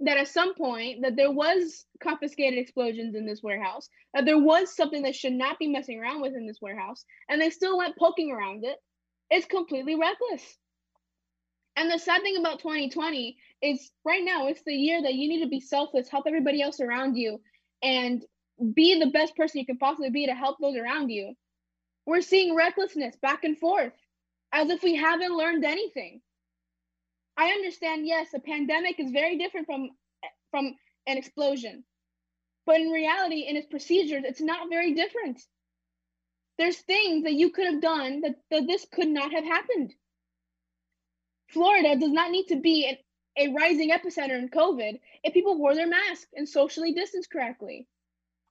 that 0.00 0.18
at 0.18 0.28
some 0.28 0.54
point 0.54 1.02
that 1.02 1.16
there 1.16 1.30
was 1.30 1.84
confiscated 2.02 2.58
explosions 2.58 3.14
in 3.14 3.24
this 3.24 3.42
warehouse 3.42 3.88
that 4.14 4.24
there 4.24 4.38
was 4.38 4.74
something 4.74 5.02
that 5.02 5.14
should 5.14 5.32
not 5.32 5.58
be 5.58 5.68
messing 5.68 6.00
around 6.00 6.20
with 6.20 6.34
in 6.34 6.46
this 6.46 6.58
warehouse 6.60 7.04
and 7.28 7.40
they 7.40 7.50
still 7.50 7.78
went 7.78 7.96
poking 7.96 8.32
around 8.32 8.64
it 8.64 8.78
it's 9.32 9.46
completely 9.46 9.94
reckless. 9.94 10.42
And 11.74 11.90
the 11.90 11.98
sad 11.98 12.20
thing 12.20 12.36
about 12.36 12.58
2020 12.58 13.38
is 13.62 13.90
right 14.04 14.22
now 14.22 14.48
it's 14.48 14.62
the 14.66 14.74
year 14.74 15.00
that 15.02 15.14
you 15.14 15.26
need 15.26 15.42
to 15.42 15.48
be 15.48 15.60
selfless 15.60 16.10
help 16.10 16.26
everybody 16.26 16.60
else 16.60 16.80
around 16.80 17.16
you 17.16 17.40
and 17.82 18.22
be 18.74 19.00
the 19.00 19.10
best 19.10 19.34
person 19.34 19.60
you 19.60 19.66
can 19.66 19.78
possibly 19.78 20.10
be 20.10 20.26
to 20.26 20.34
help 20.34 20.58
those 20.60 20.76
around 20.76 21.08
you. 21.08 21.32
We're 22.04 22.20
seeing 22.20 22.54
recklessness 22.54 23.16
back 23.22 23.44
and 23.44 23.56
forth 23.58 23.94
as 24.52 24.68
if 24.68 24.82
we 24.82 24.96
haven't 24.96 25.34
learned 25.34 25.64
anything 25.64 26.20
I 27.36 27.48
understand, 27.48 28.06
yes, 28.06 28.28
a 28.34 28.40
pandemic 28.40 29.00
is 29.00 29.10
very 29.10 29.38
different 29.38 29.66
from 29.66 29.90
from 30.50 30.76
an 31.06 31.18
explosion. 31.18 31.84
But 32.66 32.80
in 32.80 32.90
reality, 32.90 33.46
in 33.48 33.56
its 33.56 33.66
procedures, 33.66 34.22
it's 34.24 34.40
not 34.40 34.68
very 34.68 34.94
different. 34.94 35.40
There's 36.58 36.76
things 36.76 37.24
that 37.24 37.32
you 37.32 37.50
could 37.50 37.66
have 37.66 37.80
done 37.80 38.20
that, 38.20 38.36
that 38.50 38.66
this 38.66 38.86
could 38.92 39.08
not 39.08 39.32
have 39.32 39.44
happened. 39.44 39.94
Florida 41.48 41.96
does 41.96 42.12
not 42.12 42.30
need 42.30 42.46
to 42.48 42.56
be 42.56 42.86
an, 42.86 42.96
a 43.36 43.52
rising 43.52 43.90
epicenter 43.90 44.38
in 44.38 44.48
COVID 44.48 45.00
if 45.24 45.34
people 45.34 45.58
wore 45.58 45.74
their 45.74 45.88
mask 45.88 46.28
and 46.34 46.48
socially 46.48 46.92
distanced 46.92 47.30
correctly. 47.30 47.88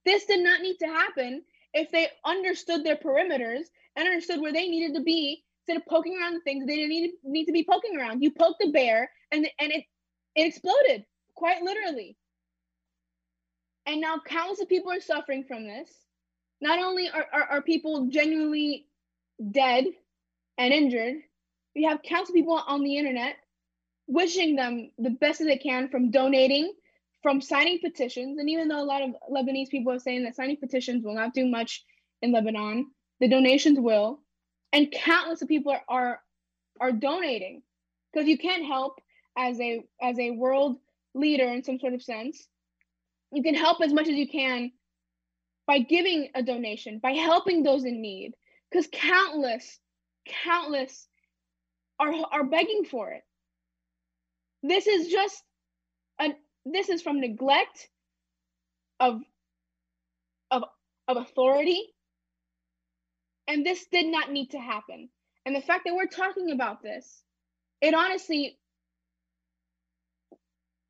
This 0.03 0.25
did 0.25 0.43
not 0.43 0.61
need 0.61 0.77
to 0.79 0.87
happen 0.87 1.43
if 1.73 1.91
they 1.91 2.09
understood 2.25 2.83
their 2.83 2.97
perimeters 2.97 3.63
and 3.95 4.07
understood 4.07 4.41
where 4.41 4.51
they 4.51 4.67
needed 4.67 4.95
to 4.95 5.03
be 5.03 5.43
instead 5.61 5.81
of 5.81 5.87
poking 5.87 6.17
around 6.17 6.33
the 6.33 6.41
things 6.41 6.65
they 6.65 6.75
didn't 6.75 6.89
need, 6.89 7.11
need 7.23 7.45
to 7.45 7.51
be 7.51 7.65
poking 7.69 7.97
around. 7.97 8.21
You 8.21 8.31
poked 8.31 8.59
the 8.59 8.71
bear 8.71 9.09
and 9.31 9.47
and 9.59 9.71
it 9.71 9.85
it 10.35 10.47
exploded 10.47 11.05
quite 11.35 11.61
literally. 11.61 12.17
And 13.85 13.99
now 13.99 14.19
countless 14.25 14.61
of 14.61 14.69
people 14.69 14.91
are 14.91 15.01
suffering 15.01 15.43
from 15.47 15.65
this. 15.65 15.89
Not 16.61 16.79
only 16.79 17.09
are, 17.09 17.25
are, 17.33 17.43
are 17.43 17.61
people 17.61 18.07
genuinely 18.07 18.85
dead 19.51 19.85
and 20.57 20.73
injured, 20.73 21.15
we 21.75 21.83
have 21.83 22.03
countless 22.03 22.31
people 22.31 22.61
on 22.65 22.83
the 22.83 22.97
internet 22.97 23.35
wishing 24.07 24.55
them 24.55 24.91
the 24.99 25.09
best 25.09 25.39
that 25.39 25.45
they 25.45 25.57
can 25.57 25.89
from 25.89 26.11
donating, 26.11 26.71
from 27.23 27.41
signing 27.41 27.79
petitions. 27.79 28.37
And 28.37 28.49
even 28.49 28.67
though 28.67 28.81
a 28.81 28.85
lot 28.85 29.01
of 29.01 29.15
Lebanese 29.31 29.69
people 29.69 29.93
are 29.93 29.99
saying 29.99 30.23
that 30.23 30.35
signing 30.35 30.57
petitions 30.57 31.03
will 31.03 31.15
not 31.15 31.33
do 31.33 31.47
much 31.47 31.83
in 32.21 32.31
Lebanon, 32.31 32.91
the 33.19 33.29
donations 33.29 33.79
will 33.79 34.20
and 34.73 34.91
countless 34.91 35.41
of 35.41 35.47
people 35.47 35.71
are 35.71 35.83
are, 35.87 36.19
are 36.79 36.91
donating. 36.91 37.61
Because 38.11 38.27
you 38.27 38.37
can't 38.37 38.65
help 38.65 38.99
as 39.37 39.59
a 39.59 39.83
as 40.01 40.19
a 40.19 40.31
world 40.31 40.77
leader 41.13 41.47
in 41.47 41.63
some 41.63 41.79
sort 41.79 41.93
of 41.93 42.03
sense. 42.03 42.47
You 43.31 43.43
can 43.43 43.55
help 43.55 43.81
as 43.81 43.93
much 43.93 44.07
as 44.07 44.15
you 44.15 44.27
can 44.27 44.71
by 45.67 45.79
giving 45.79 46.29
a 46.35 46.43
donation 46.43 46.99
by 46.99 47.11
helping 47.11 47.63
those 47.63 47.85
in 47.85 48.01
need. 48.01 48.33
Because 48.69 48.87
countless 48.91 49.79
countless 50.43 51.07
are 51.99 52.13
are 52.31 52.43
begging 52.43 52.85
for 52.85 53.11
it. 53.11 53.23
This 54.63 54.87
is 54.87 55.07
just 55.07 55.43
a 56.19 56.33
this 56.65 56.89
is 56.89 57.01
from 57.01 57.19
neglect 57.19 57.89
of 58.99 59.21
of 60.51 60.63
of 61.07 61.17
authority 61.17 61.93
and 63.51 63.65
this 63.65 63.85
did 63.91 64.05
not 64.05 64.31
need 64.31 64.51
to 64.51 64.59
happen. 64.59 65.09
And 65.45 65.53
the 65.53 65.61
fact 65.61 65.83
that 65.85 65.93
we're 65.93 66.05
talking 66.05 66.51
about 66.51 66.81
this, 66.81 67.23
it 67.81 67.93
honestly 67.93 68.57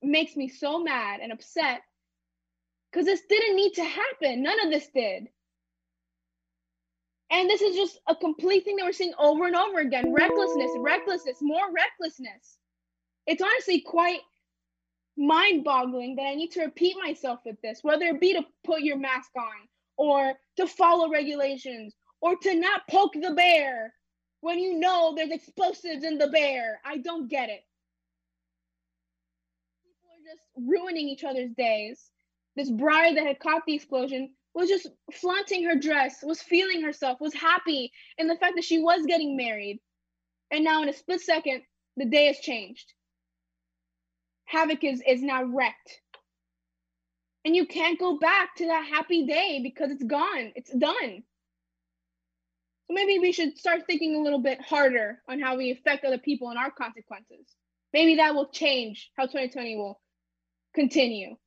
makes 0.03 0.35
me 0.35 0.47
so 0.47 0.83
mad 0.83 1.21
and 1.23 1.31
upset 1.31 1.81
because 2.91 3.07
this 3.07 3.21
didn't 3.27 3.55
need 3.55 3.73
to 3.73 3.83
happen. 3.83 4.43
None 4.43 4.63
of 4.63 4.71
this 4.71 4.87
did. 4.93 5.27
And 7.31 7.49
this 7.49 7.61
is 7.61 7.75
just 7.75 7.97
a 8.07 8.15
complete 8.15 8.63
thing 8.63 8.75
that 8.75 8.85
we're 8.85 8.91
seeing 8.91 9.13
over 9.17 9.47
and 9.47 9.55
over 9.55 9.79
again 9.79 10.13
recklessness, 10.13 10.71
recklessness, 10.79 11.37
more 11.41 11.71
recklessness. 11.73 12.57
It's 13.25 13.41
honestly 13.41 13.81
quite 13.81 14.19
mind 15.17 15.63
boggling 15.63 16.15
that 16.17 16.23
I 16.23 16.35
need 16.35 16.51
to 16.51 16.65
repeat 16.65 16.95
myself 17.01 17.39
with 17.43 17.59
this, 17.63 17.79
whether 17.81 18.05
it 18.05 18.21
be 18.21 18.33
to 18.33 18.45
put 18.63 18.81
your 18.81 18.97
mask 18.97 19.31
on 19.35 19.67
or 19.97 20.33
to 20.57 20.67
follow 20.67 21.09
regulations 21.09 21.95
or 22.21 22.35
to 22.37 22.55
not 22.55 22.87
poke 22.89 23.13
the 23.13 23.33
bear 23.33 23.93
when 24.41 24.59
you 24.59 24.79
know 24.79 25.13
there's 25.15 25.31
explosives 25.31 26.03
in 26.03 26.17
the 26.17 26.27
bear? 26.27 26.79
I 26.85 26.97
don't 26.97 27.29
get 27.29 27.49
it. 27.49 27.63
People 29.83 30.09
are 30.11 30.33
just 30.33 30.47
ruining 30.55 31.07
each 31.07 31.23
other's 31.23 31.51
days. 31.57 32.11
This 32.55 32.69
bride 32.69 33.17
that 33.17 33.25
had 33.25 33.39
caught 33.39 33.63
the 33.65 33.75
explosion 33.75 34.31
was 34.53 34.69
just 34.69 34.87
flaunting 35.13 35.63
her 35.63 35.75
dress, 35.75 36.17
was 36.23 36.41
feeling 36.41 36.81
herself, 36.81 37.19
was 37.21 37.33
happy 37.33 37.91
in 38.17 38.27
the 38.27 38.35
fact 38.35 38.55
that 38.55 38.65
she 38.65 38.79
was 38.79 39.05
getting 39.05 39.37
married. 39.37 39.79
And 40.51 40.63
now, 40.63 40.83
in 40.83 40.89
a 40.89 40.93
split 40.93 41.21
second, 41.21 41.61
the 41.95 42.05
day 42.05 42.25
has 42.25 42.39
changed. 42.39 42.93
Havoc 44.45 44.83
is, 44.83 45.01
is 45.07 45.21
now 45.21 45.43
wrecked. 45.43 46.01
And 47.45 47.55
you 47.55 47.65
can't 47.65 47.99
go 47.99 48.19
back 48.19 48.55
to 48.57 48.67
that 48.67 48.85
happy 48.85 49.25
day 49.25 49.61
because 49.63 49.91
it's 49.91 50.03
gone, 50.03 50.51
it's 50.55 50.71
done. 50.71 51.23
Maybe 52.91 53.19
we 53.19 53.31
should 53.31 53.57
start 53.57 53.83
thinking 53.87 54.15
a 54.15 54.21
little 54.21 54.41
bit 54.41 54.59
harder 54.61 55.21
on 55.29 55.39
how 55.39 55.55
we 55.55 55.71
affect 55.71 56.03
other 56.03 56.17
people 56.17 56.49
and 56.49 56.59
our 56.59 56.71
consequences. 56.71 57.55
Maybe 57.93 58.15
that 58.15 58.35
will 58.35 58.49
change 58.49 59.11
how 59.15 59.23
2020 59.23 59.77
will 59.77 60.01
continue. 60.75 61.37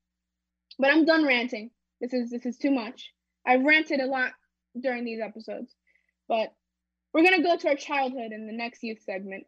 But 0.78 0.90
I'm 0.90 1.04
done 1.04 1.26
ranting. 1.26 1.70
This 2.00 2.14
is 2.14 2.30
this 2.30 2.46
is 2.46 2.56
too 2.56 2.70
much. 2.70 3.12
I've 3.46 3.62
ranted 3.62 4.00
a 4.00 4.06
lot 4.06 4.32
during 4.80 5.04
these 5.04 5.20
episodes. 5.20 5.74
But 6.28 6.52
we're 7.12 7.22
gonna 7.22 7.42
go 7.42 7.56
to 7.56 7.68
our 7.68 7.76
childhood 7.76 8.32
in 8.32 8.46
the 8.46 8.52
next 8.52 8.82
youth 8.82 9.02
segment. 9.04 9.44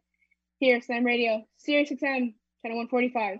Here, 0.59 0.79
Slam 0.81 1.03
Radio, 1.03 1.43
Sirius 1.57 1.89
XM, 1.89 2.33
channel 2.61 2.77
145. 2.77 3.39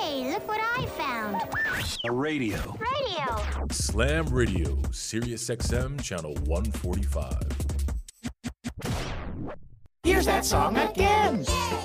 Hey, 0.00 0.32
look 0.32 0.46
what 0.48 0.60
I 0.60 0.86
found. 0.86 1.59
A 2.04 2.12
radio. 2.12 2.76
Radio. 2.78 3.66
Slam 3.70 4.26
Radio, 4.26 4.78
Sirius 4.90 5.48
XM, 5.48 6.00
channel 6.02 6.34
145. 6.44 7.34
Here's 10.02 10.26
that 10.26 10.44
song 10.44 10.76
again. 10.76 11.44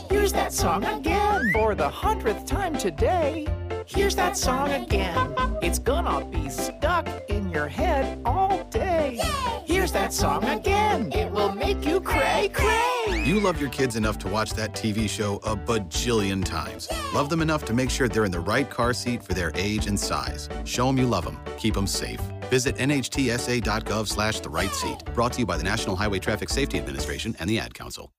Here's 0.10 0.34
that 0.34 0.54
song 0.54 0.84
again. 0.86 1.52
For 1.54 1.76
the 1.76 1.88
hundredth 1.88 2.46
time 2.46 2.78
today. 2.78 3.48
Here's 3.86 4.16
that 4.16 4.38
song 4.38 4.72
again. 4.72 5.34
It's 5.62 5.80
gonna 5.80 6.26
be 6.26 6.50
stuck 6.50 7.08
in 7.30 7.50
your 7.50 7.68
head 7.68 8.22
all 8.26 8.64
day. 8.66 9.20
Here's 9.66 9.92
that 9.92 10.14
song 10.14 10.44
again. 10.46 11.12
It 11.14 11.32
will 11.32 11.54
make 11.54 11.86
you 11.86 12.02
cray 12.02 12.50
cray. 12.54 12.95
You 13.26 13.40
love 13.40 13.60
your 13.60 13.72
kids 13.72 13.96
enough 13.96 14.20
to 14.20 14.28
watch 14.28 14.52
that 14.52 14.74
TV 14.74 15.10
show 15.10 15.38
a 15.38 15.56
bajillion 15.56 16.46
times. 16.46 16.88
Love 17.12 17.28
them 17.28 17.42
enough 17.42 17.66
to 17.66 17.74
make 17.74 17.90
sure 17.90 18.08
they're 18.08 18.24
in 18.24 18.30
the 18.30 18.40
right 18.40 18.70
car 18.70 18.94
seat 18.94 19.24
for 19.24 19.34
their 19.34 19.52
age 19.56 19.88
and 19.88 20.00
size. 20.00 20.48
Show 20.64 20.86
them 20.86 21.00
you 21.00 21.08
love 21.08 21.26
them. 21.26 21.40
Keep 21.58 21.74
them 21.74 21.88
safe. 21.88 22.20
Visit 22.52 22.76
nhtsa.gov 22.76 24.08
slash 24.08 24.42
the 24.42 24.50
right 24.50 24.72
seat. 24.72 25.04
Brought 25.16 25.34
to 25.34 25.40
you 25.40 25.48
by 25.48 25.58
the 25.58 25.64
National 25.64 25.96
Highway 25.96 26.20
Traffic 26.20 26.50
Safety 26.50 26.78
Administration 26.78 27.36
and 27.40 27.50
the 27.50 27.58
Ad 27.58 27.74
Council. 27.74 28.12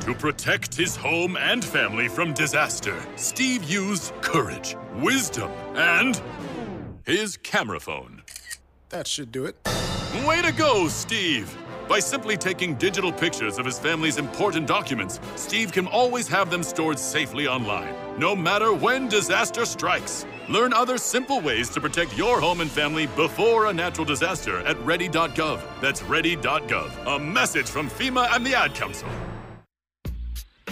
To 0.00 0.14
protect 0.14 0.74
his 0.74 0.96
home 0.96 1.36
and 1.36 1.64
family 1.64 2.08
from 2.08 2.34
disaster, 2.34 3.00
Steve 3.14 3.62
used 3.70 4.12
courage, 4.20 4.74
wisdom, 4.96 5.52
and 5.76 6.20
his 7.04 7.36
camera 7.36 7.78
phone. 7.78 8.24
That 8.88 9.06
should 9.06 9.30
do 9.30 9.44
it. 9.44 9.56
Way 10.26 10.42
to 10.42 10.50
go, 10.50 10.88
Steve! 10.88 11.56
By 11.90 11.98
simply 11.98 12.36
taking 12.36 12.76
digital 12.76 13.10
pictures 13.12 13.58
of 13.58 13.66
his 13.66 13.76
family's 13.76 14.16
important 14.16 14.68
documents, 14.68 15.18
Steve 15.34 15.72
can 15.72 15.88
always 15.88 16.28
have 16.28 16.48
them 16.48 16.62
stored 16.62 17.00
safely 17.00 17.48
online, 17.48 17.92
no 18.16 18.36
matter 18.36 18.72
when 18.72 19.08
disaster 19.08 19.64
strikes. 19.64 20.24
Learn 20.48 20.72
other 20.72 20.98
simple 20.98 21.40
ways 21.40 21.68
to 21.70 21.80
protect 21.80 22.16
your 22.16 22.40
home 22.40 22.60
and 22.60 22.70
family 22.70 23.08
before 23.16 23.66
a 23.66 23.72
natural 23.72 24.04
disaster 24.04 24.60
at 24.60 24.78
ready.gov. 24.86 25.60
That's 25.80 26.00
ready.gov. 26.04 27.16
A 27.16 27.18
message 27.18 27.66
from 27.66 27.90
FEMA 27.90 28.36
and 28.36 28.46
the 28.46 28.54
Ad 28.54 28.72
Council. 28.72 29.08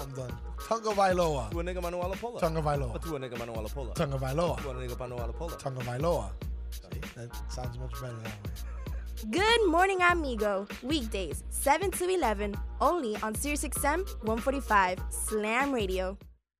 I'm 0.00 0.10
done. 0.12 0.32
Tunga 0.68 0.90
Vailoa. 0.90 1.50
Tua 1.50 1.62
Nigga 1.62 1.82
Manuel 1.82 2.10
Lapola. 2.10 2.40
Tunga 2.40 2.60
Vailoa. 2.62 3.00
Tua 3.02 3.18
Nigga 3.18 3.38
Manuel 3.38 3.64
Lapola. 3.64 3.94
Tunga 3.94 4.16
Vailoa. 4.18 4.60
Tua 4.60 4.74
Nigga 4.74 4.98
Manuel 4.98 5.32
Lapola. 5.32 5.58
Tunga 5.58 5.80
Vailoa. 5.80 6.30
See, 6.70 7.00
that 7.16 7.30
sounds 7.48 7.78
much 7.78 7.92
better 8.00 8.14
that 8.24 8.32
way. 8.44 9.30
Good 9.30 9.68
morning, 9.70 10.02
amigo. 10.02 10.66
Weekdays, 10.82 11.44
7 11.48 11.90
to 11.92 12.08
11, 12.08 12.56
only 12.80 13.16
on 13.22 13.34
SiriusXM 13.34 14.06
145 14.24 14.98
Slam 15.08 15.72
Radio. 15.72 16.18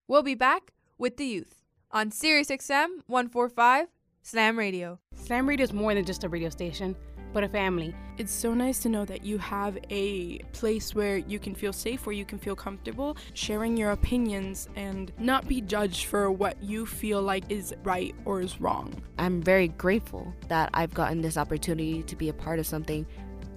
We'll 0.09 0.23
be 0.23 0.35
back 0.35 0.73
with 0.97 1.17
the 1.17 1.25
youth 1.27 1.65
on 1.91 2.11
SiriusXM 2.11 2.87
145 3.07 3.89
Slam 4.23 4.59
Radio. 4.59 4.99
Slam 5.17 5.47
Radio 5.49 5.65
is 5.65 5.73
more 5.73 5.95
than 5.95 6.05
just 6.05 6.25
a 6.25 6.29
radio 6.29 6.49
station, 6.49 6.95
but 7.35 7.45
a 7.45 7.49
family. 7.49 7.95
It's 8.17 8.33
so 8.33 8.55
nice 8.55 8.79
to 8.79 8.89
know 8.89 9.05
that 9.07 9.25
you 9.25 9.39
have 9.39 9.77
a 9.91 10.39
place 10.53 10.95
where 10.95 11.19
you 11.19 11.41
can 11.41 11.55
feel 11.55 11.73
safe, 11.73 12.07
where 12.07 12.15
you 12.15 12.25
can 12.25 12.39
feel 12.39 12.55
comfortable 12.55 13.17
sharing 13.35 13.77
your 13.77 13.91
opinions 13.91 14.69
and 14.77 15.13
not 15.19 15.49
be 15.49 15.61
judged 15.61 16.07
for 16.07 16.31
what 16.31 16.63
you 16.63 16.87
feel 16.87 17.21
like 17.21 17.45
is 17.51 17.75
right 17.83 18.15
or 18.25 18.41
is 18.41 18.61
wrong. 18.61 18.95
I'm 19.19 19.43
very 19.43 19.69
grateful 19.69 20.33
that 20.49 20.71
I've 20.73 20.95
gotten 20.95 21.21
this 21.21 21.37
opportunity 21.37 22.05
to 22.05 22.17
be 22.17 22.29
a 22.29 22.33
part 22.33 22.61
of 22.61 22.67
something 22.67 23.05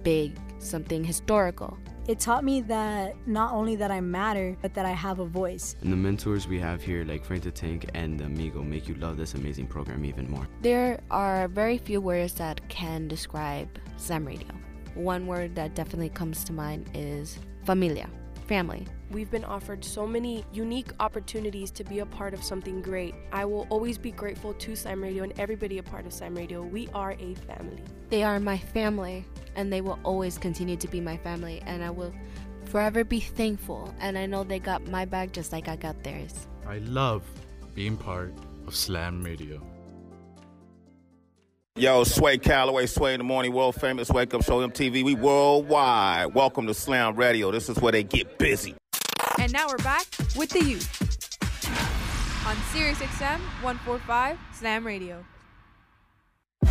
big, 0.02 0.36
something 0.58 1.04
historical. 1.04 1.78
It 2.08 2.18
taught 2.18 2.42
me 2.42 2.62
that 2.62 3.16
not 3.26 3.52
only 3.52 3.76
that 3.76 3.90
I 3.90 4.00
matter, 4.00 4.56
but 4.62 4.72
that 4.72 4.86
I 4.86 4.92
have 4.92 5.18
a 5.18 5.26
voice. 5.26 5.76
And 5.82 5.92
the 5.92 5.96
mentors 5.96 6.48
we 6.48 6.58
have 6.58 6.82
here, 6.82 7.04
like 7.04 7.22
Frank 7.22 7.42
the 7.42 7.50
Tank 7.50 7.90
and 7.92 8.18
Amigo, 8.22 8.62
make 8.62 8.88
you 8.88 8.94
love 8.94 9.18
this 9.18 9.34
amazing 9.34 9.66
program 9.66 10.06
even 10.06 10.30
more. 10.30 10.48
There 10.62 11.02
are 11.10 11.48
very 11.48 11.76
few 11.76 12.00
words 12.00 12.32
that 12.34 12.66
can 12.70 13.08
describe 13.08 13.68
Slam 13.98 14.24
Radio. 14.24 14.48
One 14.94 15.26
word 15.26 15.54
that 15.56 15.74
definitely 15.74 16.08
comes 16.08 16.44
to 16.44 16.54
mind 16.54 16.88
is 16.94 17.38
familia, 17.64 18.08
family. 18.46 18.86
We've 19.10 19.30
been 19.30 19.44
offered 19.44 19.84
so 19.84 20.06
many 20.06 20.44
unique 20.52 20.90
opportunities 21.00 21.70
to 21.72 21.84
be 21.84 22.00
a 22.00 22.06
part 22.06 22.34
of 22.34 22.44
something 22.44 22.82
great. 22.82 23.14
I 23.32 23.46
will 23.46 23.66
always 23.70 23.96
be 23.96 24.10
grateful 24.10 24.52
to 24.54 24.76
Slam 24.76 25.02
Radio 25.02 25.22
and 25.22 25.32
everybody 25.40 25.78
a 25.78 25.82
part 25.82 26.04
of 26.04 26.12
Slam 26.12 26.34
Radio. 26.34 26.62
We 26.62 26.88
are 26.94 27.12
a 27.12 27.34
family. 27.34 27.82
They 28.10 28.22
are 28.22 28.38
my 28.38 28.58
family, 28.58 29.24
and 29.56 29.72
they 29.72 29.80
will 29.80 29.98
always 30.04 30.36
continue 30.36 30.76
to 30.76 30.88
be 30.88 31.00
my 31.00 31.16
family, 31.16 31.62
and 31.64 31.82
I 31.82 31.88
will 31.88 32.12
forever 32.64 33.02
be 33.02 33.20
thankful. 33.20 33.94
And 33.98 34.18
I 34.18 34.26
know 34.26 34.44
they 34.44 34.58
got 34.58 34.86
my 34.88 35.06
back 35.06 35.32
just 35.32 35.52
like 35.52 35.68
I 35.68 35.76
got 35.76 36.04
theirs. 36.04 36.46
I 36.66 36.78
love 36.78 37.22
being 37.74 37.96
part 37.96 38.34
of 38.66 38.76
Slam 38.76 39.22
Radio. 39.22 39.62
Yo, 41.76 42.04
Sway 42.04 42.36
Calloway, 42.36 42.86
Sway 42.86 43.14
in 43.14 43.18
the 43.18 43.24
Morning, 43.24 43.52
world 43.52 43.76
famous 43.76 44.10
Wake 44.10 44.34
Up 44.34 44.42
Show 44.44 44.66
MTV. 44.68 45.04
We 45.04 45.14
worldwide. 45.14 46.34
Welcome 46.34 46.66
to 46.66 46.74
Slam 46.74 47.14
Radio. 47.14 47.52
This 47.52 47.68
is 47.68 47.78
where 47.78 47.92
they 47.92 48.02
get 48.02 48.36
busy. 48.36 48.74
And 49.40 49.52
now 49.52 49.68
we're 49.68 49.78
back 49.78 50.04
with 50.36 50.50
the 50.50 50.64
youth 50.64 51.00
on 52.44 52.56
SiriusXM 52.72 53.38
145 53.62 54.36
Slam 54.52 54.84
Radio. 54.84 55.24
We 56.64 56.68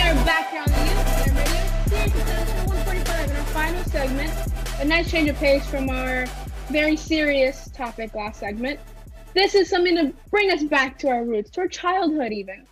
are 0.00 0.14
back 0.24 0.50
here 0.50 0.62
on 0.62 0.70
the 0.70 0.78
Youth 0.78 1.08
Slam 1.18 1.36
Radio, 1.36 1.62
Sirius 1.88 2.12
XM 2.12 2.66
145 2.68 3.30
in 3.30 3.36
our 3.36 3.44
final 3.46 3.84
segment. 3.84 4.32
A 4.78 4.84
nice 4.84 5.10
change 5.10 5.28
of 5.28 5.36
pace 5.36 5.66
from 5.66 5.90
our 5.90 6.26
very 6.68 6.96
serious 6.96 7.68
topic 7.70 8.14
last 8.14 8.38
segment. 8.38 8.78
This 9.34 9.54
is 9.54 9.70
something 9.70 9.96
to 9.96 10.12
bring 10.30 10.50
us 10.50 10.62
back 10.62 10.98
to 10.98 11.08
our 11.08 11.24
roots, 11.24 11.50
to 11.52 11.62
our 11.62 11.68
childhood 11.68 12.32
even. 12.32 12.66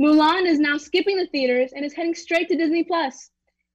Mulan 0.00 0.46
is 0.46 0.58
now 0.58 0.78
skipping 0.78 1.18
the 1.18 1.26
theaters 1.26 1.72
and 1.74 1.84
is 1.84 1.92
heading 1.92 2.14
straight 2.14 2.48
to 2.48 2.56
Disney 2.56 2.84
Plus. 2.84 3.30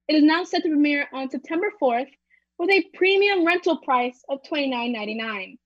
It 0.08 0.16
is 0.16 0.22
now 0.24 0.42
set 0.42 0.62
to 0.64 0.68
premiere 0.68 1.06
on 1.12 1.30
September 1.30 1.68
4th 1.80 2.10
with 2.58 2.70
a 2.70 2.84
premium 2.94 3.46
rental 3.46 3.76
price 3.78 4.20
of 4.28 4.40
$29.99. 4.42 5.58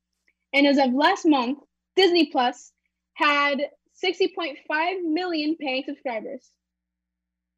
And 0.52 0.66
as 0.66 0.78
of 0.78 0.92
last 0.92 1.24
month, 1.24 1.58
Disney 1.96 2.26
Plus 2.30 2.72
had 3.14 3.60
60.5 4.04 4.56
million 5.04 5.56
paying 5.58 5.84
subscribers. 5.86 6.50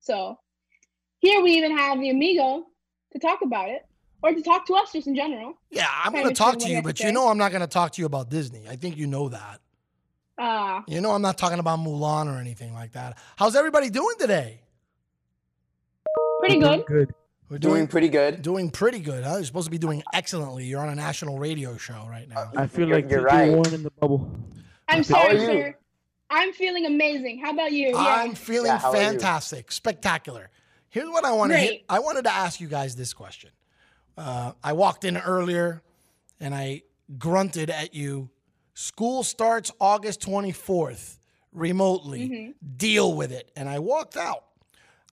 So 0.01 0.39
here 1.19 1.43
we 1.43 1.53
even 1.53 1.77
have 1.77 1.99
the 1.99 2.11
Amigo 2.11 2.65
to 3.13 3.19
talk 3.19 3.41
about 3.43 3.71
it, 3.71 3.83
or 4.23 4.33
to 4.35 4.43
talk 4.43 4.67
to 4.67 4.75
us 4.75 4.93
just 4.93 5.07
in 5.07 5.15
general. 5.15 5.55
Yeah, 5.71 5.87
I'm 6.05 6.13
going 6.13 6.29
to 6.29 6.35
talk 6.35 6.59
to 6.59 6.69
you, 6.69 6.77
has 6.77 6.83
to 6.83 6.89
but 6.89 7.01
you 7.01 7.13
know 7.13 7.29
I'm 7.29 7.39
not 7.39 7.51
going 7.51 7.63
to 7.63 7.67
talk 7.67 7.93
to 7.93 8.01
you 8.03 8.07
about 8.07 8.29
Disney. 8.31 8.65
I 8.69 8.77
think 8.77 8.97
you 8.97 9.07
know 9.07 9.29
that. 9.31 9.61
Ah, 10.39 10.83
You 10.89 11.01
know 11.01 11.11
I'm 11.13 11.23
not 11.23 11.37
talking 11.37 11.59
about 11.59 11.79
Mulan 11.81 12.27
or 12.35 12.39
anything 12.39 12.73
like 12.73 12.93
that. 12.93 13.19
How's 13.37 13.55
everybody 13.57 13.91
doing 13.91 14.17
today? 14.19 14.61
Pretty 16.41 16.59
good. 16.59 16.87
Good. 16.87 17.15
We're 17.51 17.59
Doing 17.59 17.89
pretty 17.89 18.09
good. 18.09 18.43
Doing 18.43 18.71
pretty 18.71 19.01
good. 19.01 19.25
Huh? 19.25 19.35
You're 19.35 19.45
supposed 19.45 19.67
to 19.67 19.71
be 19.73 19.79
doing 19.79 20.03
excellently. 20.15 20.65
You're 20.67 20.81
on 20.81 20.89
a 20.89 20.95
national 20.95 21.39
radio 21.39 21.77
show 21.77 22.07
right 22.09 22.29
now. 22.29 22.51
I 22.57 22.67
feel 22.69 22.87
You're- 22.87 23.03
like 23.03 23.11
you're 23.11 23.21
you're 23.21 23.29
right. 23.29 23.51
warm 23.51 23.75
in 23.75 23.83
the 23.83 23.91
bubble. 23.91 24.31
I'm 24.89 24.99
How 24.99 25.03
sorry, 25.03 25.39
sir. 25.41 25.77
I'm 26.31 26.53
feeling 26.53 26.87
amazing. 26.87 27.41
How 27.41 27.51
about 27.53 27.73
you? 27.73 27.89
Yeah. 27.89 27.97
I'm 27.97 28.35
feeling 28.37 28.67
Yeah, 28.67 28.79
how 28.79 28.91
are 28.93 28.97
you? 28.97 29.03
fantastic, 29.03 29.73
spectacular. 29.73 30.49
Here's 30.91 31.09
what 31.09 31.25
I 31.25 31.33
want 31.33 31.51
to. 31.53 31.79
I 31.89 31.99
wanted 31.99 32.23
to 32.25 32.33
ask 32.33 32.61
you 32.61 32.69
guys 32.69 32.95
this 32.95 33.13
question. 33.13 33.51
Uh, 34.21 34.53
I 34.63 34.75
walked 34.75 35.05
in 35.05 35.17
earlier, 35.17 35.83
and 36.39 36.55
I 36.55 36.83
grunted 37.19 37.71
at 37.71 37.95
you. 37.95 38.29
School 38.75 39.23
starts 39.23 39.73
August 39.81 40.21
24th, 40.21 41.19
remotely. 41.53 42.29
Mhm. 42.29 42.55
Deal 42.77 43.15
with 43.15 43.33
it. 43.33 43.51
And 43.57 43.67
I 43.69 43.79
walked 43.79 44.19
out. 44.19 44.45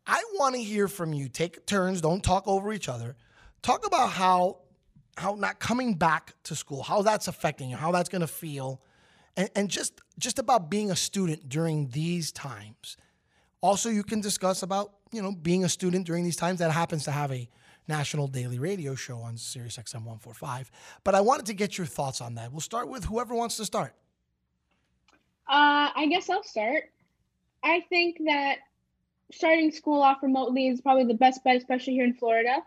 I 0.07 0.23
want 0.35 0.57
to 0.57 0.63
hear 0.63 0.89
from 0.89 1.15
you. 1.15 1.29
Take 1.31 1.65
turns. 1.67 2.03
Don't 2.03 2.23
talk 2.23 2.47
over 2.47 2.71
each 2.73 2.89
other. 2.89 3.17
Talk 3.63 3.87
about 3.87 4.11
how 4.11 4.59
how 5.17 5.35
not 5.35 5.59
coming 5.59 5.95
back 5.95 6.35
to 6.45 6.55
school, 6.55 6.83
how 6.83 7.03
that's 7.03 7.27
affecting 7.27 7.71
you, 7.71 7.77
how 7.77 7.91
that's 7.91 8.09
going 8.09 8.21
to 8.21 8.27
feel, 8.29 8.81
and, 9.37 9.51
and 9.57 9.69
just 9.69 10.01
just 10.19 10.39
about 10.39 10.71
being 10.71 10.91
a 10.93 10.97
student 10.97 11.49
during 11.49 11.89
these 11.89 12.31
times. 12.31 12.97
Also, 13.61 13.89
you 13.89 14.05
can 14.05 14.21
discuss 14.21 14.63
about 14.63 14.93
you 15.13 15.21
know 15.23 15.33
being 15.33 15.65
a 15.65 15.69
student 15.69 16.07
during 16.07 16.25
these 16.25 16.37
times. 16.37 16.59
That 16.61 16.71
happens 16.73 17.05
to 17.05 17.11
have 17.11 17.33
a 17.33 17.49
national 17.89 18.29
daily 18.29 18.59
radio 18.59 18.95
show 18.95 19.19
on 19.19 19.37
Sirius 19.37 19.77
XM 19.77 20.05
145. 20.05 20.71
But 21.05 21.15
I 21.15 21.21
wanted 21.21 21.47
to 21.47 21.55
get 21.55 21.79
your 21.79 21.87
thoughts 21.87 22.21
on 22.21 22.35
that. 22.35 22.53
We'll 22.53 22.61
start 22.61 22.89
with 22.89 23.05
whoever 23.05 23.35
wants 23.35 23.57
to 23.57 23.65
start. 23.65 23.95
Uh, 25.49 25.89
I 25.95 26.07
guess 26.11 26.29
I'll 26.29 26.43
start. 26.43 26.85
I 27.65 27.81
think 27.89 28.19
that 28.27 28.59
starting 29.33 29.71
school 29.73 30.03
off 30.03 30.23
remotely 30.23 30.69
is 30.69 30.81
probably 30.81 31.05
the 31.05 31.15
best 31.15 31.43
bet, 31.45 31.57
especially 31.57 31.95
here 31.95 32.05
in 32.05 32.15
Florida. 32.15 32.59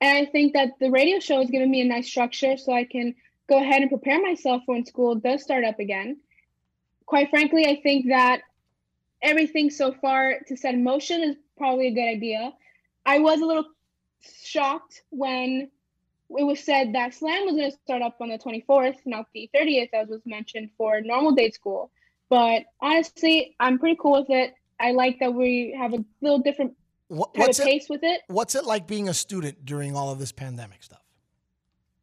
And 0.00 0.18
I 0.18 0.30
think 0.30 0.52
that 0.52 0.78
the 0.78 0.90
radio 0.90 1.18
show 1.18 1.40
is 1.40 1.50
giving 1.50 1.70
me 1.70 1.80
a 1.80 1.84
nice 1.84 2.06
structure 2.06 2.56
so 2.56 2.72
I 2.72 2.84
can 2.84 3.14
go 3.48 3.58
ahead 3.58 3.80
and 3.80 3.90
prepare 3.90 4.20
myself 4.20 4.62
for 4.66 4.74
when 4.74 4.84
school 4.84 5.14
does 5.14 5.42
start 5.42 5.64
up 5.64 5.78
again. 5.78 6.18
Quite 7.06 7.30
frankly, 7.30 7.66
I 7.66 7.80
think 7.82 8.08
that 8.08 8.42
everything 9.22 9.70
so 9.70 9.92
far 9.92 10.40
to 10.46 10.56
set 10.56 10.74
in 10.74 10.84
motion 10.84 11.22
is 11.22 11.36
probably 11.56 11.88
a 11.88 11.94
good 11.94 12.08
idea. 12.08 12.52
I 13.06 13.20
was 13.20 13.40
a 13.40 13.46
little 13.46 13.64
shocked 14.20 15.02
when 15.10 15.70
it 16.30 16.42
was 16.44 16.60
said 16.60 16.94
that 16.94 17.14
Slam 17.14 17.44
was 17.44 17.54
going 17.54 17.70
to 17.70 17.76
start 17.84 18.02
up 18.02 18.16
on 18.20 18.28
the 18.28 18.38
24th, 18.38 18.96
not 19.04 19.26
the 19.32 19.48
30th, 19.54 19.90
as 19.92 20.08
was 20.08 20.22
mentioned 20.24 20.70
for 20.76 21.00
normal 21.00 21.32
day 21.32 21.50
school. 21.50 21.90
But 22.28 22.64
honestly, 22.80 23.54
I'm 23.60 23.78
pretty 23.78 23.96
cool 24.00 24.20
with 24.20 24.30
it. 24.30 24.54
I 24.80 24.92
like 24.92 25.20
that 25.20 25.32
we 25.32 25.74
have 25.78 25.94
a 25.94 26.04
little 26.20 26.40
different 26.40 26.74
What, 27.08 27.32
kind 27.34 27.48
of 27.48 27.56
pace 27.56 27.86
with 27.88 28.02
it. 28.02 28.22
What's 28.26 28.54
it 28.54 28.64
like 28.64 28.86
being 28.86 29.08
a 29.08 29.14
student 29.14 29.64
during 29.64 29.94
all 29.96 30.10
of 30.10 30.18
this 30.18 30.32
pandemic 30.32 30.82
stuff? 30.82 31.02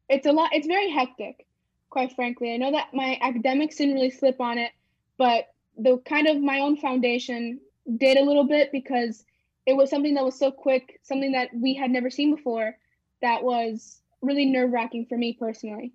It's 0.09 0.25
a 0.25 0.31
lot. 0.31 0.51
It's 0.53 0.67
very 0.67 0.89
hectic, 0.89 1.45
quite 1.89 2.13
frankly. 2.13 2.53
I 2.53 2.57
know 2.57 2.71
that 2.71 2.93
my 2.93 3.17
academics 3.21 3.75
didn't 3.75 3.95
really 3.95 4.11
slip 4.11 4.39
on 4.39 4.57
it, 4.57 4.71
but 5.17 5.47
the 5.77 5.97
kind 6.05 6.27
of 6.27 6.41
my 6.41 6.59
own 6.59 6.77
foundation 6.77 7.59
did 7.97 8.17
a 8.17 8.23
little 8.23 8.45
bit 8.45 8.71
because 8.71 9.25
it 9.65 9.73
was 9.73 9.89
something 9.89 10.13
that 10.15 10.23
was 10.23 10.37
so 10.37 10.51
quick, 10.51 10.99
something 11.03 11.31
that 11.33 11.49
we 11.53 11.73
had 11.73 11.91
never 11.91 12.09
seen 12.09 12.35
before. 12.35 12.75
That 13.21 13.43
was 13.43 14.01
really 14.21 14.45
nerve 14.45 14.71
wracking 14.71 15.05
for 15.05 15.17
me 15.17 15.33
personally. 15.33 15.93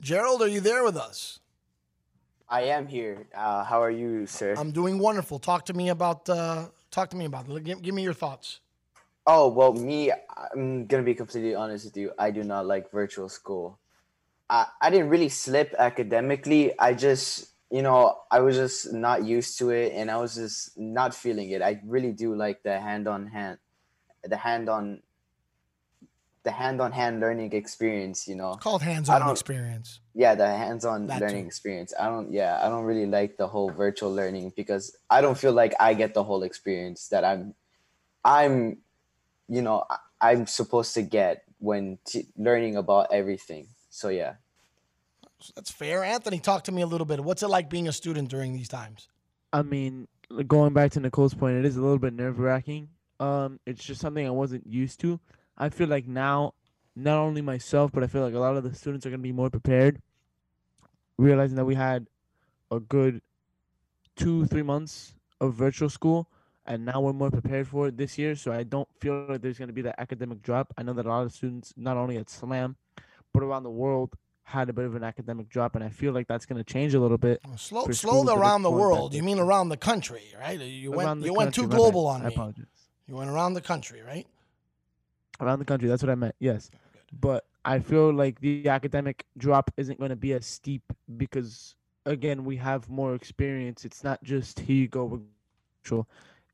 Gerald, 0.00 0.42
are 0.42 0.48
you 0.48 0.60
there 0.60 0.84
with 0.84 0.96
us? 0.96 1.40
I 2.48 2.62
am 2.62 2.86
here. 2.86 3.26
Uh, 3.34 3.64
how 3.64 3.82
are 3.82 3.90
you, 3.90 4.26
sir? 4.26 4.54
I'm 4.56 4.70
doing 4.70 4.98
wonderful. 4.98 5.38
Talk 5.38 5.66
to 5.66 5.74
me 5.74 5.90
about. 5.90 6.28
Uh, 6.28 6.66
talk 6.90 7.10
to 7.10 7.16
me 7.16 7.26
about. 7.26 7.48
it. 7.48 7.64
Give, 7.64 7.82
give 7.82 7.94
me 7.94 8.02
your 8.02 8.14
thoughts. 8.14 8.60
Oh 9.26 9.48
well, 9.48 9.74
me. 9.74 10.12
I'm 10.54 10.86
gonna 10.86 11.02
be 11.02 11.14
completely 11.14 11.54
honest 11.54 11.84
with 11.84 11.96
you. 11.96 12.12
I 12.18 12.30
do 12.30 12.44
not 12.44 12.64
like 12.66 12.90
virtual 12.90 13.28
school. 13.28 13.78
I 14.48 14.66
I 14.80 14.88
didn't 14.88 15.10
really 15.10 15.28
slip 15.28 15.74
academically. 15.78 16.78
I 16.78 16.94
just 16.94 17.48
you 17.70 17.82
know 17.82 18.16
I 18.30 18.40
was 18.40 18.56
just 18.56 18.92
not 18.92 19.24
used 19.24 19.58
to 19.58 19.70
it, 19.70 19.92
and 19.94 20.10
I 20.10 20.16
was 20.16 20.34
just 20.34 20.78
not 20.78 21.14
feeling 21.14 21.50
it. 21.50 21.62
I 21.62 21.80
really 21.84 22.12
do 22.12 22.34
like 22.34 22.62
the 22.62 22.80
hand 22.80 23.06
on 23.06 23.26
hand, 23.26 23.58
the 24.24 24.36
hand 24.36 24.68
on, 24.68 25.02
the 26.44 26.50
hand 26.50 26.80
on 26.80 26.92
hand 26.92 27.20
learning 27.20 27.52
experience. 27.52 28.26
You 28.26 28.36
know, 28.36 28.54
Called 28.54 28.82
hands-on 28.82 29.30
experience. 29.30 30.00
Yeah, 30.14 30.34
the 30.34 30.46
hands-on 30.46 31.06
learning 31.06 31.42
too. 31.42 31.46
experience. 31.46 31.92
I 31.98 32.06
don't. 32.06 32.32
Yeah, 32.32 32.58
I 32.62 32.68
don't 32.68 32.84
really 32.84 33.06
like 33.06 33.36
the 33.36 33.46
whole 33.46 33.70
virtual 33.70 34.12
learning 34.14 34.52
because 34.56 34.96
I 35.10 35.20
don't 35.20 35.36
feel 35.36 35.52
like 35.52 35.74
I 35.78 35.94
get 35.94 36.14
the 36.14 36.24
whole 36.24 36.42
experience 36.42 37.08
that 37.08 37.24
I'm, 37.24 37.54
I'm, 38.24 38.78
you 39.48 39.62
know, 39.62 39.84
I'm 40.20 40.46
supposed 40.46 40.94
to 40.94 41.02
get 41.02 41.44
when 41.58 41.98
t- 42.06 42.28
learning 42.36 42.76
about 42.76 43.08
everything. 43.12 43.68
So 43.90 44.08
yeah. 44.08 44.34
That's 45.54 45.70
fair. 45.70 46.04
Anthony, 46.04 46.40
talk 46.40 46.64
to 46.64 46.72
me 46.72 46.82
a 46.82 46.86
little 46.86 47.06
bit. 47.06 47.22
What's 47.22 47.42
it 47.42 47.48
like 47.48 47.70
being 47.70 47.88
a 47.88 47.92
student 47.92 48.28
during 48.28 48.52
these 48.52 48.68
times? 48.68 49.08
I 49.52 49.62
mean, 49.62 50.08
going 50.46 50.72
back 50.72 50.92
to 50.92 51.00
Nicole's 51.00 51.34
point, 51.34 51.56
it 51.56 51.64
is 51.64 51.76
a 51.76 51.80
little 51.80 51.98
bit 51.98 52.12
nerve 52.12 52.38
wracking. 52.38 52.88
Um, 53.20 53.58
it's 53.66 53.84
just 53.84 54.00
something 54.00 54.26
I 54.26 54.30
wasn't 54.30 54.66
used 54.66 55.00
to. 55.00 55.20
I 55.56 55.70
feel 55.70 55.88
like 55.88 56.06
now, 56.06 56.54
not 56.94 57.18
only 57.18 57.40
myself, 57.40 57.90
but 57.92 58.02
I 58.02 58.06
feel 58.06 58.22
like 58.22 58.34
a 58.34 58.38
lot 58.38 58.56
of 58.56 58.64
the 58.64 58.74
students 58.74 59.06
are 59.06 59.10
gonna 59.10 59.22
be 59.22 59.32
more 59.32 59.50
prepared, 59.50 60.00
realizing 61.16 61.56
that 61.56 61.64
we 61.64 61.74
had 61.74 62.06
a 62.70 62.80
good 62.80 63.22
two, 64.16 64.46
three 64.46 64.62
months 64.62 65.14
of 65.40 65.54
virtual 65.54 65.88
school, 65.88 66.28
and 66.66 66.84
now 66.84 67.00
we're 67.00 67.12
more 67.12 67.30
prepared 67.30 67.66
for 67.66 67.88
it 67.88 67.96
this 67.96 68.18
year. 68.18 68.34
So 68.34 68.52
I 68.52 68.64
don't 68.64 68.88
feel 69.00 69.26
like 69.28 69.40
there's 69.40 69.58
gonna 69.58 69.72
be 69.72 69.82
that 69.82 69.98
academic 69.98 70.42
drop. 70.42 70.72
I 70.76 70.82
know 70.82 70.92
that 70.92 71.06
a 71.06 71.08
lot 71.08 71.24
of 71.24 71.32
students, 71.32 71.72
not 71.76 71.96
only 71.96 72.18
at 72.18 72.28
Slam, 72.28 72.76
but 73.32 73.42
around 73.42 73.62
the 73.62 73.70
world, 73.70 74.14
had 74.48 74.70
a 74.70 74.72
bit 74.72 74.86
of 74.86 74.94
an 74.94 75.04
academic 75.04 75.48
drop, 75.50 75.74
and 75.74 75.84
I 75.84 75.90
feel 75.90 76.12
like 76.12 76.26
that's 76.26 76.46
gonna 76.46 76.64
change 76.64 76.94
a 76.94 77.00
little 77.00 77.18
bit. 77.18 77.40
Slow, 77.56 77.84
slow 77.84 77.92
schools 77.92 78.26
the 78.26 78.32
that 78.32 78.38
are 78.38 78.42
around 78.42 78.62
the 78.62 78.70
world. 78.70 79.14
You 79.14 79.22
mean 79.22 79.38
around 79.38 79.68
the 79.68 79.76
country, 79.76 80.22
right? 80.40 80.58
You 80.58 80.90
went. 80.90 81.06
Around 81.06 81.24
You 81.24 81.34
went 81.34 81.54
too 81.54 81.68
global 81.68 82.06
on 82.06 82.22
I 82.22 82.28
me. 82.28 82.34
apologize. 82.34 82.64
You 83.06 83.16
went 83.16 83.30
around 83.30 83.54
the 83.54 83.60
country, 83.60 84.00
right? 84.02 84.26
around 85.40 85.58
the 85.60 85.64
country. 85.64 85.88
That's 85.88 86.02
what 86.02 86.10
I 86.10 86.14
meant. 86.16 86.34
Yes, 86.40 86.70
but 87.12 87.44
I 87.64 87.78
feel 87.78 88.12
like 88.12 88.40
the 88.40 88.68
academic 88.68 89.24
drop 89.36 89.70
isn't 89.76 89.98
going 89.98 90.10
to 90.10 90.16
be 90.16 90.32
as 90.32 90.46
steep 90.46 90.82
because 91.16 91.76
again 92.06 92.44
we 92.44 92.56
have 92.56 92.88
more 92.88 93.14
experience. 93.14 93.84
It's 93.84 94.02
not 94.02 94.22
just 94.24 94.60
here 94.60 94.76
you 94.76 94.88
go. 94.88 95.22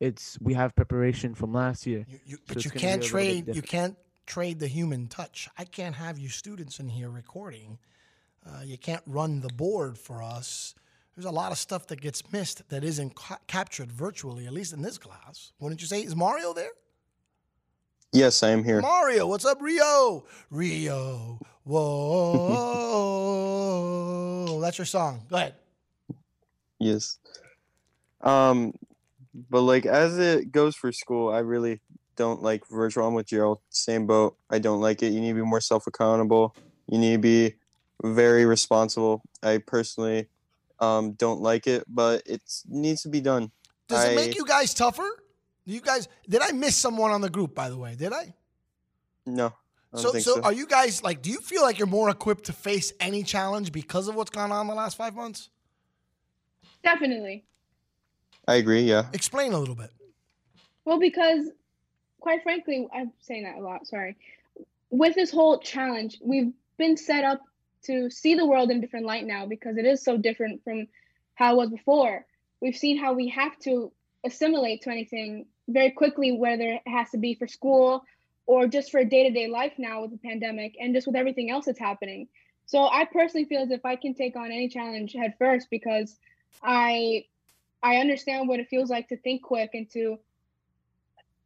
It's 0.01 0.39
we 0.41 0.55
have 0.55 0.75
preparation 0.75 1.35
from 1.35 1.53
last 1.53 1.87
year. 1.87 2.05
You, 2.27 2.37
So 2.37 2.43
but 2.49 2.65
you 2.65 2.71
can't 2.71 3.03
a 3.03 3.05
little 3.05 3.19
bit 3.19 3.47
trade. 3.47 3.57
You 3.57 3.63
can't 3.63 3.97
trade 4.27 4.59
the 4.59 4.69
human 4.69 5.07
touch. 5.07 5.49
I 5.59 5.65
can't 5.65 5.95
have 5.95 6.19
you 6.19 6.29
students 6.29 6.81
in 6.81 6.89
here 6.89 7.11
recording. 7.11 7.79
Uh, 8.47 8.61
you 8.65 8.77
can't 8.79 9.03
run 9.07 9.41
the 9.41 9.49
board 9.49 9.99
for 9.99 10.23
us. 10.23 10.75
There's 11.17 11.25
a 11.27 11.31
lot 11.31 11.53
of 11.53 11.59
stuff 11.59 11.87
that 11.89 12.01
gets 12.01 12.33
missed 12.33 12.69
that 12.71 12.83
isn't 12.83 13.15
ca- 13.15 13.39
captured 13.47 13.93
virtually, 13.93 14.47
at 14.47 14.53
least 14.53 14.73
in 14.73 14.83
this 14.83 14.99
class. 14.99 15.53
Wouldn't 15.61 15.81
you 15.81 15.87
say? 15.87 16.01
Is 16.01 16.17
Mario 16.17 16.53
there? 16.53 16.73
Yes, 18.13 18.43
I 18.43 18.51
am 18.51 18.65
here. 18.65 18.81
Mario, 18.81 19.27
what's 19.27 19.45
up, 19.45 19.61
Rio? 19.61 20.25
Rio, 20.51 21.39
whoa. 21.65 22.95
That's 24.61 24.79
your 24.79 24.85
song. 24.85 25.23
Go 25.29 25.37
ahead. 25.37 25.55
Yes. 26.79 27.19
Um, 28.21 28.73
but 29.51 29.63
like 29.63 29.85
as 29.87 30.19
it 30.19 30.53
goes 30.53 30.77
for 30.77 30.93
school, 30.93 31.33
I 31.33 31.41
really 31.41 31.81
don't 32.17 32.43
like 32.43 32.67
virtual. 32.69 33.07
I'm 33.07 33.15
with 33.15 33.27
Gerald. 33.27 33.61
Same 33.71 34.07
boat. 34.07 34.37
I 34.51 34.59
don't 34.59 34.81
like 34.81 35.03
it. 35.03 35.13
You 35.13 35.21
need 35.21 35.31
to 35.31 35.35
be 35.35 35.43
more 35.43 35.61
self 35.61 35.87
accountable. 35.87 36.55
You 36.87 36.99
need 36.99 37.13
to 37.13 37.19
be 37.19 37.55
very 38.03 38.45
responsible. 38.45 39.23
I 39.43 39.59
personally 39.59 40.29
um 40.81 41.13
don't 41.13 41.41
like 41.41 41.67
it, 41.67 41.85
but 41.89 42.23
it 42.27 42.43
needs 42.69 43.03
to 43.03 43.09
be 43.09 43.21
done. 43.21 43.51
Does 43.89 44.05
it 44.05 44.17
make 44.17 44.37
you 44.37 44.47
guys 44.47 44.75
tougher? 44.75 45.09
You 45.65 45.81
guys? 45.81 46.09
Did 46.29 46.43
I 46.43 46.53
miss 46.53 46.77
someone 46.77 47.11
on 47.11 47.21
the 47.21 47.31
group? 47.31 47.55
By 47.55 47.71
the 47.71 47.77
way, 47.77 47.95
did 47.95 48.13
I? 48.13 48.35
No. 49.27 49.55
I 49.93 49.99
So, 49.99 50.13
so, 50.13 50.19
so. 50.21 50.43
are 50.43 50.53
you 50.53 50.67
guys 50.67 51.03
like? 51.03 51.23
Do 51.23 51.31
you 51.31 51.41
feel 51.41 51.63
like 51.63 51.79
you're 51.79 51.87
more 51.87 52.11
equipped 52.11 52.45
to 52.45 52.53
face 52.53 52.93
any 53.01 53.23
challenge 53.23 53.73
because 53.73 54.09
of 54.09 54.15
what's 54.15 54.31
gone 54.31 54.53
on 54.53 54.67
the 54.67 54.75
last 54.75 54.97
five 54.97 55.15
months? 55.15 55.49
Definitely. 56.83 57.45
I 58.47 58.57
agree. 58.57 58.83
Yeah. 58.83 59.07
Explain 59.13 59.55
a 59.55 59.59
little 59.59 59.75
bit. 59.75 59.91
Well, 60.85 60.99
because 60.99 61.47
quite 62.25 62.43
frankly, 62.43 62.89
I'm 62.91 63.13
saying 63.21 63.43
that 63.43 63.57
a 63.57 63.61
lot, 63.61 63.87
sorry. 63.87 64.17
With 64.89 65.15
this 65.15 65.31
whole 65.31 65.59
challenge, 65.59 66.17
we've 66.23 66.55
been 66.79 66.97
set 66.97 67.23
up 67.23 67.43
to 67.83 68.09
see 68.09 68.35
the 68.35 68.47
world 68.47 68.71
in 68.71 68.79
a 68.79 68.81
different 68.81 69.05
light 69.05 69.27
now 69.27 69.45
because 69.45 69.77
it 69.77 69.85
is 69.85 70.03
so 70.03 70.17
different 70.17 70.65
from 70.65 70.87
how 71.35 71.53
it 71.53 71.57
was 71.57 71.69
before. 71.69 72.25
We've 72.63 72.75
seen 72.75 72.97
how 72.97 73.13
we 73.13 73.29
have 73.29 73.59
to 73.65 73.93
assimilate 74.25 74.81
to 74.83 74.91
anything 74.91 75.45
very 75.69 75.91
quickly, 75.91 76.33
whether 76.33 76.67
it 76.71 76.83
has 76.87 77.11
to 77.11 77.19
be 77.19 77.35
for 77.35 77.47
school 77.47 78.07
or 78.47 78.69
just 78.69 78.91
for 78.91 79.05
day 79.05 79.29
to 79.29 79.31
day 79.31 79.47
life 79.47 79.75
now 79.77 80.01
with 80.01 80.13
the 80.13 80.17
pandemic 80.17 80.77
and 80.81 80.95
just 80.95 81.07
with 81.07 81.17
everything 81.17 81.51
else 81.51 81.67
that's 81.67 81.79
happening. 81.79 82.29
So 82.65 82.89
I 82.89 83.05
personally 83.05 83.45
feel 83.45 83.61
as 83.61 83.71
if 83.71 83.85
I 83.85 83.97
can 83.97 84.15
take 84.15 84.35
on 84.35 84.47
any 84.47 84.71
challenge 84.71 85.13
head 85.13 85.35
first 85.39 85.69
because 85.69 86.17
I 86.63 87.27
I 87.83 87.97
understand 87.97 88.49
what 88.49 88.61
it 88.61 88.69
feels 88.69 88.89
like 88.89 89.09
to 89.09 89.19
think 89.19 89.43
quick 89.43 89.73
and 89.75 89.91
to 89.91 90.19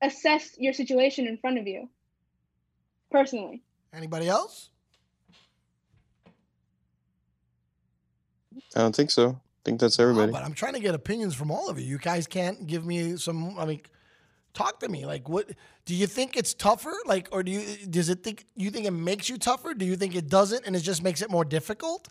assess 0.02 0.50
your 0.58 0.72
situation 0.72 1.26
in 1.26 1.38
front 1.38 1.58
of 1.58 1.66
you. 1.66 1.88
Personally. 3.10 3.62
Anybody 3.92 4.28
else? 4.28 4.70
I 8.76 8.80
don't 8.80 8.94
think 8.94 9.10
so. 9.10 9.30
I 9.30 9.60
think 9.64 9.80
that's 9.80 9.98
everybody. 9.98 10.32
But 10.32 10.44
I'm 10.44 10.54
trying 10.54 10.74
to 10.74 10.80
get 10.80 10.94
opinions 10.94 11.34
from 11.34 11.50
all 11.50 11.68
of 11.68 11.78
you. 11.78 11.86
You 11.86 11.98
guys 11.98 12.26
can't 12.26 12.66
give 12.66 12.84
me 12.84 13.16
some. 13.16 13.58
I 13.58 13.64
mean, 13.64 13.80
talk 14.54 14.80
to 14.80 14.88
me. 14.88 15.06
Like, 15.06 15.28
what 15.28 15.50
do 15.84 15.94
you 15.94 16.06
think 16.06 16.36
it's 16.36 16.54
tougher? 16.54 16.94
Like, 17.06 17.28
or 17.32 17.42
do 17.42 17.50
you 17.50 17.86
does 17.86 18.08
it 18.08 18.22
think 18.22 18.44
you 18.56 18.70
think 18.70 18.86
it 18.86 18.92
makes 18.92 19.28
you 19.28 19.38
tougher? 19.38 19.74
Do 19.74 19.84
you 19.84 19.96
think 19.96 20.14
it 20.14 20.28
doesn't, 20.28 20.66
and 20.66 20.76
it 20.76 20.80
just 20.80 21.02
makes 21.02 21.22
it 21.22 21.30
more 21.30 21.44
difficult? 21.44 22.08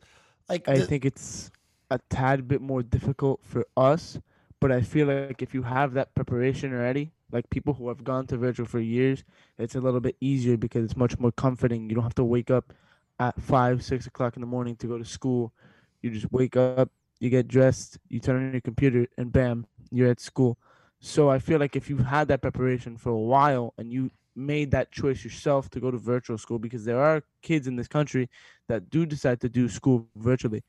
Like, 0.50 0.68
I 0.68 0.80
the- 0.80 0.86
think 0.86 1.06
it's 1.06 1.52
a 1.92 2.00
tad 2.10 2.48
bit 2.48 2.62
more 2.62 2.84
difficult 2.84 3.40
for 3.44 3.66
us, 3.78 4.20
but 4.60 4.72
I 4.72 4.82
feel 4.82 5.08
like 5.08 5.42
if 5.42 5.54
you 5.54 5.64
have 5.64 5.94
that 5.94 6.14
preparation 6.16 6.74
already, 6.74 7.12
like 7.32 7.50
people 7.50 7.74
who 7.74 7.88
have 7.90 8.04
gone 8.04 8.28
to 8.28 8.38
virtual 8.38 8.66
for 8.66 8.80
years, 8.80 9.24
it's 9.58 9.76
a 9.76 9.82
little 9.82 10.00
bit 10.00 10.16
easier 10.22 10.58
because 10.58 10.84
it's 10.86 10.96
much 10.96 11.20
more 11.20 11.32
comforting. 11.32 11.90
You 11.90 11.96
don't 11.96 12.04
have 12.04 12.16
to 12.16 12.24
wake 12.24 12.52
up 12.52 12.74
at 13.20 13.40
five, 13.42 13.84
six 13.84 14.08
o'clock 14.08 14.36
in 14.38 14.42
the 14.42 14.48
morning 14.48 14.76
to 14.78 14.88
go 14.88 14.98
to 14.98 15.06
school. 15.06 15.54
You 16.02 16.12
just 16.12 16.32
wake 16.32 16.56
up, 16.56 16.90
you 17.20 17.30
get 17.30 17.48
dressed, 17.48 17.98
you 18.08 18.20
turn 18.20 18.46
on 18.46 18.52
your 18.52 18.62
computer, 18.62 19.08
and 19.18 19.32
bam, 19.32 19.66
you're 19.92 20.10
at 20.10 20.20
school. 20.20 20.58
So 21.00 21.30
I 21.30 21.40
feel 21.40 21.60
like 21.60 21.76
if 21.76 21.90
you've 21.90 22.06
had 22.06 22.28
that 22.30 22.42
preparation 22.42 22.98
for 22.98 23.10
a 23.10 23.20
while 23.20 23.74
and 23.78 23.92
you 23.92 24.12
made 24.36 24.72
that 24.72 24.92
choice 24.92 25.24
yourself 25.24 25.70
to 25.72 25.80
go 25.80 25.92
to 25.92 25.98
virtual 25.98 26.38
school, 26.38 26.60
because 26.60 26.86
there 26.86 27.02
are 27.02 27.24
kids 27.42 27.68
in 27.68 27.76
this 27.76 27.88
country 27.88 28.30
that 28.68 28.90
do 28.90 29.06
decide 29.06 29.42
to 29.42 29.50
do 29.50 29.68
school 29.68 30.08
virtually, 30.16 30.64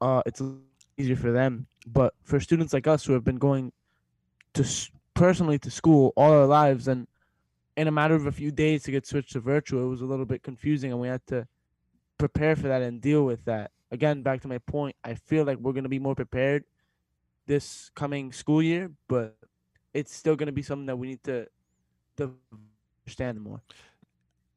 uh, 0.00 0.22
it's 0.26 0.42
easier 0.98 1.16
for 1.16 1.32
them. 1.32 1.66
But 1.86 2.14
for 2.22 2.40
students 2.40 2.72
like 2.72 2.86
us 2.86 3.04
who 3.04 3.12
have 3.12 3.24
been 3.24 3.38
going 3.38 3.72
to 4.54 4.64
personally 5.14 5.58
to 5.60 5.70
school 5.70 6.12
all 6.16 6.32
our 6.32 6.46
lives, 6.46 6.88
and 6.88 7.06
in 7.76 7.88
a 7.88 7.90
matter 7.90 8.14
of 8.14 8.26
a 8.26 8.32
few 8.32 8.50
days 8.50 8.82
to 8.84 8.90
get 8.90 9.06
switched 9.06 9.32
to 9.32 9.40
virtual, 9.40 9.84
it 9.84 9.88
was 9.88 10.00
a 10.00 10.06
little 10.06 10.24
bit 10.24 10.42
confusing, 10.42 10.92
and 10.92 11.00
we 11.00 11.08
had 11.08 11.26
to 11.28 11.46
prepare 12.18 12.56
for 12.56 12.68
that 12.68 12.82
and 12.82 13.00
deal 13.00 13.24
with 13.24 13.44
that. 13.44 13.70
Again, 13.90 14.22
back 14.22 14.40
to 14.42 14.48
my 14.48 14.58
point, 14.58 14.96
I 15.04 15.14
feel 15.14 15.44
like 15.44 15.58
we're 15.58 15.72
gonna 15.72 15.88
be 15.88 15.98
more 15.98 16.14
prepared 16.14 16.64
this 17.46 17.90
coming 17.94 18.32
school 18.32 18.62
year, 18.62 18.90
but 19.08 19.36
it's 19.92 20.14
still 20.14 20.36
gonna 20.36 20.52
be 20.52 20.62
something 20.62 20.86
that 20.86 20.96
we 20.96 21.08
need 21.08 21.24
to, 21.24 21.46
to 22.16 22.34
understand 23.02 23.40
more. 23.40 23.60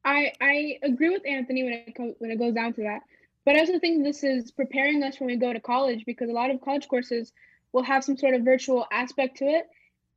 I 0.06 0.32
I 0.40 0.80
agree 0.84 1.10
with 1.10 1.24
Anthony 1.28 1.64
when 1.64 1.74
it 1.74 1.94
comes 1.94 2.16
when 2.20 2.32
it 2.32 2.40
goes 2.40 2.54
down 2.54 2.74
to 2.74 2.84
that. 2.84 3.02
But 3.46 3.56
I 3.56 3.60
also 3.60 3.80
think 3.80 4.04
this 4.04 4.24
is 4.24 4.52
preparing 4.52 5.04
us 5.04 5.20
when 5.20 5.28
we 5.28 5.36
go 5.36 5.54
to 5.54 5.60
college 5.60 6.06
because 6.06 6.30
a 6.30 6.34
lot 6.34 6.50
of 6.50 6.62
college 6.62 6.88
courses 6.88 7.34
will 7.74 7.84
have 7.84 8.04
some 8.04 8.18
sort 8.18 8.34
of 8.34 8.44
virtual 8.44 8.86
aspect 8.92 9.38
to 9.38 9.46
it, 9.46 9.68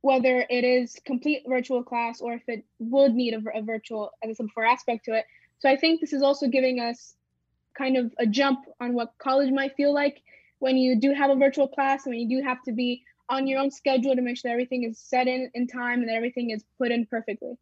whether 0.01 0.45
it 0.49 0.63
is 0.63 0.99
complete 1.05 1.43
virtual 1.47 1.83
class 1.83 2.21
or 2.21 2.33
if 2.33 2.43
it 2.47 2.63
would 2.79 3.13
need 3.13 3.33
a, 3.33 3.57
a 3.57 3.61
virtual, 3.61 4.11
as 4.23 4.29
I 4.29 4.33
said 4.33 4.47
before, 4.47 4.65
aspect 4.65 5.05
to 5.05 5.13
it. 5.13 5.25
So 5.59 5.69
I 5.69 5.77
think 5.77 6.01
this 6.01 6.13
is 6.13 6.23
also 6.23 6.47
giving 6.47 6.79
us 6.79 7.15
kind 7.77 7.97
of 7.97 8.13
a 8.17 8.25
jump 8.25 8.59
on 8.79 8.93
what 8.93 9.13
college 9.17 9.51
might 9.51 9.75
feel 9.75 9.93
like 9.93 10.21
when 10.59 10.77
you 10.77 10.95
do 10.95 11.13
have 11.13 11.29
a 11.29 11.35
virtual 11.35 11.67
class 11.67 12.05
and 12.05 12.13
when 12.13 12.19
you 12.19 12.41
do 12.41 12.45
have 12.45 12.61
to 12.63 12.71
be 12.71 13.03
on 13.29 13.47
your 13.47 13.59
own 13.59 13.71
schedule 13.71 14.15
to 14.15 14.21
make 14.21 14.37
sure 14.37 14.51
everything 14.51 14.83
is 14.83 14.99
set 14.99 15.27
in 15.27 15.49
in 15.53 15.65
time 15.67 16.01
and 16.01 16.09
that 16.09 16.15
everything 16.15 16.49
is 16.49 16.63
put 16.77 16.91
in 16.91 17.05
perfectly. 17.05 17.57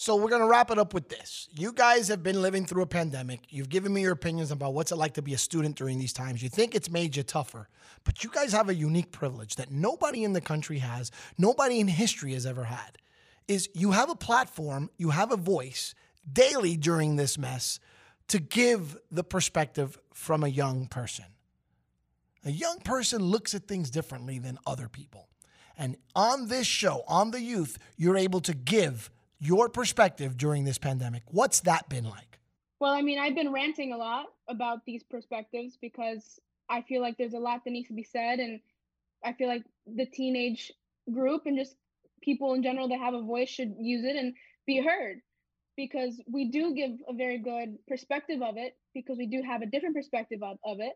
So 0.00 0.16
we're 0.16 0.30
gonna 0.30 0.46
wrap 0.46 0.70
it 0.70 0.78
up 0.78 0.94
with 0.94 1.10
this. 1.10 1.46
You 1.52 1.74
guys 1.74 2.08
have 2.08 2.22
been 2.22 2.40
living 2.40 2.64
through 2.64 2.80
a 2.84 2.86
pandemic. 2.86 3.40
You've 3.50 3.68
given 3.68 3.92
me 3.92 4.00
your 4.00 4.12
opinions 4.12 4.50
about 4.50 4.72
what's 4.72 4.92
it 4.92 4.96
like 4.96 5.12
to 5.12 5.22
be 5.22 5.34
a 5.34 5.38
student 5.38 5.76
during 5.76 5.98
these 5.98 6.14
times. 6.14 6.42
You 6.42 6.48
think 6.48 6.74
it's 6.74 6.88
made 6.88 7.16
you 7.16 7.22
tougher, 7.22 7.68
but 8.04 8.24
you 8.24 8.30
guys 8.30 8.52
have 8.52 8.70
a 8.70 8.74
unique 8.74 9.12
privilege 9.12 9.56
that 9.56 9.70
nobody 9.70 10.24
in 10.24 10.32
the 10.32 10.40
country 10.40 10.78
has, 10.78 11.10
nobody 11.36 11.80
in 11.80 11.86
history 11.86 12.32
has 12.32 12.46
ever 12.46 12.64
had. 12.64 12.96
Is 13.46 13.68
you 13.74 13.90
have 13.90 14.08
a 14.08 14.14
platform, 14.14 14.88
you 14.96 15.10
have 15.10 15.32
a 15.32 15.36
voice 15.36 15.94
daily 16.32 16.78
during 16.78 17.16
this 17.16 17.36
mess 17.36 17.78
to 18.28 18.38
give 18.38 18.96
the 19.10 19.22
perspective 19.22 19.98
from 20.14 20.42
a 20.42 20.48
young 20.48 20.86
person. 20.86 21.26
A 22.46 22.50
young 22.50 22.78
person 22.78 23.22
looks 23.22 23.54
at 23.54 23.68
things 23.68 23.90
differently 23.90 24.38
than 24.38 24.58
other 24.66 24.88
people. 24.88 25.28
And 25.76 25.98
on 26.16 26.48
this 26.48 26.66
show, 26.66 27.04
on 27.06 27.32
the 27.32 27.42
youth, 27.42 27.76
you're 27.98 28.16
able 28.16 28.40
to 28.40 28.54
give 28.54 29.10
your 29.40 29.68
perspective 29.68 30.36
during 30.36 30.64
this 30.64 30.78
pandemic. 30.78 31.22
What's 31.26 31.60
that 31.60 31.88
been 31.88 32.04
like? 32.04 32.38
Well, 32.78 32.92
I 32.92 33.02
mean, 33.02 33.18
I've 33.18 33.34
been 33.34 33.52
ranting 33.52 33.92
a 33.92 33.96
lot 33.96 34.26
about 34.48 34.84
these 34.86 35.02
perspectives 35.02 35.76
because 35.80 36.38
I 36.68 36.82
feel 36.82 37.02
like 37.02 37.16
there's 37.18 37.34
a 37.34 37.38
lot 37.38 37.64
that 37.64 37.70
needs 37.70 37.88
to 37.88 37.94
be 37.94 38.04
said. 38.04 38.38
And 38.38 38.60
I 39.24 39.32
feel 39.32 39.48
like 39.48 39.64
the 39.86 40.06
teenage 40.06 40.70
group 41.12 41.42
and 41.46 41.58
just 41.58 41.74
people 42.22 42.54
in 42.54 42.62
general 42.62 42.88
that 42.88 43.00
have 43.00 43.14
a 43.14 43.22
voice 43.22 43.48
should 43.48 43.74
use 43.78 44.04
it 44.04 44.16
and 44.16 44.34
be 44.66 44.82
heard 44.82 45.20
because 45.76 46.20
we 46.30 46.50
do 46.50 46.74
give 46.74 46.92
a 47.08 47.14
very 47.14 47.38
good 47.38 47.78
perspective 47.88 48.42
of 48.42 48.56
it 48.56 48.76
because 48.94 49.16
we 49.18 49.26
do 49.26 49.42
have 49.42 49.62
a 49.62 49.66
different 49.66 49.96
perspective 49.96 50.42
of, 50.42 50.58
of 50.64 50.80
it. 50.80 50.92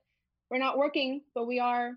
We're 0.51 0.59
not 0.59 0.77
working, 0.77 1.23
but 1.35 1.47
we 1.47 1.59
are 1.61 1.93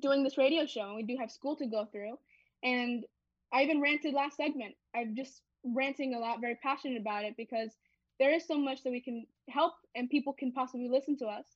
doing 0.00 0.22
this 0.22 0.38
radio 0.38 0.66
show 0.66 0.82
and 0.82 0.96
we 0.96 1.02
do 1.02 1.16
have 1.20 1.30
school 1.30 1.56
to 1.56 1.66
go 1.66 1.86
through. 1.90 2.16
And 2.62 3.04
I 3.52 3.62
even 3.62 3.80
ranted 3.80 4.14
last 4.14 4.36
segment. 4.36 4.74
I've 4.94 5.14
just 5.14 5.42
ranting 5.64 6.14
a 6.14 6.18
lot, 6.18 6.40
very 6.40 6.56
passionate 6.62 7.00
about 7.00 7.24
it 7.24 7.34
because 7.36 7.70
there 8.18 8.32
is 8.32 8.46
so 8.46 8.58
much 8.58 8.82
that 8.84 8.90
we 8.90 9.00
can 9.00 9.26
help 9.48 9.74
and 9.94 10.08
people 10.10 10.32
can 10.32 10.52
possibly 10.52 10.88
listen 10.88 11.16
to 11.18 11.26
us. 11.26 11.46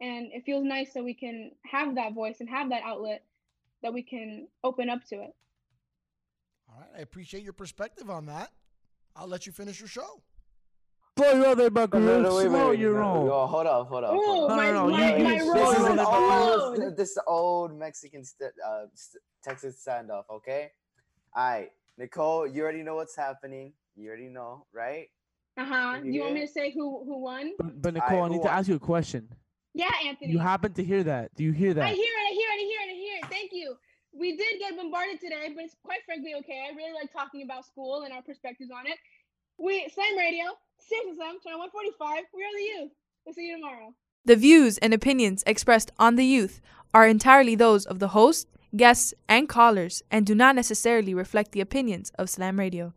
And 0.00 0.30
it 0.32 0.44
feels 0.44 0.64
nice 0.64 0.92
that 0.94 1.04
we 1.04 1.14
can 1.14 1.52
have 1.70 1.94
that 1.96 2.14
voice 2.14 2.36
and 2.40 2.48
have 2.48 2.70
that 2.70 2.82
outlet 2.84 3.24
that 3.82 3.92
we 3.92 4.02
can 4.02 4.48
open 4.64 4.88
up 4.88 5.04
to 5.08 5.16
it. 5.16 5.34
All 6.68 6.80
right, 6.80 6.88
I 6.98 7.00
appreciate 7.00 7.42
your 7.42 7.52
perspective 7.52 8.08
on 8.10 8.26
that. 8.26 8.50
I'll 9.16 9.26
let 9.26 9.46
you 9.46 9.52
finish 9.52 9.78
your 9.80 9.88
show. 9.88 10.22
Blow 11.16 11.32
your 11.32 11.46
other 11.46 11.64
No, 11.64 11.70
buckaroo, 11.70 12.02
no, 12.04 12.20
no, 12.22 12.34
wait, 12.36 12.44
wait, 12.44 12.50
slow 12.50 12.70
wait, 12.70 12.78
your 12.78 12.94
no, 13.00 13.12
own. 13.12 13.26
no, 13.26 13.46
hold 13.46 13.66
up, 13.66 13.88
hold 13.88 14.04
up. 14.04 14.10
hold 14.10 14.22
Oh, 14.26 14.44
up. 14.46 14.56
my, 14.56 14.70
no, 14.70 14.86
no, 14.86 14.90
my, 14.96 15.16
you- 15.16 15.24
my 15.24 15.32
you- 15.34 15.52
This 15.54 15.68
is 15.70 15.78
is 15.80 15.86
an 15.88 15.98
old. 15.98 16.78
old, 16.78 16.96
this 16.96 17.10
is 17.10 17.18
old 17.26 17.74
Mexican 17.78 18.24
st- 18.24 18.52
uh, 18.64 18.84
st- 18.94 19.22
Texas 19.42 19.82
standoff, 19.86 20.24
okay? 20.30 20.70
All 21.34 21.44
right, 21.50 21.70
Nicole, 22.00 22.46
you 22.46 22.62
already 22.62 22.82
know 22.82 22.94
what's 22.94 23.14
happening. 23.14 23.74
You 23.94 24.08
already 24.08 24.28
know, 24.28 24.66
right? 24.72 25.08
Uh 25.58 25.66
huh. 25.66 25.98
Do 26.00 26.06
you 26.06 26.14
you 26.14 26.20
want 26.22 26.34
me 26.34 26.40
to 26.40 26.48
say 26.48 26.72
who 26.72 27.04
who 27.04 27.22
won? 27.22 27.52
But, 27.58 27.82
but 27.82 27.94
Nicole, 27.94 28.22
I 28.22 28.28
who 28.28 28.30
need 28.30 28.42
to 28.42 28.48
won? 28.48 28.58
ask 28.58 28.68
you 28.68 28.76
a 28.76 28.80
question. 28.80 29.28
Yeah, 29.74 29.90
Anthony. 30.06 30.32
You 30.32 30.38
happen 30.38 30.72
to 30.72 30.82
hear 30.82 31.02
that? 31.04 31.34
Do 31.36 31.44
you 31.44 31.52
hear 31.52 31.74
that? 31.74 31.84
I 31.84 31.92
hear 31.92 32.14
it. 32.22 32.30
I 32.30 32.32
hear 32.32 32.48
it. 32.48 32.60
I 32.60 32.64
hear 32.64 32.80
it. 32.80 32.90
I 32.90 32.96
hear 32.96 33.16
it. 33.22 33.30
Thank 33.30 33.50
you. 33.52 33.76
We 34.12 34.36
did 34.36 34.58
get 34.58 34.76
bombarded 34.76 35.20
today, 35.20 35.52
but 35.54 35.64
it's 35.64 35.76
quite 35.84 36.00
frankly 36.06 36.32
okay. 36.38 36.66
I 36.66 36.74
really 36.74 36.94
like 36.94 37.12
talking 37.12 37.42
about 37.42 37.66
school 37.66 38.02
and 38.02 38.12
our 38.12 38.22
perspectives 38.22 38.70
on 38.70 38.86
it. 38.86 38.96
We 39.58 39.86
Slam 39.94 40.16
Radio, 40.16 40.46
Sirius 40.80 41.18
XM, 41.18 41.36
channel 41.44 41.60
145. 41.60 42.24
We 42.34 42.42
are 42.42 42.56
the 42.56 42.80
youth. 42.80 42.92
We'll 43.26 43.34
see 43.34 43.46
you 43.48 43.56
tomorrow. 43.56 43.94
The 44.24 44.36
views 44.36 44.78
and 44.78 44.94
opinions 44.94 45.44
expressed 45.46 45.92
on 45.98 46.16
The 46.16 46.24
Youth 46.24 46.60
are 46.92 47.06
entirely 47.06 47.54
those 47.54 47.84
of 47.84 47.98
the 47.98 48.08
host, 48.08 48.48
guests, 48.74 49.12
and 49.28 49.48
callers 49.48 50.02
and 50.10 50.26
do 50.26 50.34
not 50.34 50.54
necessarily 50.56 51.14
reflect 51.14 51.52
the 51.52 51.60
opinions 51.60 52.10
of 52.18 52.30
Slam 52.30 52.58
Radio. 52.58 52.88